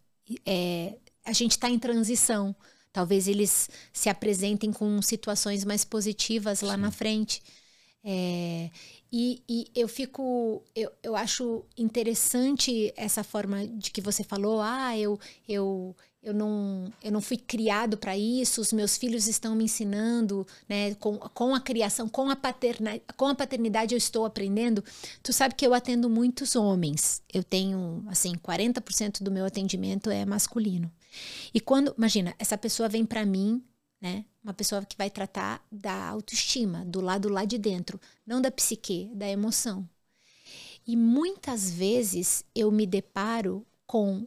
[0.47, 2.55] É, a gente está em transição.
[2.93, 6.81] Talvez eles se apresentem com situações mais positivas lá Sim.
[6.81, 7.43] na frente.
[8.05, 8.71] É,
[9.13, 14.97] e, e, eu fico, eu, eu acho interessante essa forma de que você falou, ah,
[14.97, 19.65] eu, eu, eu não, eu não fui criado para isso, os meus filhos estão me
[19.65, 24.85] ensinando, né, com, com a criação, com a, paterna, com a paternidade eu estou aprendendo.
[25.23, 30.25] Tu sabe que eu atendo muitos homens, eu tenho, assim, 40% do meu atendimento é
[30.25, 30.91] masculino.
[31.53, 33.63] E quando, imagina, essa pessoa vem para mim
[34.01, 34.25] né?
[34.43, 39.11] Uma pessoa que vai tratar da autoestima, do lado lá de dentro, não da psique,
[39.15, 39.89] da emoção.
[40.87, 44.27] E muitas vezes eu me deparo com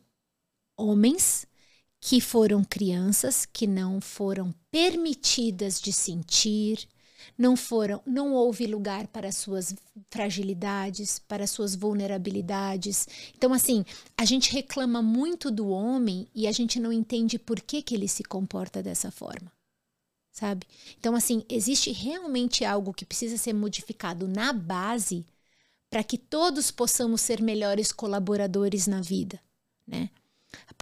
[0.78, 1.48] homens
[2.00, 6.88] que foram crianças que não foram permitidas de sentir,
[7.38, 9.76] não foram, não houve lugar para suas
[10.10, 13.08] fragilidades, para suas vulnerabilidades.
[13.36, 13.86] Então assim,
[14.18, 18.08] a gente reclama muito do homem e a gente não entende por que que ele
[18.08, 19.52] se comporta dessa forma
[20.32, 20.66] sabe?
[20.98, 25.26] Então, assim, existe realmente algo que precisa ser modificado na base
[25.90, 29.40] para que todos possamos ser melhores colaboradores na vida,
[29.86, 30.10] né?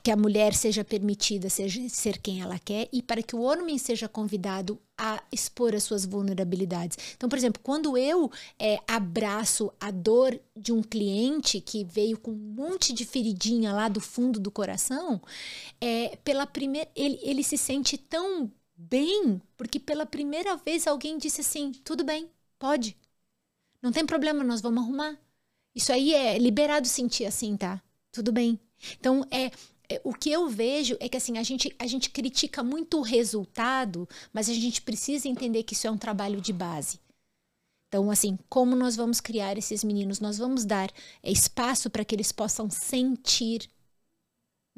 [0.03, 3.77] Que a mulher seja permitida seja, ser quem ela quer e para que o homem
[3.77, 6.97] seja convidado a expor as suas vulnerabilidades.
[7.15, 12.31] Então, por exemplo, quando eu é, abraço a dor de um cliente que veio com
[12.31, 15.21] um monte de feridinha lá do fundo do coração,
[15.79, 21.41] é, pela primeira ele, ele se sente tão bem, porque pela primeira vez alguém disse
[21.41, 22.97] assim: tudo bem, pode.
[23.81, 25.17] Não tem problema, nós vamos arrumar.
[25.73, 27.81] Isso aí é liberado sentir assim, tá?
[28.11, 28.59] Tudo bem.
[28.99, 29.51] Então, é,
[30.03, 34.07] o que eu vejo é que assim, a gente, a gente critica muito o resultado,
[34.31, 36.99] mas a gente precisa entender que isso é um trabalho de base.
[37.87, 40.19] Então, assim, como nós vamos criar esses meninos?
[40.19, 40.91] Nós vamos dar
[41.23, 43.67] é, espaço para que eles possam sentir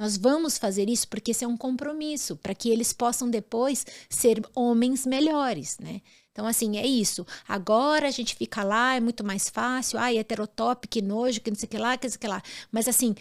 [0.02, 4.42] nós vamos fazer isso porque esse é um compromisso, para que eles possam depois ser
[4.56, 6.02] homens melhores, né?
[6.32, 7.24] Então, assim, é isso.
[7.48, 10.00] Agora a gente fica lá, é muito mais fácil.
[10.00, 12.28] Ai, heterotop, que nojo, que não sei o que lá, que não sei o que
[12.28, 12.42] lá.
[12.72, 13.14] Mas, assim,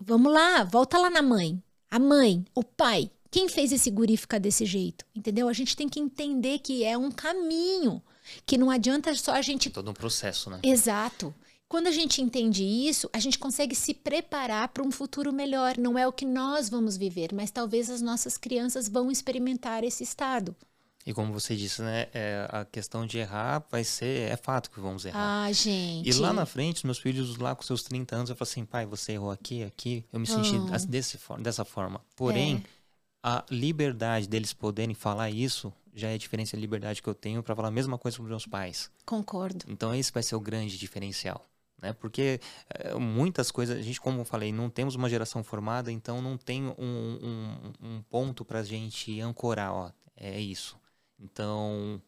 [0.00, 1.62] vamos lá, volta lá na mãe.
[1.90, 3.10] A mãe, o pai.
[3.30, 5.04] Quem fez esse guri ficar desse jeito?
[5.14, 5.48] Entendeu?
[5.48, 8.02] A gente tem que entender que é um caminho.
[8.46, 9.70] Que não adianta só a gente.
[9.70, 10.60] Todo um processo, né?
[10.62, 11.34] Exato.
[11.68, 15.78] Quando a gente entende isso, a gente consegue se preparar para um futuro melhor.
[15.78, 20.04] Não é o que nós vamos viver, mas talvez as nossas crianças vão experimentar esse
[20.04, 20.54] estado.
[21.04, 24.80] E como você disse, né, é, a questão de errar vai ser, é fato que
[24.80, 25.46] vamos errar.
[25.46, 26.08] Ah, gente.
[26.08, 28.86] E lá na frente, meus filhos lá com seus 30 anos, eu falo assim, pai,
[28.86, 30.86] você errou aqui, aqui, eu me senti oh.
[30.86, 32.00] desse, dessa forma.
[32.14, 32.68] Porém, é.
[33.22, 37.42] a liberdade deles poderem falar isso já é a diferença de liberdade que eu tenho
[37.42, 38.90] para falar a mesma coisa para os meus pais.
[39.04, 39.64] Concordo.
[39.68, 41.46] Então esse vai ser o grande diferencial
[41.82, 41.92] né?
[41.92, 46.22] Porque é, muitas coisas, a gente, como eu falei, não temos uma geração formada, então
[46.22, 50.78] não tem um, um, um ponto para a gente ancorar, ó, é isso.
[51.22, 52.02] Então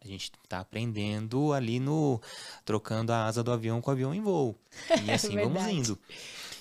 [0.00, 2.20] a gente está aprendendo ali no
[2.64, 4.56] trocando a asa do avião com o avião em voo
[5.04, 5.98] e assim é vamos indo.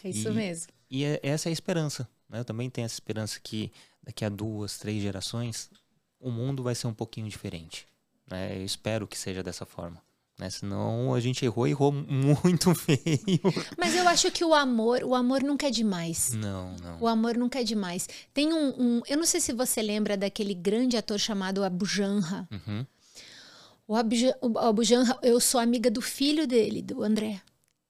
[0.04, 0.72] É isso e, mesmo.
[0.90, 2.08] E é, essa é a esperança.
[2.30, 2.40] Né?
[2.40, 3.72] Eu também tenho essa esperança que
[4.04, 5.70] daqui a duas, três gerações
[6.20, 7.88] o mundo vai ser um pouquinho diferente.
[8.30, 8.58] Né?
[8.58, 10.02] Eu espero que seja dessa forma.
[10.38, 10.50] Né?
[10.50, 13.42] Senão a gente errou e errou muito feio.
[13.78, 16.34] Mas eu acho que o amor, o amor nunca é demais.
[16.34, 16.98] Não, não.
[17.00, 18.08] O amor nunca é demais.
[18.34, 22.48] Tem um, um eu não sei se você lembra daquele grande ator chamado Abu Janra.
[22.52, 22.86] Uhum.
[23.88, 27.40] O Abu, Janra, eu sou amiga do filho dele, do André.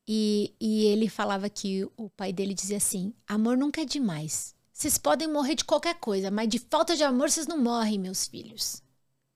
[0.08, 4.54] E, e ele falava que o pai dele dizia assim: amor nunca é demais.
[4.72, 8.28] Vocês podem morrer de qualquer coisa, mas de falta de amor vocês não morrem, meus
[8.28, 8.85] filhos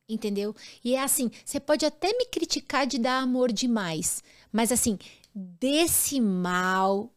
[0.09, 0.55] entendeu?
[0.83, 4.97] E é assim, você pode até me criticar de dar amor demais, mas assim,
[5.33, 7.13] desse mal,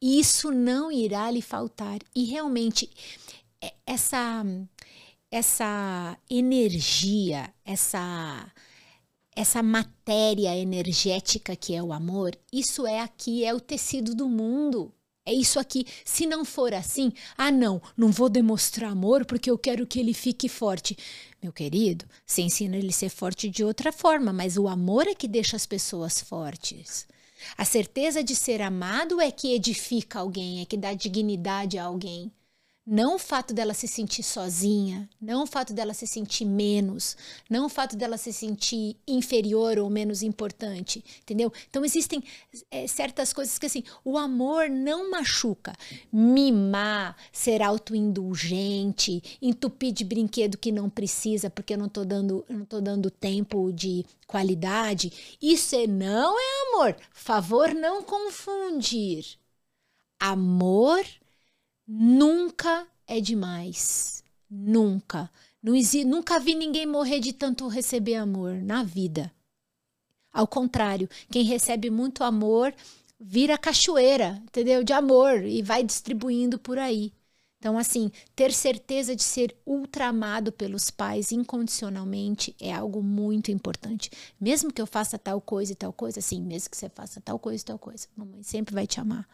[0.00, 1.98] isso não irá lhe faltar.
[2.14, 2.90] E realmente,
[3.62, 4.44] é, essa,
[5.30, 8.52] essa energia, essa,
[9.34, 14.92] essa matéria energética que é o amor, isso é aqui, é o tecido do mundo.
[15.26, 15.84] É isso aqui.
[16.04, 20.14] Se não for assim, ah, não, não vou demonstrar amor porque eu quero que ele
[20.14, 20.96] fique forte.
[21.42, 25.14] Meu querido, você ensina ele a ser forte de outra forma, mas o amor é
[25.14, 27.08] que deixa as pessoas fortes.
[27.58, 32.30] A certeza de ser amado é que edifica alguém, é que dá dignidade a alguém.
[32.88, 37.16] Não o fato dela se sentir sozinha, não o fato dela se sentir menos,
[37.50, 41.52] não o fato dela se sentir inferior ou menos importante, entendeu?
[41.68, 42.22] Então existem
[42.70, 45.72] é, certas coisas que assim, o amor não machuca.
[46.12, 52.64] Mimar, ser autoindulgente, entupir de brinquedo que não precisa porque eu não tô dando, não
[52.64, 56.96] tô dando tempo de qualidade, isso é, não é amor.
[57.12, 59.26] Favor não confundir.
[60.20, 61.04] Amor
[61.86, 64.22] nunca é demais.
[64.48, 65.30] Nunca.
[66.06, 69.32] Nunca vi ninguém morrer de tanto receber amor na vida.
[70.32, 72.74] Ao contrário, quem recebe muito amor
[73.18, 74.84] vira cachoeira, entendeu?
[74.84, 77.12] De amor e vai distribuindo por aí.
[77.58, 84.10] Então, assim, ter certeza de ser ultra amado pelos pais incondicionalmente é algo muito importante.
[84.38, 87.38] Mesmo que eu faça tal coisa e tal coisa, assim, mesmo que você faça tal
[87.38, 89.26] coisa e tal coisa, mamãe sempre vai te amar.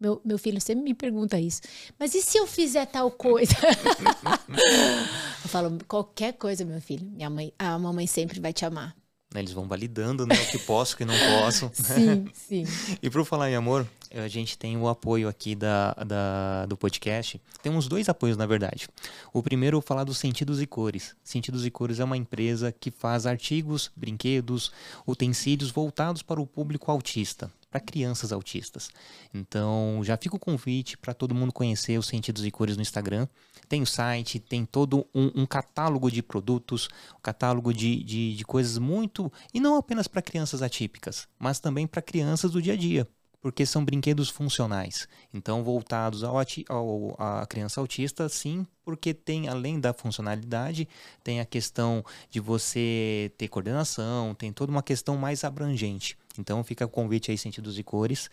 [0.00, 1.60] Meu, meu filho sempre me pergunta isso.
[1.98, 3.54] Mas e se eu fizer tal coisa?
[4.48, 7.06] eu falo, qualquer coisa, meu filho.
[7.06, 8.96] Minha mãe, a mamãe sempre vai te amar.
[9.34, 11.70] Eles vão validando né, o que posso, o que não posso.
[11.74, 12.64] sim, sim.
[13.00, 17.40] E por falar em amor, a gente tem o apoio aqui da, da, do podcast.
[17.62, 18.88] Temos dois apoios, na verdade.
[19.34, 21.14] O primeiro, falar do Sentidos e Cores.
[21.22, 24.72] Sentidos e Cores é uma empresa que faz artigos, brinquedos,
[25.06, 28.90] utensílios voltados para o público autista para crianças autistas.
[29.32, 33.28] Então, já fica o convite para todo mundo conhecer os Sentidos e Cores no Instagram.
[33.68, 38.44] Tem o site, tem todo um, um catálogo de produtos, um catálogo de, de, de
[38.44, 39.32] coisas muito.
[39.54, 43.06] E não apenas para crianças atípicas, mas também para crianças do dia a dia
[43.40, 45.08] porque são brinquedos funcionais.
[45.32, 46.36] Então, voltados ao,
[46.68, 50.86] ao, à criança autista, sim, porque tem, além da funcionalidade,
[51.24, 56.18] tem a questão de você ter coordenação, tem toda uma questão mais abrangente.
[56.38, 58.30] Então, fica o convite aí, Sentidos e Cores.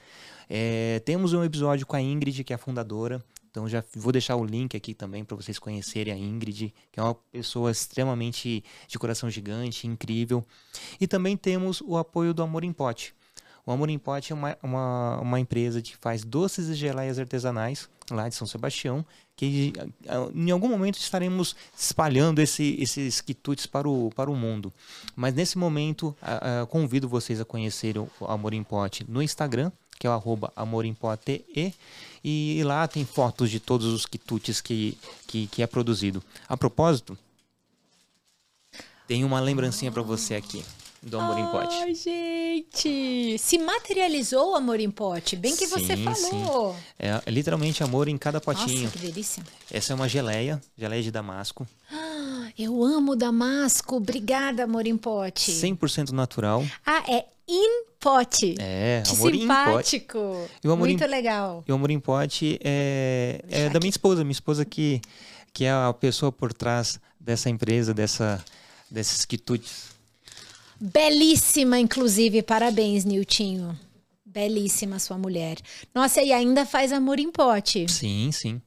[0.49, 3.23] É, temos um episódio com a Ingrid, que é a fundadora.
[3.49, 7.03] Então, já vou deixar o link aqui também para vocês conhecerem a Ingrid, que é
[7.03, 10.45] uma pessoa extremamente de coração gigante, incrível.
[10.99, 13.16] E também temos o apoio do Amor em Pote
[13.67, 17.89] o Amor em Pote é uma, uma, uma empresa que faz doces e geleias artesanais
[18.09, 19.73] lá de São Sebastião, que
[20.33, 24.71] em algum momento estaremos espalhando esse, esses quitutes para o, para o mundo.
[25.17, 29.69] Mas nesse momento, a, a, convido vocês a conhecerem o Amor em Pote no Instagram,
[29.99, 30.53] que é o arroba
[32.23, 36.23] e lá tem fotos de todos os quitutes que, que, que é produzido.
[36.47, 37.17] A propósito,
[39.05, 40.63] tem uma lembrancinha para você aqui
[41.01, 41.75] do Amor em Pote.
[41.75, 43.37] Ai, gente!
[43.37, 46.73] Se materializou o Amor em Pote, bem que sim, você falou.
[46.73, 46.79] Sim.
[46.99, 48.83] É, é literalmente amor em cada potinho.
[48.83, 49.43] Nossa, que delícia.
[49.71, 51.67] Essa é uma geleia, geleia de damasco.
[51.91, 53.95] Ah, eu amo damasco.
[53.97, 55.51] Obrigada, Amor em Pote.
[55.51, 56.65] 100% natural.
[56.85, 58.55] Ah, é in pote.
[58.59, 60.17] É, que amor simpático.
[60.17, 60.77] em pote.
[60.77, 61.63] Muito em, legal.
[61.67, 65.01] E o amor em pote é, é da minha esposa, minha esposa que,
[65.53, 68.43] que é a pessoa por trás dessa empresa, dessa,
[68.89, 69.96] desses quitutes.
[70.79, 72.41] Belíssima, inclusive.
[72.41, 73.77] Parabéns, Niltinho.
[74.25, 75.57] Belíssima sua mulher.
[75.93, 77.91] Nossa, e ainda faz amor em pote.
[77.91, 78.61] Sim, sim.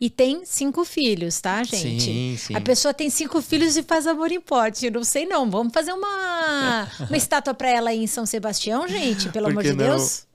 [0.00, 2.04] E tem cinco filhos, tá, gente?
[2.04, 2.54] Sim, sim.
[2.54, 4.88] A pessoa tem cinco filhos e faz amor em pote.
[4.90, 5.50] Não sei não.
[5.50, 9.28] Vamos fazer uma, uma estátua para ela aí em São Sebastião, gente?
[9.28, 9.76] Pelo amor de não?
[9.76, 10.26] Deus.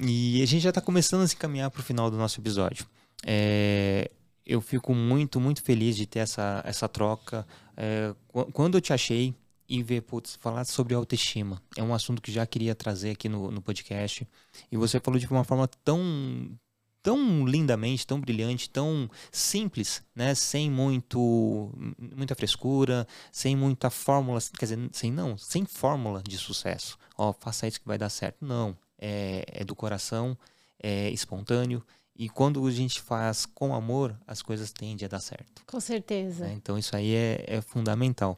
[0.00, 2.86] E a gente já está começando a se caminhar para o final do nosso episódio.
[3.26, 4.10] É,
[4.46, 7.46] eu fico muito, muito feliz de ter essa, essa troca.
[7.76, 8.14] É,
[8.52, 9.34] quando eu te achei,
[9.68, 11.60] e ver, putz, falar sobre autoestima.
[11.76, 14.26] É um assunto que já queria trazer aqui no, no podcast.
[14.72, 16.58] E você falou de uma forma tão
[17.02, 20.34] tão lindamente, tão brilhante, tão simples, né?
[20.34, 21.70] Sem muito
[22.16, 26.98] muita frescura, sem muita fórmula, quer dizer, sem não, sem fórmula de sucesso.
[27.16, 28.44] Ó, faça isso que vai dar certo.
[28.44, 30.36] Não, é, é do coração,
[30.82, 31.84] é espontâneo
[32.18, 35.62] e quando a gente faz com amor, as coisas tendem a dar certo.
[35.64, 36.46] Com certeza.
[36.46, 36.54] Né?
[36.54, 38.36] Então isso aí é, é, fundamental.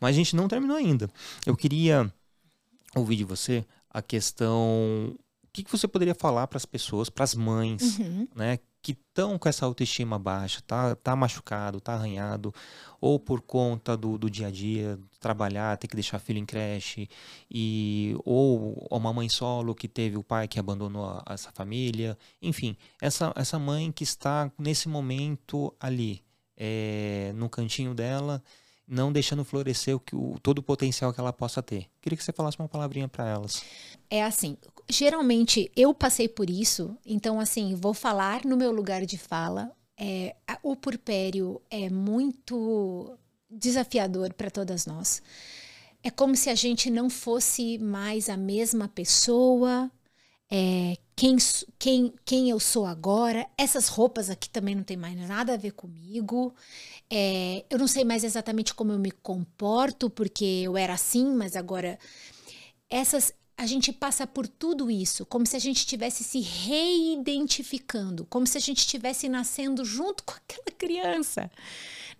[0.00, 1.08] Mas a gente não terminou ainda.
[1.46, 2.12] Eu queria
[2.96, 5.16] ouvir de você a questão.
[5.44, 8.26] O que, que você poderia falar para as pessoas, para as mães, uhum.
[8.34, 12.54] né, que estão com essa autoestima baixa, tá, tá machucado, tá arranhado,
[13.00, 17.08] ou por conta do, do dia a dia, trabalhar, ter que deixar filho em creche,
[17.50, 22.76] e ou uma mãe solo que teve o pai que abandonou a, essa família, enfim,
[23.00, 26.24] essa, essa mãe que está nesse momento ali,
[26.56, 28.42] é, no cantinho dela,
[28.90, 31.88] não deixando florescer o que o, todo o potencial que ela possa ter.
[32.02, 33.62] Queria que você falasse uma palavrinha para elas.
[34.10, 34.56] É assim,
[34.90, 39.72] geralmente eu passei por isso, então assim, vou falar no meu lugar de fala.
[39.98, 43.16] É, o purpério é muito
[43.50, 45.22] desafiador para todas nós.
[46.02, 49.90] É como se a gente não fosse mais a mesma pessoa,
[50.50, 51.36] é, quem,
[51.78, 53.46] quem, quem eu sou agora.
[53.58, 56.54] Essas roupas aqui também não tem mais nada a ver comigo.
[57.10, 61.56] É, eu não sei mais exatamente como eu me comporto, porque eu era assim, mas
[61.56, 61.98] agora.
[62.88, 68.46] Essas, a gente passa por tudo isso, como se a gente estivesse se reidentificando, como
[68.46, 71.50] se a gente estivesse nascendo junto com aquela criança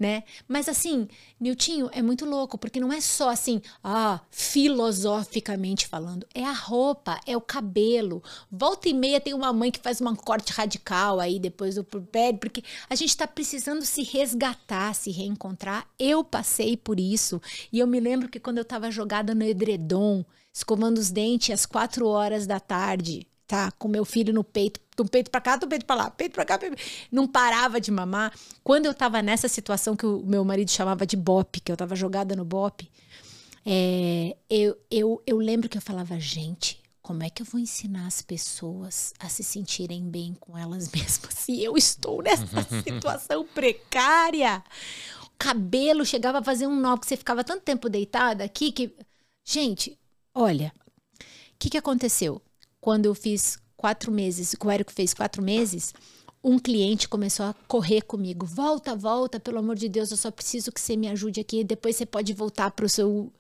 [0.01, 0.25] né?
[0.49, 1.07] Mas assim,
[1.39, 7.21] Niltinho é muito louco, porque não é só assim, ah, filosoficamente falando, é a roupa,
[7.27, 8.23] é o cabelo.
[8.51, 12.33] Volta e meia tem uma mãe que faz um corte radical aí depois do pé,
[12.33, 15.87] porque a gente está precisando se resgatar, se reencontrar.
[15.99, 17.41] Eu passei por isso
[17.71, 20.25] e eu me lembro que quando eu estava jogada no edredom,
[20.61, 23.71] escovando os dentes às quatro horas da tarde, tá?
[23.73, 26.45] Com meu filho no peito, do peito para cá, do peito para lá, peito para
[26.45, 26.77] cá, peito...
[27.11, 28.33] não parava de mamar.
[28.63, 31.97] Quando eu tava nessa situação que o meu marido chamava de bop, que eu tava
[31.97, 32.89] jogada no bop,
[33.65, 38.07] é, eu, eu, eu lembro que eu falava, gente, como é que eu vou ensinar
[38.07, 44.63] as pessoas a se sentirem bem com elas mesmas se eu estou nessa situação precária?
[45.25, 48.95] O cabelo chegava a fazer um nó, porque você ficava tanto tempo deitada aqui que.
[49.43, 49.99] Gente,
[50.35, 50.73] olha,
[51.19, 51.25] o
[51.59, 52.43] que, que aconteceu?
[52.81, 55.93] quando eu fiz quatro meses, o Érico fez quatro meses,
[56.43, 58.47] um cliente começou a correr comigo.
[58.47, 61.63] Volta, volta, pelo amor de Deus, eu só preciso que você me ajude aqui.
[61.63, 63.31] Depois você pode voltar para o seu,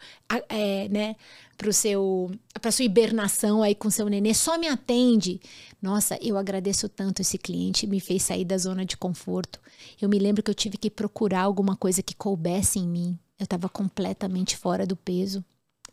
[0.50, 1.16] é, né,
[1.56, 2.30] para o seu,
[2.60, 4.34] para sua hibernação aí com seu nenê.
[4.34, 5.40] Só me atende.
[5.80, 9.58] Nossa, eu agradeço tanto esse cliente, me fez sair da zona de conforto.
[9.98, 13.18] Eu me lembro que eu tive que procurar alguma coisa que coubesse em mim.
[13.38, 15.42] Eu estava completamente fora do peso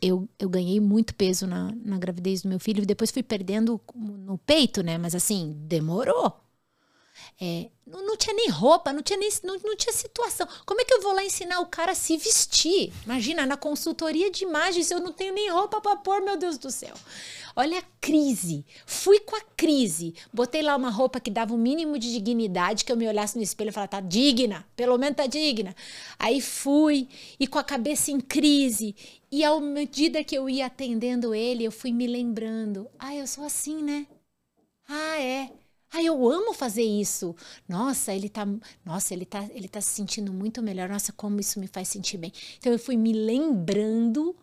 [0.01, 4.37] eu, eu ganhei muito peso na, na gravidez do meu filho, depois fui perdendo no
[4.39, 4.97] peito, né?
[4.97, 6.46] Mas assim, demorou.
[7.39, 10.47] É, não, não, tinha nem roupa, não tinha nem não, não, tinha situação.
[10.65, 12.91] Como é que eu vou lá ensinar o cara a se vestir?
[13.05, 16.71] Imagina, na consultoria de imagens eu não tenho nem roupa para pôr, meu Deus do
[16.71, 16.95] céu.
[17.55, 18.65] Olha a crise.
[18.87, 20.15] Fui com a crise.
[20.33, 23.35] Botei lá uma roupa que dava o um mínimo de dignidade, que eu me olhasse
[23.35, 25.75] no espelho e falasse, tá digna, pelo menos tá digna.
[26.17, 27.07] Aí fui,
[27.39, 28.95] e com a cabeça em crise.
[29.31, 32.89] E à medida que eu ia atendendo ele, eu fui me lembrando.
[32.97, 34.07] Ah, eu sou assim, né?
[34.87, 35.51] Ah, é.
[35.91, 37.35] Ah, eu amo fazer isso.
[37.67, 38.45] Nossa, ele tá,
[38.85, 40.89] nossa, ele tá, ele tá se sentindo muito melhor.
[40.89, 42.31] Nossa, como isso me faz sentir bem.
[42.57, 44.35] Então eu fui me lembrando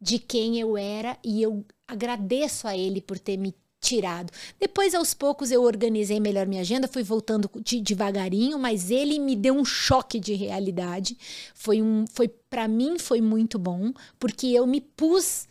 [0.00, 4.32] de quem eu era e eu agradeço a ele por ter me tirado.
[4.58, 9.36] Depois, aos poucos, eu organizei melhor minha agenda, fui voltando de, devagarinho, mas ele me
[9.36, 11.16] deu um choque de realidade.
[11.54, 15.46] Foi um, foi para mim foi muito bom, porque eu me pus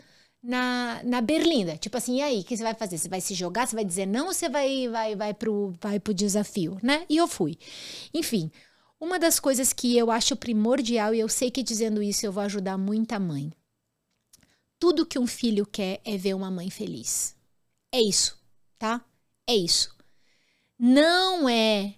[0.45, 1.75] na, na berlinda.
[1.77, 2.97] Tipo assim, e aí, o que você vai fazer?
[2.97, 3.67] Você vai se jogar?
[3.67, 7.05] Você vai dizer não ou você vai, vai, vai, pro, vai pro desafio, né?
[7.09, 7.57] E eu fui.
[8.13, 8.51] Enfim,
[8.99, 12.43] uma das coisas que eu acho primordial, e eu sei que dizendo isso eu vou
[12.43, 13.51] ajudar muita mãe,
[14.79, 17.35] tudo que um filho quer é ver uma mãe feliz.
[17.91, 18.39] É isso,
[18.77, 19.03] tá?
[19.47, 19.95] É isso.
[20.77, 21.95] Não é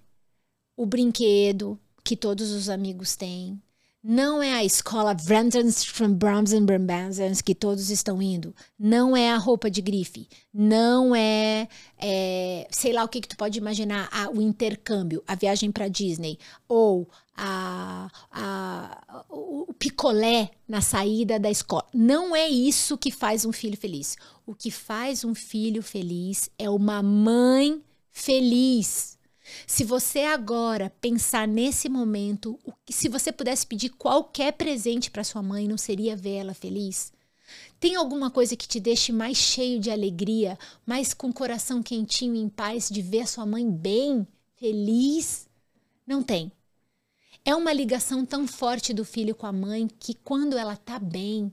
[0.75, 3.61] o brinquedo que todos os amigos têm.
[4.09, 8.55] Não é a escola Brandons from Browns and Brambazans que todos estão indo.
[8.79, 10.29] Não é a roupa de grife.
[10.53, 11.67] Não é,
[11.97, 16.39] é sei lá o que, que tu pode imaginar, o intercâmbio, a viagem para Disney.
[16.69, 17.05] Ou
[17.35, 21.85] a, a, o picolé na saída da escola.
[21.93, 24.15] Não é isso que faz um filho feliz.
[24.45, 29.16] O que faz um filho feliz é uma mãe feliz.
[29.65, 32.59] Se você agora pensar nesse momento,
[32.89, 37.11] se você pudesse pedir qualquer presente para sua mãe, não seria ver ela feliz?
[37.79, 42.35] Tem alguma coisa que te deixe mais cheio de alegria, mais com o coração quentinho
[42.35, 45.47] e em paz de ver sua mãe bem, feliz?
[46.05, 46.51] Não tem.
[47.45, 51.51] É uma ligação tão forte do filho com a mãe que quando ela tá bem,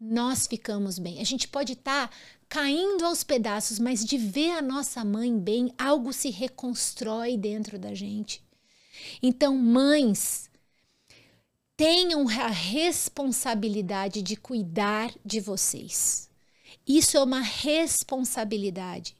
[0.00, 1.20] nós ficamos bem.
[1.20, 2.14] A gente pode estar tá
[2.50, 7.94] caindo aos pedaços, mas de ver a nossa mãe bem, algo se reconstrói dentro da
[7.94, 8.42] gente.
[9.22, 10.50] Então, mães,
[11.76, 16.28] tenham a responsabilidade de cuidar de vocês.
[16.86, 19.14] Isso é uma responsabilidade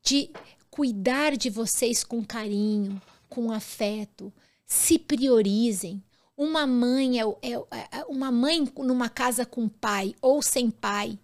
[0.00, 0.30] de
[0.70, 4.32] cuidar de vocês com carinho, com afeto,
[4.64, 6.00] se priorizem.
[6.36, 11.18] Uma mãe é, é, é, uma mãe numa casa com pai ou sem pai,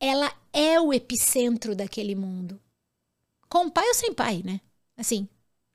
[0.00, 2.60] ela é o epicentro daquele mundo.
[3.48, 4.60] Com pai ou sem pai, né?
[4.96, 5.28] Assim,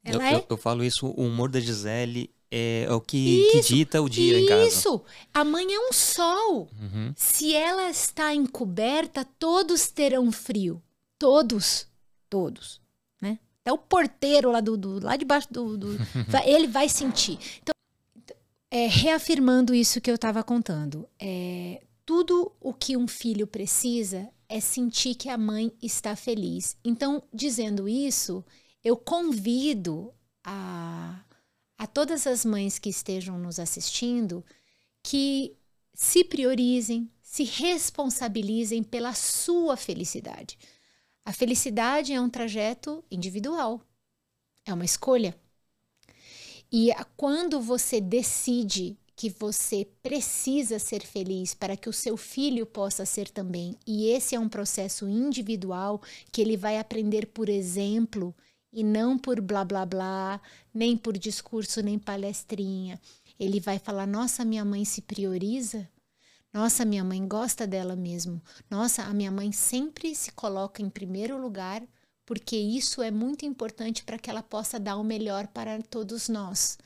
[0.04, 0.36] ela eu, é.
[0.36, 4.02] Eu, eu, falo isso, o humor da Gisele é, é o que, isso, que, dita
[4.02, 4.44] o dia isso.
[4.44, 4.68] em casa.
[4.68, 5.02] Isso!
[5.34, 6.70] A mãe é um sol.
[6.80, 7.14] Uhum.
[7.16, 10.82] Se ela está encoberta, todos terão frio.
[11.18, 11.88] Todos.
[12.30, 12.82] Todos.
[13.22, 13.40] Né?
[13.62, 15.78] Até o porteiro lá, do, do lá debaixo do.
[15.78, 15.98] do
[16.46, 17.38] ele vai sentir.
[17.62, 17.74] Então,
[18.72, 21.08] é, reafirmando isso que eu estava contando.
[21.20, 26.76] É, tudo o que um filho precisa é sentir que a mãe está feliz.
[26.84, 28.44] Então, dizendo isso,
[28.84, 30.11] eu convido
[30.44, 31.23] a
[31.77, 34.44] a todas as mães que estejam nos assistindo
[35.03, 35.56] que
[35.94, 40.57] se priorizem, se responsabilizem pela sua felicidade.
[41.23, 43.86] A felicidade é um trajeto individual,
[44.65, 45.40] é uma escolha.
[46.72, 53.06] E quando você decide que você precisa ser feliz para que o seu filho possa
[53.06, 56.02] ser também, e esse é um processo individual
[56.32, 58.34] que ele vai aprender por exemplo
[58.72, 60.41] e não por blá blá blá,
[60.74, 62.98] nem por discurso, nem palestrinha.
[63.38, 65.86] Ele vai falar: Nossa, minha mãe se prioriza.
[66.54, 68.41] Nossa, minha mãe gosta dela mesmo.
[68.72, 71.84] Nossa, a minha mãe sempre se coloca em primeiro lugar,
[72.26, 76.78] porque isso é muito importante para que ela possa dar o melhor para todos nós.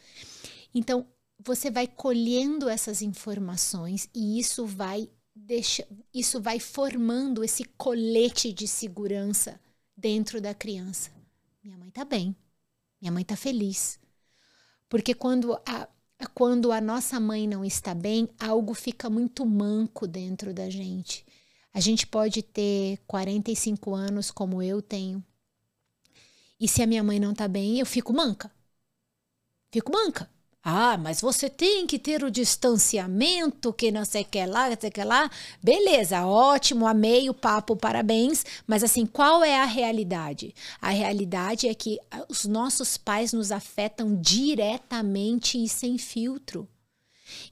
[0.74, 1.06] Então,
[1.44, 8.68] você vai colhendo essas informações e isso vai deixa, isso vai formando esse colete de
[8.68, 9.60] segurança
[9.96, 11.12] dentro da criança.
[11.64, 12.36] Minha mãe tá bem.
[13.02, 14.00] Minha mãe tá feliz.
[14.88, 15.88] Porque quando a,
[16.34, 21.26] quando a nossa mãe não está bem, algo fica muito manco dentro da gente.
[21.74, 25.24] A gente pode ter 45 anos, como eu tenho.
[26.60, 28.52] E se a minha mãe não tá bem, eu fico manca.
[29.72, 30.30] Fico manca.
[30.66, 34.78] Ah, mas você tem que ter o distanciamento, que não sei o que lá, não
[34.80, 35.30] sei o que lá.
[35.62, 38.46] Beleza, ótimo, amei o papo, parabéns.
[38.66, 40.56] Mas assim, qual é a realidade?
[40.82, 46.66] A realidade é que ah, os nossos pais nos afetam diretamente e sem filtro.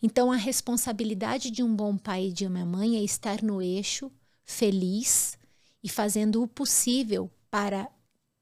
[0.01, 4.09] Então, a responsabilidade de um bom pai e de uma mãe é estar no eixo,
[4.45, 5.37] feliz
[5.83, 7.89] e fazendo o possível para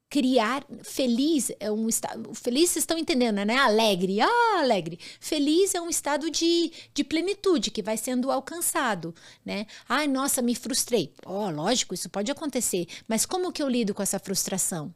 [0.10, 3.56] criar feliz é um estado feliz vocês estão entendendo né?
[3.57, 4.99] Alegre ah alegre.
[5.19, 9.14] Feliz é um estado de, de plenitude que vai sendo alcançado
[9.45, 9.68] né?
[9.88, 11.14] Ai nossa me frustrei.
[11.26, 14.94] Oh, lógico isso pode acontecer mas como que eu lido com essa frustração?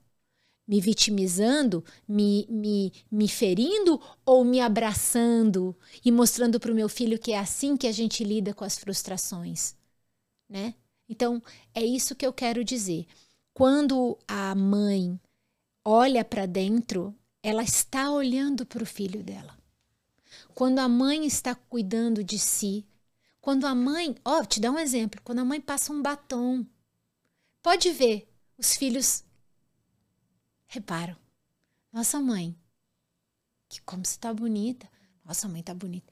[0.68, 7.20] Me vitimizando me, me, me ferindo ou me abraçando e mostrando para o meu filho
[7.20, 9.76] que é assim que a gente lida com as frustrações
[10.50, 10.74] né?
[11.08, 11.42] Então
[11.74, 13.06] é isso que eu quero dizer
[13.54, 15.20] quando a mãe
[15.84, 19.58] olha para dentro, ela está olhando para o filho dela.
[20.56, 22.86] Quando a mãe está cuidando de si,
[23.42, 26.66] quando a mãe, ó, oh, te dar um exemplo, quando a mãe passa um batom,
[27.62, 28.28] pode ver,
[28.58, 29.24] os filhos
[30.68, 31.16] reparam.
[31.92, 32.56] Nossa mãe,
[33.70, 34.90] que como você tá bonita.
[35.26, 36.12] Nossa mãe tá bonita.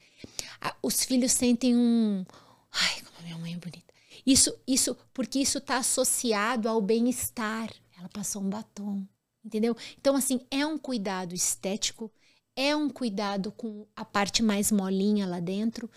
[0.82, 2.24] Os filhos sentem um,
[2.70, 3.91] ai, como a minha mãe é bonita.
[4.26, 7.70] Isso, isso, porque isso está associado ao bem-estar.
[7.98, 9.06] Ela passou um batom,
[9.44, 9.76] entendeu?
[9.98, 12.10] Então, assim, é um cuidado estético,
[12.56, 15.90] é um cuidado com a parte mais molinha lá dentro.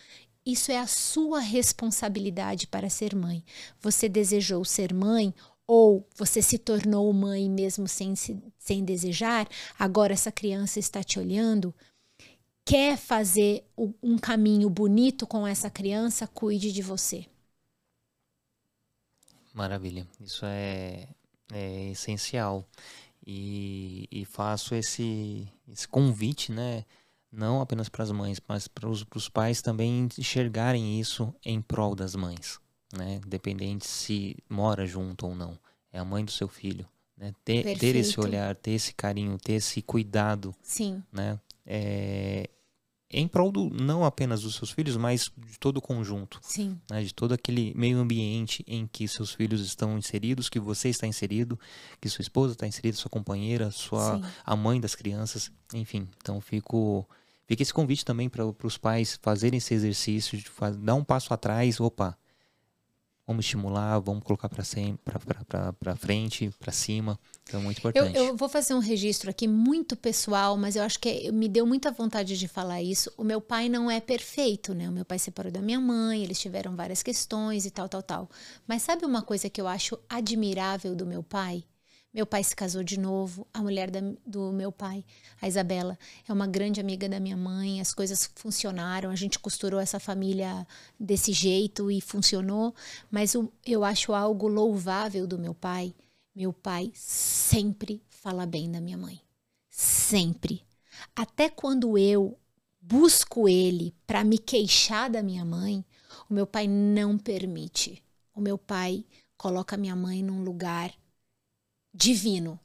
[0.46, 3.44] Isso é a sua responsabilidade para ser mãe.
[3.82, 5.34] Você desejou ser mãe
[5.68, 8.14] ou você se tornou mãe mesmo sem,
[8.58, 9.48] sem desejar,
[9.80, 11.74] agora essa criança está te olhando,
[12.64, 13.66] quer fazer
[14.02, 17.26] um caminho bonito com essa criança, cuide de você.
[19.56, 20.06] Maravilha.
[20.20, 21.08] Isso é,
[21.52, 22.68] é essencial.
[23.26, 26.86] E, e faço esse, esse convite, né?
[27.32, 32.16] Não apenas para as mães, mas para os pais também enxergarem isso em prol das
[32.16, 32.60] mães,
[32.94, 33.20] né?
[33.26, 35.58] Independente se mora junto ou não.
[35.92, 36.88] É a mãe do seu filho.
[37.18, 37.34] Né?
[37.44, 40.54] Ter, ter esse olhar, ter esse carinho, ter esse cuidado.
[40.62, 41.02] Sim.
[41.12, 41.40] Né?
[41.66, 42.50] É,
[43.10, 46.40] em prol do, não apenas dos seus filhos, mas de todo o conjunto.
[46.42, 46.80] Sim.
[46.90, 51.06] Né, de todo aquele meio ambiente em que seus filhos estão inseridos, que você está
[51.06, 51.60] inserido,
[52.02, 56.08] que sua esposa está inserida, sua companheira, sua a mãe das crianças, enfim.
[56.18, 57.08] Então fico
[57.48, 60.50] fica esse convite também para os pais fazerem esse exercício de
[60.80, 62.18] dar um passo atrás, opa,
[63.26, 67.20] vamos estimular, vamos colocar para frente, para cima.
[67.48, 68.18] Então, é muito importante.
[68.18, 71.66] Eu, eu, vou fazer um registro aqui muito pessoal, mas eu acho que me deu
[71.66, 73.12] muita vontade de falar isso.
[73.16, 74.90] O meu pai não é perfeito, né?
[74.90, 78.30] O meu pai separou da minha mãe, eles tiveram várias questões e tal, tal, tal.
[78.68, 81.64] Mas sabe uma coisa que eu acho admirável do meu pai?
[82.12, 85.04] Meu pai se casou de novo, a mulher da, do meu pai,
[85.42, 89.82] a Isabela, é uma grande amiga da minha mãe, as coisas funcionaram, a gente costurou
[89.82, 90.66] essa família
[90.98, 92.74] desse jeito e funcionou,
[93.12, 95.94] mas o, eu acho algo louvável do meu pai.
[96.36, 99.22] Meu pai sempre fala bem da minha mãe.
[99.70, 100.62] Sempre.
[101.16, 102.38] Até quando eu
[102.82, 105.86] busco ele para me queixar da minha mãe,
[106.30, 108.04] o meu pai não permite.
[108.34, 109.06] O meu pai
[109.38, 110.94] coloca minha mãe num lugar
[111.94, 112.60] divino.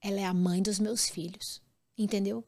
[0.00, 1.60] Ela é a mãe dos meus filhos,
[1.98, 2.42] entendeu?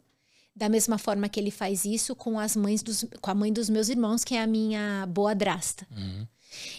[0.56, 3.68] Da mesma forma que ele faz isso com as mães dos, com a mãe dos
[3.68, 5.86] meus irmãos, que é a minha boa drasta.
[5.90, 6.26] Uhum.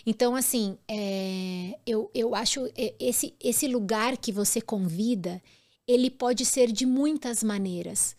[0.05, 2.69] Então, assim, é, eu, eu acho
[2.99, 5.41] esse, esse lugar que você convida,
[5.87, 8.15] ele pode ser de muitas maneiras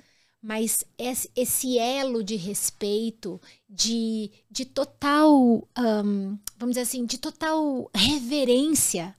[0.47, 0.85] mas
[1.35, 5.33] esse elo de respeito, de, de total,
[5.79, 9.17] um, vamos dizer assim, de total reverência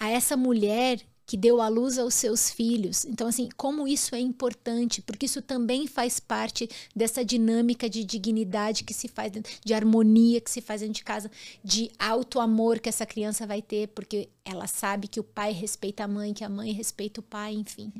[0.00, 3.04] a essa mulher que deu à luz aos seus filhos.
[3.04, 8.84] Então, assim, como isso é importante, porque isso também faz parte dessa dinâmica de dignidade
[8.84, 9.32] que se faz,
[9.64, 11.30] de harmonia que se faz dentro de casa,
[11.62, 16.04] de alto amor que essa criança vai ter, porque ela sabe que o pai respeita
[16.04, 17.92] a mãe, que a mãe respeita o pai, enfim.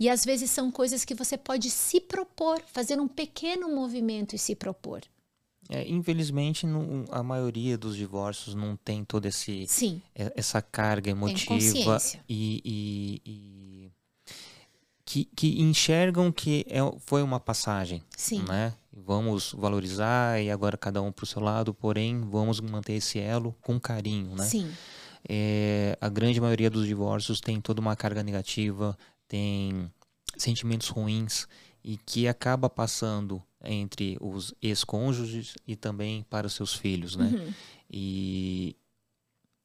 [0.00, 4.38] E às vezes são coisas que você pode se propor, fazer um pequeno movimento e
[4.38, 5.02] se propor.
[5.68, 10.02] É, infelizmente, não, a maioria dos divórcios não tem toda esse, Sim.
[10.14, 13.90] essa carga emotiva e, e, e,
[15.04, 18.42] que, que enxergam que é, foi uma passagem, Sim.
[18.46, 18.74] né?
[18.92, 23.54] Vamos valorizar e agora cada um para o seu lado, porém vamos manter esse elo
[23.60, 24.44] com carinho, né?
[24.44, 24.70] Sim.
[25.26, 28.96] É, a grande maioria dos divórcios tem toda uma carga negativa,
[29.26, 29.90] tem
[30.36, 31.48] sentimentos ruins
[31.82, 37.26] e que acaba passando entre os ex-cônjuges e também para os seus filhos, né?
[37.26, 37.52] Uhum.
[37.90, 38.76] E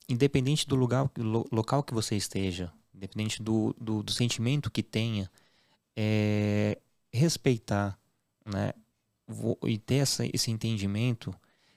[0.07, 5.29] independente do lugar, lo, local que você esteja, independente do, do, do sentimento que tenha,
[5.95, 6.77] é,
[7.11, 7.97] respeitar,
[8.45, 8.73] né?
[9.63, 11.33] E ter essa, esse entendimento,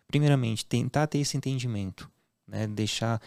[0.08, 2.10] primeiramente, tentar ter esse entendimento,
[2.46, 2.66] né?
[2.66, 3.20] Deixar,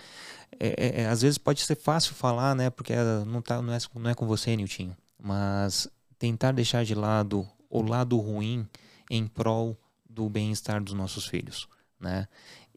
[0.60, 2.70] é, é, é às vezes pode ser fácil falar, né?
[2.70, 2.94] Porque
[3.28, 7.82] não, tá, não, é, não é com você, Niltinho, mas tentar deixar de lado o
[7.82, 8.68] lado ruim
[9.10, 9.78] em prol
[10.10, 11.68] do bem-estar dos nossos filhos,
[12.00, 12.28] né?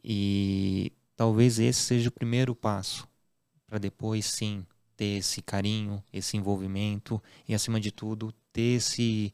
[0.03, 3.07] E talvez esse seja o primeiro passo
[3.67, 9.33] para depois sim ter esse carinho, esse envolvimento e acima de tudo ter esse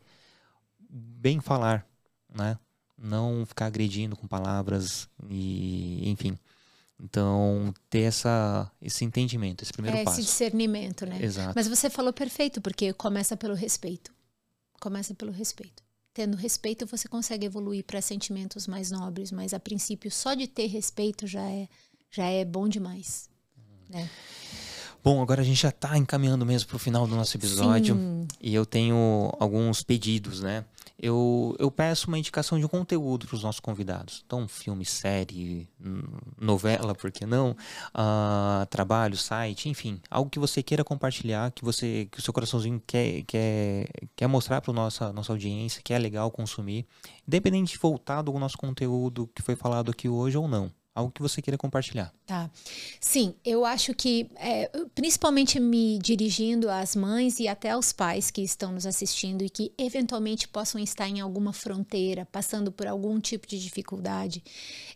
[0.91, 1.87] bem falar,
[2.29, 2.59] né?
[2.97, 6.39] Não ficar agredindo com palavras e enfim.
[6.99, 10.21] Então, ter essa, esse entendimento, esse primeiro é, passo.
[10.21, 11.23] Esse discernimento, né?
[11.23, 11.53] Exato.
[11.55, 14.13] Mas você falou perfeito, porque começa pelo respeito.
[14.81, 15.84] Começa pelo respeito.
[16.15, 20.69] Tendo respeito, você consegue evoluir para sentimentos mais nobres, mas a princípio, só de ter
[20.69, 21.69] respeito já é,
[22.09, 23.29] já é bom demais.
[23.91, 24.09] Né?
[25.03, 27.97] Bom, agora a gente já está encaminhando mesmo para o final do nosso episódio.
[27.97, 28.29] Sim.
[28.41, 30.65] E eu tenho alguns pedidos, né?
[30.99, 34.23] Eu, eu peço uma indicação de um conteúdo para os nossos convidados.
[34.25, 35.69] Então, filme, série,
[36.41, 37.51] novela, por que não?
[37.91, 40.01] Uh, trabalho, site, enfim.
[40.09, 44.61] Algo que você queira compartilhar, que você que o seu coraçãozinho quer, quer, quer mostrar
[44.61, 46.87] para a nossa, nossa audiência, que é legal consumir.
[47.27, 51.21] Independente de voltar do nosso conteúdo que foi falado aqui hoje ou não algo que
[51.21, 52.15] você queira compartilhar.
[52.25, 52.49] Tá.
[53.01, 58.43] Sim, eu acho que, é, principalmente me dirigindo às mães e até aos pais que
[58.43, 63.47] estão nos assistindo e que eventualmente possam estar em alguma fronteira, passando por algum tipo
[63.47, 64.43] de dificuldade,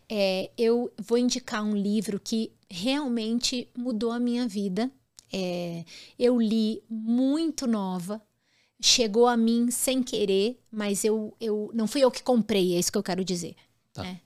[0.07, 4.89] é, eu vou indicar um livro que realmente mudou a minha vida.
[5.31, 5.83] É,
[6.17, 8.21] eu li muito nova,
[8.81, 12.91] chegou a mim sem querer, mas eu, eu não fui eu que comprei, é isso
[12.91, 13.55] que eu quero dizer.
[13.93, 14.03] Tá.
[14.03, 14.21] Né?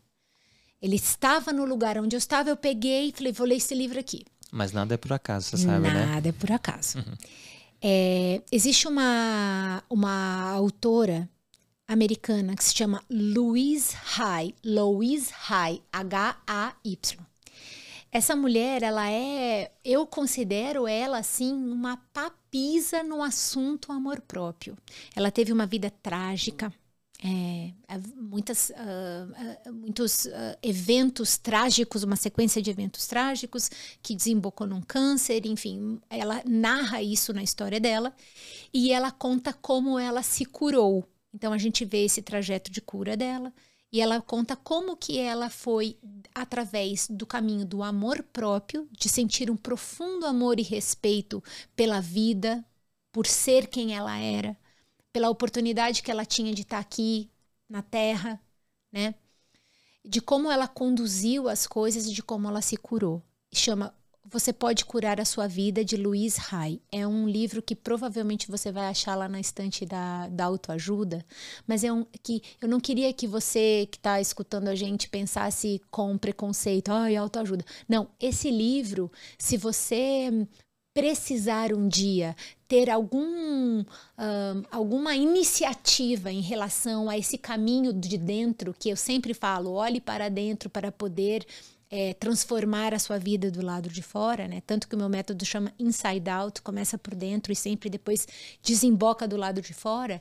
[0.84, 3.98] Ele estava no lugar onde eu estava, eu peguei e falei, vou ler esse livro
[3.98, 4.26] aqui.
[4.52, 6.06] Mas nada é por acaso, você sabe, nada né?
[6.08, 6.98] Nada é por acaso.
[6.98, 7.16] Uhum.
[7.82, 11.30] É, existe uma, uma autora
[11.88, 17.18] americana que se chama Louise Hay, Louise Hay, H-A-Y.
[18.12, 24.78] Essa mulher, ela é, eu considero ela assim uma papisa no assunto amor próprio.
[25.16, 26.74] Ela teve uma vida trágica,
[27.26, 27.72] é,
[28.18, 33.72] muitas, uh, uh, muitos uh, eventos trágicos, uma sequência de eventos trágicos
[34.02, 38.14] que desembocou num câncer, enfim, ela narra isso na história dela
[38.74, 41.08] e ela conta como ela se curou.
[41.34, 43.54] Então a gente vê esse trajeto de cura dela
[43.90, 45.98] e ela conta como que ela foi
[46.36, 51.42] através do caminho do amor próprio, de sentir um profundo amor e respeito
[51.74, 52.66] pela vida,
[53.14, 54.58] por ser quem ela era,
[55.14, 57.30] pela oportunidade que ela tinha de estar aqui
[57.70, 58.42] na Terra,
[58.92, 59.14] né?
[60.04, 63.22] De como ela conduziu as coisas e de como ela se curou.
[63.54, 63.96] Chama
[64.26, 66.82] Você Pode Curar a Sua Vida, de Louise Hay.
[66.92, 71.24] É um livro que provavelmente você vai achar lá na estante da, da autoajuda,
[71.66, 75.80] mas é um que eu não queria que você que está escutando a gente pensasse
[75.90, 77.64] com preconceito, ai, autoajuda.
[77.88, 80.48] Não, esse livro, se você
[80.94, 82.36] precisar um dia
[82.68, 89.34] ter algum, uh, alguma iniciativa em relação a esse caminho de dentro, que eu sempre
[89.34, 91.46] falo, olhe para dentro para poder
[91.96, 94.64] é, transformar a sua vida do lado de fora, né?
[94.66, 98.28] Tanto que o meu método chama Inside Out, começa por dentro e sempre depois
[98.64, 100.20] desemboca do lado de fora.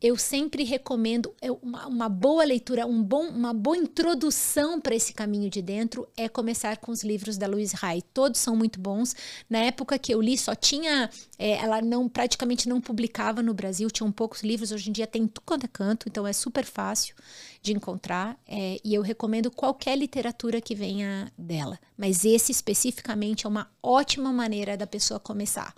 [0.00, 5.12] Eu sempre recomendo é, uma, uma boa leitura, um bom, uma boa introdução para esse
[5.12, 8.02] caminho de dentro é começar com os livros da Louise Hay.
[8.12, 9.14] Todos são muito bons.
[9.48, 11.08] Na época que eu li, só tinha,
[11.42, 14.70] é, ela não praticamente não publicava no Brasil, tinham poucos livros.
[14.70, 17.16] Hoje em dia tem tudo quanto é canto, então é super fácil
[17.60, 18.38] de encontrar.
[18.46, 21.80] É, e eu recomendo qualquer literatura que venha dela.
[21.98, 25.74] Mas esse especificamente é uma ótima maneira da pessoa começar.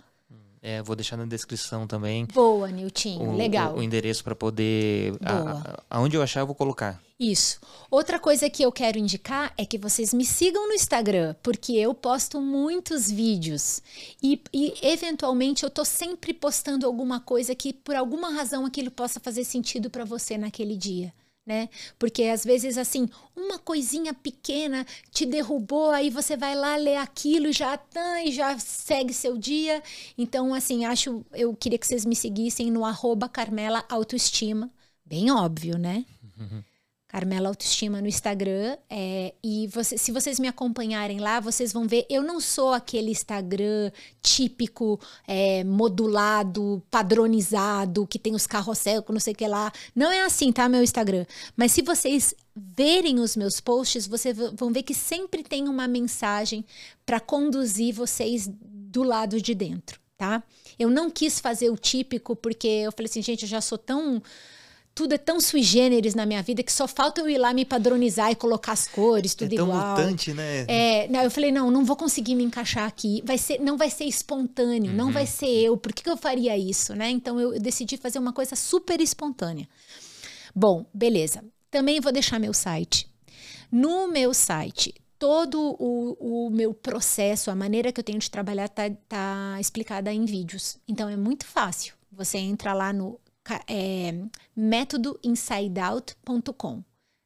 [0.61, 2.25] É, vou deixar na descrição também.
[2.25, 3.31] Boa, Niltinho.
[3.31, 3.73] O, Legal.
[3.73, 5.13] O, o endereço para poder.
[5.23, 7.01] A, aonde eu achar, eu vou colocar.
[7.17, 7.61] Isso.
[7.89, 11.93] Outra coisa que eu quero indicar é que vocês me sigam no Instagram, porque eu
[11.93, 13.81] posto muitos vídeos.
[14.21, 19.19] E, e eventualmente eu tô sempre postando alguma coisa que, por alguma razão, aquilo possa
[19.19, 21.13] fazer sentido para você naquele dia
[21.45, 21.69] né?
[21.99, 27.51] Porque às vezes assim, uma coisinha pequena te derrubou, aí você vai lá ler aquilo
[27.51, 29.83] já tá, e já segue seu dia.
[30.17, 34.71] Então, assim, acho eu queria que vocês me seguissem no arroba Carmela Autoestima.
[35.05, 36.05] Bem óbvio, né?
[36.39, 36.63] Uhum.
[37.15, 38.75] Carmela Autoestima no Instagram.
[38.89, 42.05] É, e você, se vocês me acompanharem lá, vocês vão ver.
[42.09, 43.89] Eu não sou aquele Instagram
[44.21, 49.71] típico, é, modulado, padronizado, que tem os carrossel, não sei o que lá.
[49.95, 50.67] Não é assim, tá?
[50.67, 51.25] Meu Instagram.
[51.55, 56.65] Mas se vocês verem os meus posts, vocês vão ver que sempre tem uma mensagem
[57.05, 60.43] para conduzir vocês do lado de dentro, tá?
[60.77, 64.21] Eu não quis fazer o típico porque eu falei assim, gente, eu já sou tão
[64.95, 67.65] tudo é tão sui generis na minha vida que só falta eu ir lá me
[67.65, 69.89] padronizar e colocar as cores, tudo é tão igual.
[69.89, 70.65] mutante, né?
[70.69, 73.21] É, não, eu falei, não, não vou conseguir me encaixar aqui.
[73.25, 74.97] Vai ser, não vai ser espontâneo, uhum.
[74.97, 75.75] não vai ser eu.
[75.75, 77.09] Por que, que eu faria isso, né?
[77.09, 79.67] Então eu, eu decidi fazer uma coisa super espontânea.
[80.55, 81.43] Bom, beleza.
[81.69, 83.05] Também vou deixar meu site.
[83.69, 88.69] No meu site, todo o, o, meu processo, a maneira que eu tenho de trabalhar
[88.69, 90.77] tá, tá explicada em vídeos.
[90.87, 91.95] Então é muito fácil.
[92.13, 93.19] Você entra lá no
[93.67, 94.13] é,
[94.55, 96.83] métodoinsideout.com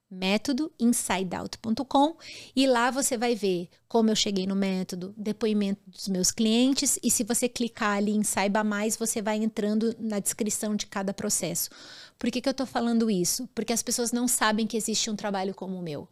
[0.10, 2.18] métodoinsideout.com
[2.56, 7.12] e lá você vai ver como eu cheguei no método, depoimento dos meus clientes e
[7.12, 11.70] se você clicar ali em saiba mais, você vai entrando na descrição de cada processo.
[12.18, 13.48] Por que, que eu estou falando isso?
[13.54, 16.08] Porque as pessoas não sabem que existe um trabalho como o meu.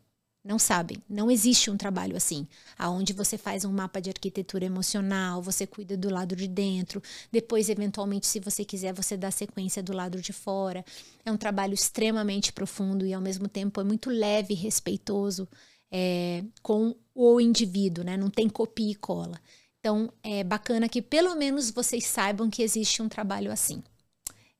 [0.47, 1.03] Não sabem.
[1.09, 2.47] Não existe um trabalho assim,
[2.79, 7.67] aonde você faz um mapa de arquitetura emocional, você cuida do lado de dentro, depois,
[7.67, 10.85] eventualmente, se você quiser, você dá sequência do lado de fora.
[11.25, 15.49] É um trabalho extremamente profundo e, ao mesmo tempo, é muito leve e respeitoso
[15.91, 18.15] é, com o indivíduo, né?
[18.15, 19.37] Não tem copia e cola.
[19.81, 23.83] Então, é bacana que pelo menos vocês saibam que existe um trabalho assim.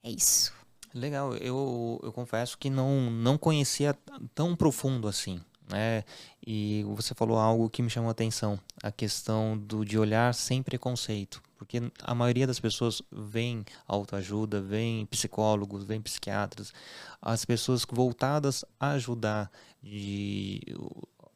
[0.04, 0.52] É isso.
[0.94, 3.98] Legal, eu, eu confesso que não, não conhecia
[4.36, 6.04] tão profundo assim né?
[6.46, 10.64] E você falou algo que me chamou a atenção, a questão do de olhar sem
[10.64, 16.74] preconceito, porque a maioria das pessoas vem autoajuda, vem psicólogos, vem psiquiatras,
[17.22, 20.62] as pessoas voltadas a ajudar de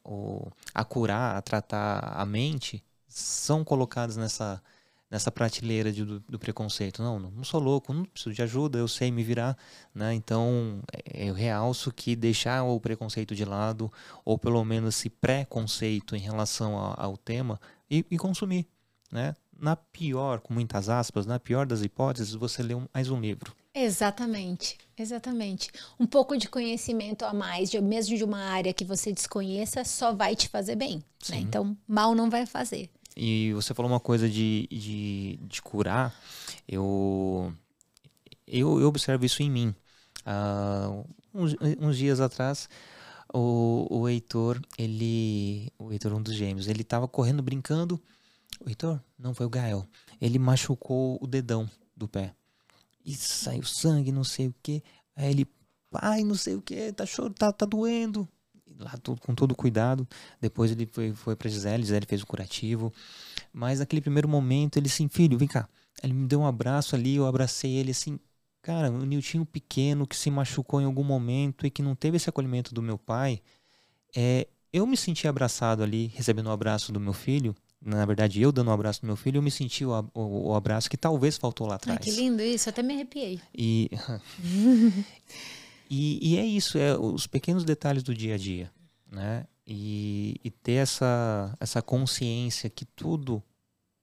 [0.04, 4.62] o, a curar, a tratar a mente, são colocadas nessa
[5.12, 7.02] nessa prateleira de, do, do, preconceito.
[7.02, 9.58] Não, não sou louco, não preciso de ajuda, eu sei me virar.
[9.94, 10.14] Né?
[10.14, 13.92] Então, é, eu realço que deixar o preconceito de lado,
[14.24, 17.60] ou pelo menos esse preconceito em relação a, ao tema,
[17.90, 18.66] e, e, consumir.
[19.10, 19.36] Né?
[19.60, 23.54] Na pior, com muitas aspas, na pior das hipóteses, você lê um, mais um livro.
[23.74, 25.70] Exatamente, exatamente.
[26.00, 30.14] Um pouco de conhecimento a mais, de, mesmo de uma área que você desconheça, só
[30.14, 31.04] vai te fazer bem.
[31.28, 31.36] Né?
[31.36, 32.90] Então, mal não vai fazer.
[33.16, 36.14] E você falou uma coisa de, de, de curar.
[36.66, 37.52] Eu,
[38.46, 39.74] eu, eu observo isso em mim.
[40.26, 42.68] Uh, uns, uns, dias atrás,
[43.32, 45.70] o, o Heitor, ele.
[45.78, 48.00] O Heitor, um dos gêmeos, ele tava correndo, brincando.
[48.64, 49.00] O Heitor?
[49.18, 49.86] Não, foi o Gael.
[50.20, 52.34] Ele machucou o dedão do pé.
[53.04, 54.82] E saiu sangue, não sei o que.
[55.16, 55.46] Aí ele,
[55.90, 57.04] pai, não sei o que, tá,
[57.36, 58.28] tá, tá doendo
[58.78, 60.06] lá tudo, com todo cuidado.
[60.40, 62.92] Depois ele foi, foi pra Gisele, Gisele fez o curativo.
[63.52, 65.68] Mas naquele primeiro momento, ele assim, filho, vem cá.
[66.02, 68.18] Ele me deu um abraço ali, eu abracei ele assim.
[68.62, 72.28] Cara, um Niltinho pequeno que se machucou em algum momento e que não teve esse
[72.28, 73.40] acolhimento do meu pai.
[74.14, 77.54] É, eu me senti abraçado ali, recebendo o um abraço do meu filho.
[77.84, 80.54] Na verdade, eu dando um abraço do meu filho, eu me senti o, o, o
[80.54, 81.98] abraço que talvez faltou lá atrás.
[82.00, 83.40] Ai, que lindo isso, até me arrepiei.
[83.52, 83.90] E
[85.90, 88.70] E, e é isso, é os pequenos detalhes do dia a dia,
[89.10, 89.46] né?
[89.66, 93.42] E, e ter essa, essa consciência que tudo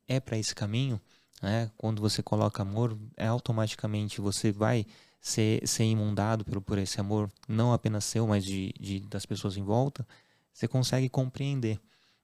[0.08, 1.00] é para esse caminho,
[1.42, 1.72] né?
[1.78, 4.86] Quando você coloca amor, é automaticamente você vai
[5.22, 9.58] ser, ser imundado por, por esse amor, não apenas seu, mas de, de, das pessoas
[9.58, 10.08] em volta,
[10.54, 11.80] você consegue compreender.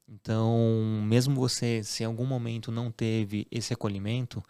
[0.08, 4.44] Então, mesmo você, se em algum momento não teve esse acolhimento,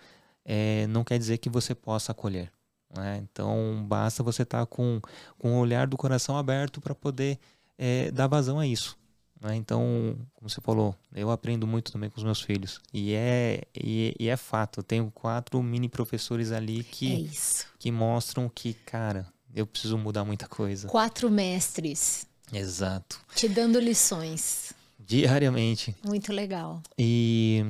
[0.44, 2.52] é, não quer dizer que você possa acolher.
[2.96, 3.26] Né?
[3.32, 5.02] Então, basta você estar tá com,
[5.38, 7.40] com o olhar do coração aberto para poder
[7.78, 8.98] é, dar vazão a isso.
[9.42, 9.56] Né?
[9.56, 12.80] Então, como você falou, eu aprendo muito também com os meus filhos.
[12.94, 17.92] E é, e, e é fato, eu tenho quatro mini professores ali que, é que
[17.92, 20.88] mostram que, cara, eu preciso mudar muita coisa.
[20.88, 22.28] Quatro mestres.
[22.52, 23.20] Exato.
[23.36, 24.74] Te dando lições.
[25.00, 25.96] Diariamente.
[26.04, 26.82] Muito legal.
[26.98, 27.66] E,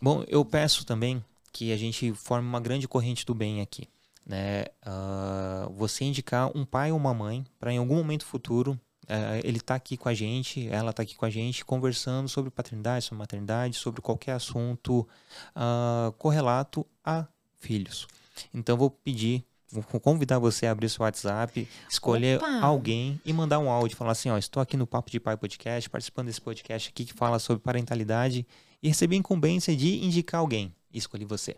[0.00, 3.88] bom, eu peço também que a gente forme uma grande corrente do bem aqui.
[4.30, 4.66] Né?
[4.86, 9.58] Uh, você indicar um pai ou uma mãe para em algum momento futuro uh, ele
[9.58, 13.18] tá aqui com a gente, ela tá aqui com a gente, conversando sobre paternidade, sobre
[13.18, 15.00] maternidade, sobre qualquer assunto
[15.56, 17.26] uh, correlato a
[17.58, 18.06] filhos.
[18.54, 22.60] Então vou pedir vou convidar você a abrir seu WhatsApp, escolher Opa.
[22.60, 25.90] alguém e mandar um áudio, falar assim, ó, estou aqui no Papo de Pai Podcast,
[25.90, 28.46] participando desse podcast aqui que fala sobre parentalidade
[28.80, 30.72] e recebi a incumbência de indicar alguém.
[30.92, 31.56] E escolhi você.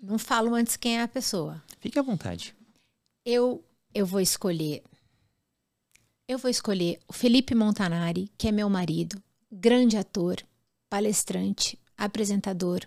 [0.00, 1.62] Não falo antes quem é a pessoa.
[1.80, 2.54] Fique à vontade.
[3.24, 3.64] Eu
[3.94, 4.82] eu vou escolher
[6.28, 9.20] eu vou escolher o Felipe Montanari, que é meu marido,
[9.50, 10.36] grande ator,
[10.90, 12.80] palestrante, apresentador,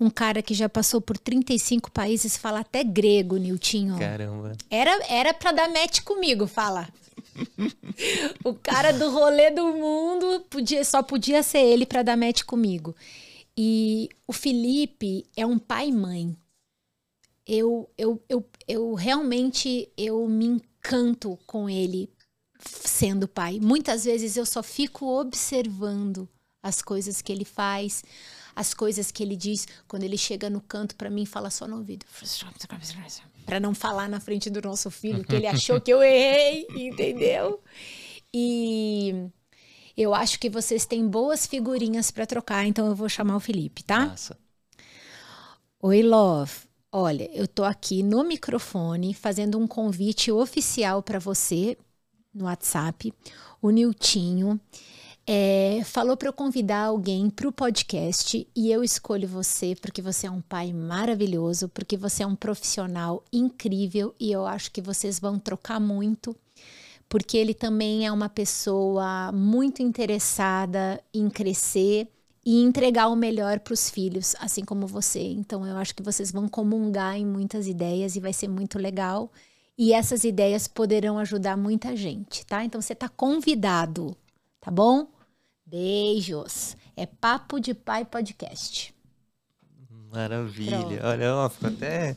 [0.00, 3.98] um cara que já passou por 35 países, fala até grego, Niltinho.
[3.98, 4.56] Caramba.
[4.70, 6.88] Era era para dar match comigo, fala.
[8.44, 12.94] o cara do rolê do mundo podia só podia ser ele para dar match comigo.
[13.56, 16.36] E o Felipe é um pai e mãe.
[17.48, 22.12] Eu, eu, eu, eu realmente eu me encanto com ele
[22.60, 23.58] sendo pai.
[23.58, 26.28] Muitas vezes eu só fico observando
[26.62, 28.04] as coisas que ele faz,
[28.54, 29.66] as coisas que ele diz.
[29.86, 32.04] Quando ele chega no canto para mim fala só no ouvido.
[33.46, 37.62] Para não falar na frente do nosso filho que ele achou que eu errei entendeu?
[38.34, 39.30] E
[39.96, 43.82] eu acho que vocês têm boas figurinhas para trocar então eu vou chamar o Felipe
[43.82, 44.04] tá?
[44.04, 44.38] Nossa.
[45.80, 51.76] oi love olha eu tô aqui no microfone fazendo um convite oficial para você
[52.34, 53.12] no WhatsApp.
[53.60, 54.60] O Niltinho
[55.26, 60.26] é, falou para eu convidar alguém para o podcast e eu escolho você porque você
[60.26, 65.18] é um pai maravilhoso, porque você é um profissional incrível e eu acho que vocês
[65.18, 66.34] vão trocar muito,
[67.08, 72.08] porque ele também é uma pessoa muito interessada em crescer
[72.48, 75.20] e entregar o melhor para os filhos, assim como você.
[75.20, 79.30] Então eu acho que vocês vão comungar em muitas ideias e vai ser muito legal.
[79.76, 82.64] E essas ideias poderão ajudar muita gente, tá?
[82.64, 84.16] Então você está convidado,
[84.62, 85.08] tá bom?
[85.66, 86.74] Beijos.
[86.96, 88.94] É Papo de Pai Podcast.
[90.10, 90.78] Maravilha.
[90.78, 91.04] Pronto.
[91.06, 92.16] Olha, ó, ficou até.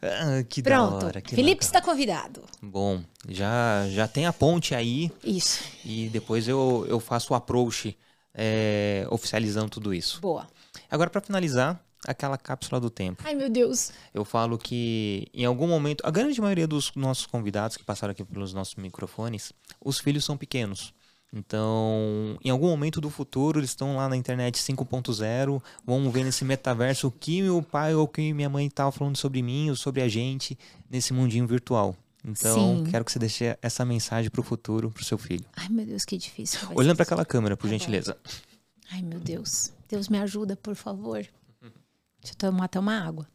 [0.00, 1.00] Ah, que Pronto.
[1.00, 1.20] da hora.
[1.20, 2.42] Que Felipe está convidado.
[2.62, 5.12] Bom, já, já tem a ponte aí.
[5.22, 5.62] Isso.
[5.84, 7.94] E depois eu, eu faço o approach
[8.38, 10.20] é, oficializando tudo isso.
[10.20, 10.46] Boa.
[10.88, 13.22] Agora, para finalizar, aquela cápsula do tempo.
[13.26, 13.90] Ai, meu Deus.
[14.14, 18.24] Eu falo que em algum momento, a grande maioria dos nossos convidados que passaram aqui
[18.24, 19.52] pelos nossos microfones,
[19.84, 20.94] os filhos são pequenos.
[21.32, 26.44] Então, em algum momento do futuro, eles estão lá na internet 5.0, vão ver nesse
[26.44, 30.00] metaverso o que meu pai ou que minha mãe estava falando sobre mim ou sobre
[30.00, 30.56] a gente
[30.88, 31.94] nesse mundinho virtual.
[32.24, 32.90] Então, Sim.
[32.90, 35.44] quero que você deixe essa mensagem para o futuro, para o seu filho.
[35.54, 36.60] Ai, meu Deus, que difícil.
[36.74, 38.16] Olhando para aquela câmera, por tá gentileza.
[38.90, 39.72] Ai, meu Deus.
[39.88, 41.26] Deus me ajuda, por favor.
[42.20, 43.28] Deixa eu tomar até uma água.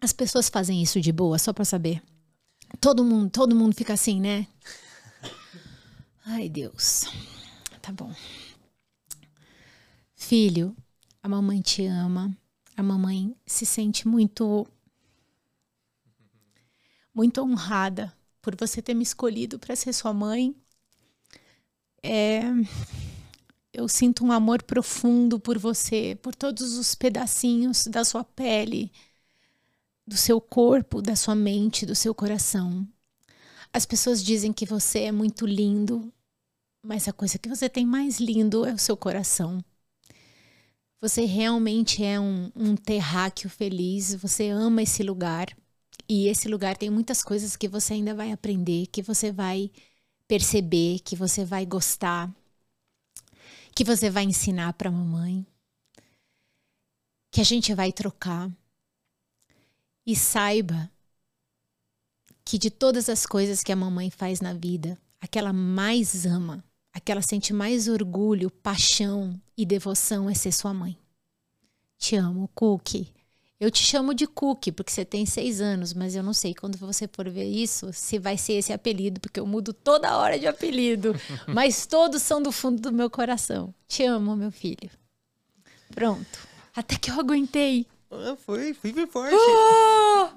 [0.00, 2.02] As pessoas fazem isso de boa, só para saber.
[2.80, 4.46] Todo mundo, todo mundo fica assim, né?
[6.24, 7.02] Ai, Deus.
[7.80, 8.14] Tá bom.
[10.14, 10.74] Filho,
[11.22, 12.36] a mamãe te ama.
[12.76, 14.66] A mamãe se sente muito
[17.14, 20.54] muito honrada por você ter me escolhido para ser sua mãe.
[22.02, 22.42] É,
[23.72, 28.92] eu sinto um amor profundo por você, por todos os pedacinhos da sua pele,
[30.06, 32.86] do seu corpo, da sua mente, do seu coração.
[33.72, 36.12] As pessoas dizem que você é muito lindo,
[36.82, 39.64] mas a coisa que você tem mais lindo é o seu coração.
[41.00, 45.46] Você realmente é um, um terráqueo feliz, você ama esse lugar.
[46.14, 49.70] E esse lugar tem muitas coisas que você ainda vai aprender, que você vai
[50.28, 52.30] perceber, que você vai gostar,
[53.74, 55.46] que você vai ensinar para mamãe,
[57.30, 58.54] que a gente vai trocar.
[60.04, 60.92] E saiba
[62.44, 66.62] que de todas as coisas que a mamãe faz na vida, aquela mais ama,
[66.92, 70.94] aquela sente mais orgulho, paixão e devoção é ser sua mãe.
[71.96, 73.21] Te amo, Cookie.
[73.62, 76.76] Eu te chamo de Cookie porque você tem seis anos, mas eu não sei quando
[76.76, 80.48] você for ver isso se vai ser esse apelido, porque eu mudo toda hora de
[80.48, 81.14] apelido.
[81.46, 83.72] mas todos são do fundo do meu coração.
[83.86, 84.90] Te amo, meu filho.
[85.94, 86.40] Pronto.
[86.74, 87.86] Até que eu aguentei.
[88.10, 89.36] Ah, foi, fui bem forte.
[89.36, 90.30] Oh!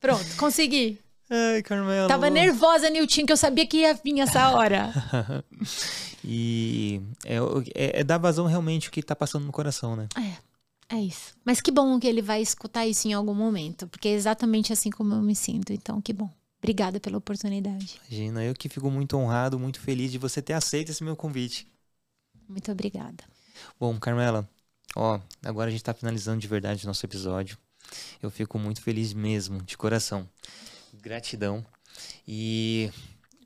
[0.00, 0.98] Pronto, consegui.
[1.30, 2.08] Ai, Carmela.
[2.08, 4.92] Tava nervosa, Nilton, que eu sabia que ia vir essa hora.
[6.24, 7.36] e é,
[7.72, 10.08] é, é dar vazão realmente o que tá passando no coração, né?
[10.18, 10.53] É,
[10.88, 11.34] é isso.
[11.44, 14.90] Mas que bom que ele vai escutar isso em algum momento, porque é exatamente assim
[14.90, 15.72] como eu me sinto.
[15.72, 16.30] Então, que bom.
[16.58, 18.00] Obrigada pela oportunidade.
[18.08, 21.68] Imagina, eu que fico muito honrado, muito feliz de você ter aceito esse meu convite.
[22.48, 23.22] Muito obrigada.
[23.78, 24.48] Bom, Carmela,
[24.96, 27.58] ó, agora a gente tá finalizando de verdade o nosso episódio.
[28.22, 30.28] Eu fico muito feliz mesmo, de coração.
[31.02, 31.64] Gratidão.
[32.26, 32.90] E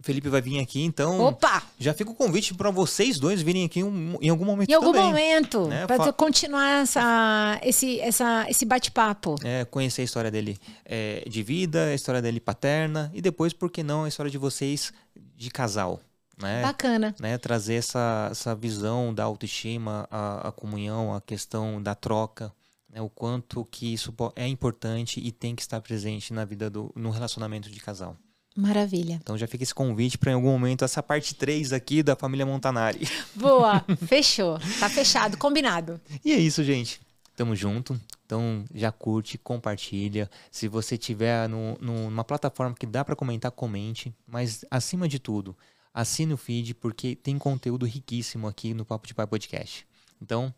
[0.00, 1.20] Felipe vai vir aqui, então.
[1.20, 1.62] Opa!
[1.78, 4.92] Já fica o convite para vocês dois virem aqui um, em algum momento Em algum
[4.92, 5.86] também, momento, né?
[5.86, 9.36] para continuar essa, esse, essa, esse bate-papo.
[9.42, 13.70] É, conhecer a história dele é, de vida, a história dele paterna e depois, por
[13.70, 14.92] que não, a história de vocês
[15.36, 16.00] de casal,
[16.40, 16.62] né?
[16.62, 17.14] Bacana.
[17.20, 22.52] né, trazer essa, essa visão da autoestima, a, a comunhão, a questão da troca,
[22.88, 26.92] né, o quanto que isso é importante e tem que estar presente na vida do
[26.94, 28.16] no relacionamento de casal.
[28.60, 29.20] Maravilha.
[29.22, 32.44] Então já fica esse convite para em algum momento essa parte 3 aqui da família
[32.44, 33.08] Montanari.
[33.36, 33.84] Boa.
[34.06, 34.58] Fechou.
[34.80, 35.36] Tá fechado.
[35.36, 36.00] Combinado.
[36.24, 37.00] E é isso, gente.
[37.36, 37.98] Tamo junto.
[38.26, 40.28] Então já curte, compartilha.
[40.50, 44.12] Se você tiver no, no- numa plataforma que dá para comentar, comente.
[44.26, 45.56] Mas acima de tudo,
[45.94, 49.86] assine o feed porque tem conteúdo riquíssimo aqui no Papo de Pai Podcast.
[50.20, 50.52] Então,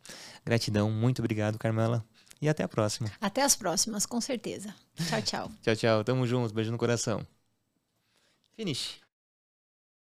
[0.45, 2.03] gratidão, muito obrigado, Carmela.
[2.41, 3.11] E até a próxima.
[3.21, 4.75] Até as próximas, com certeza.
[5.07, 5.51] Tchau, tchau.
[5.63, 6.03] Tchau, tchau.
[6.03, 6.55] Tamo junto.
[6.55, 7.21] Beijo no coração.
[8.61, 9.00] Finish.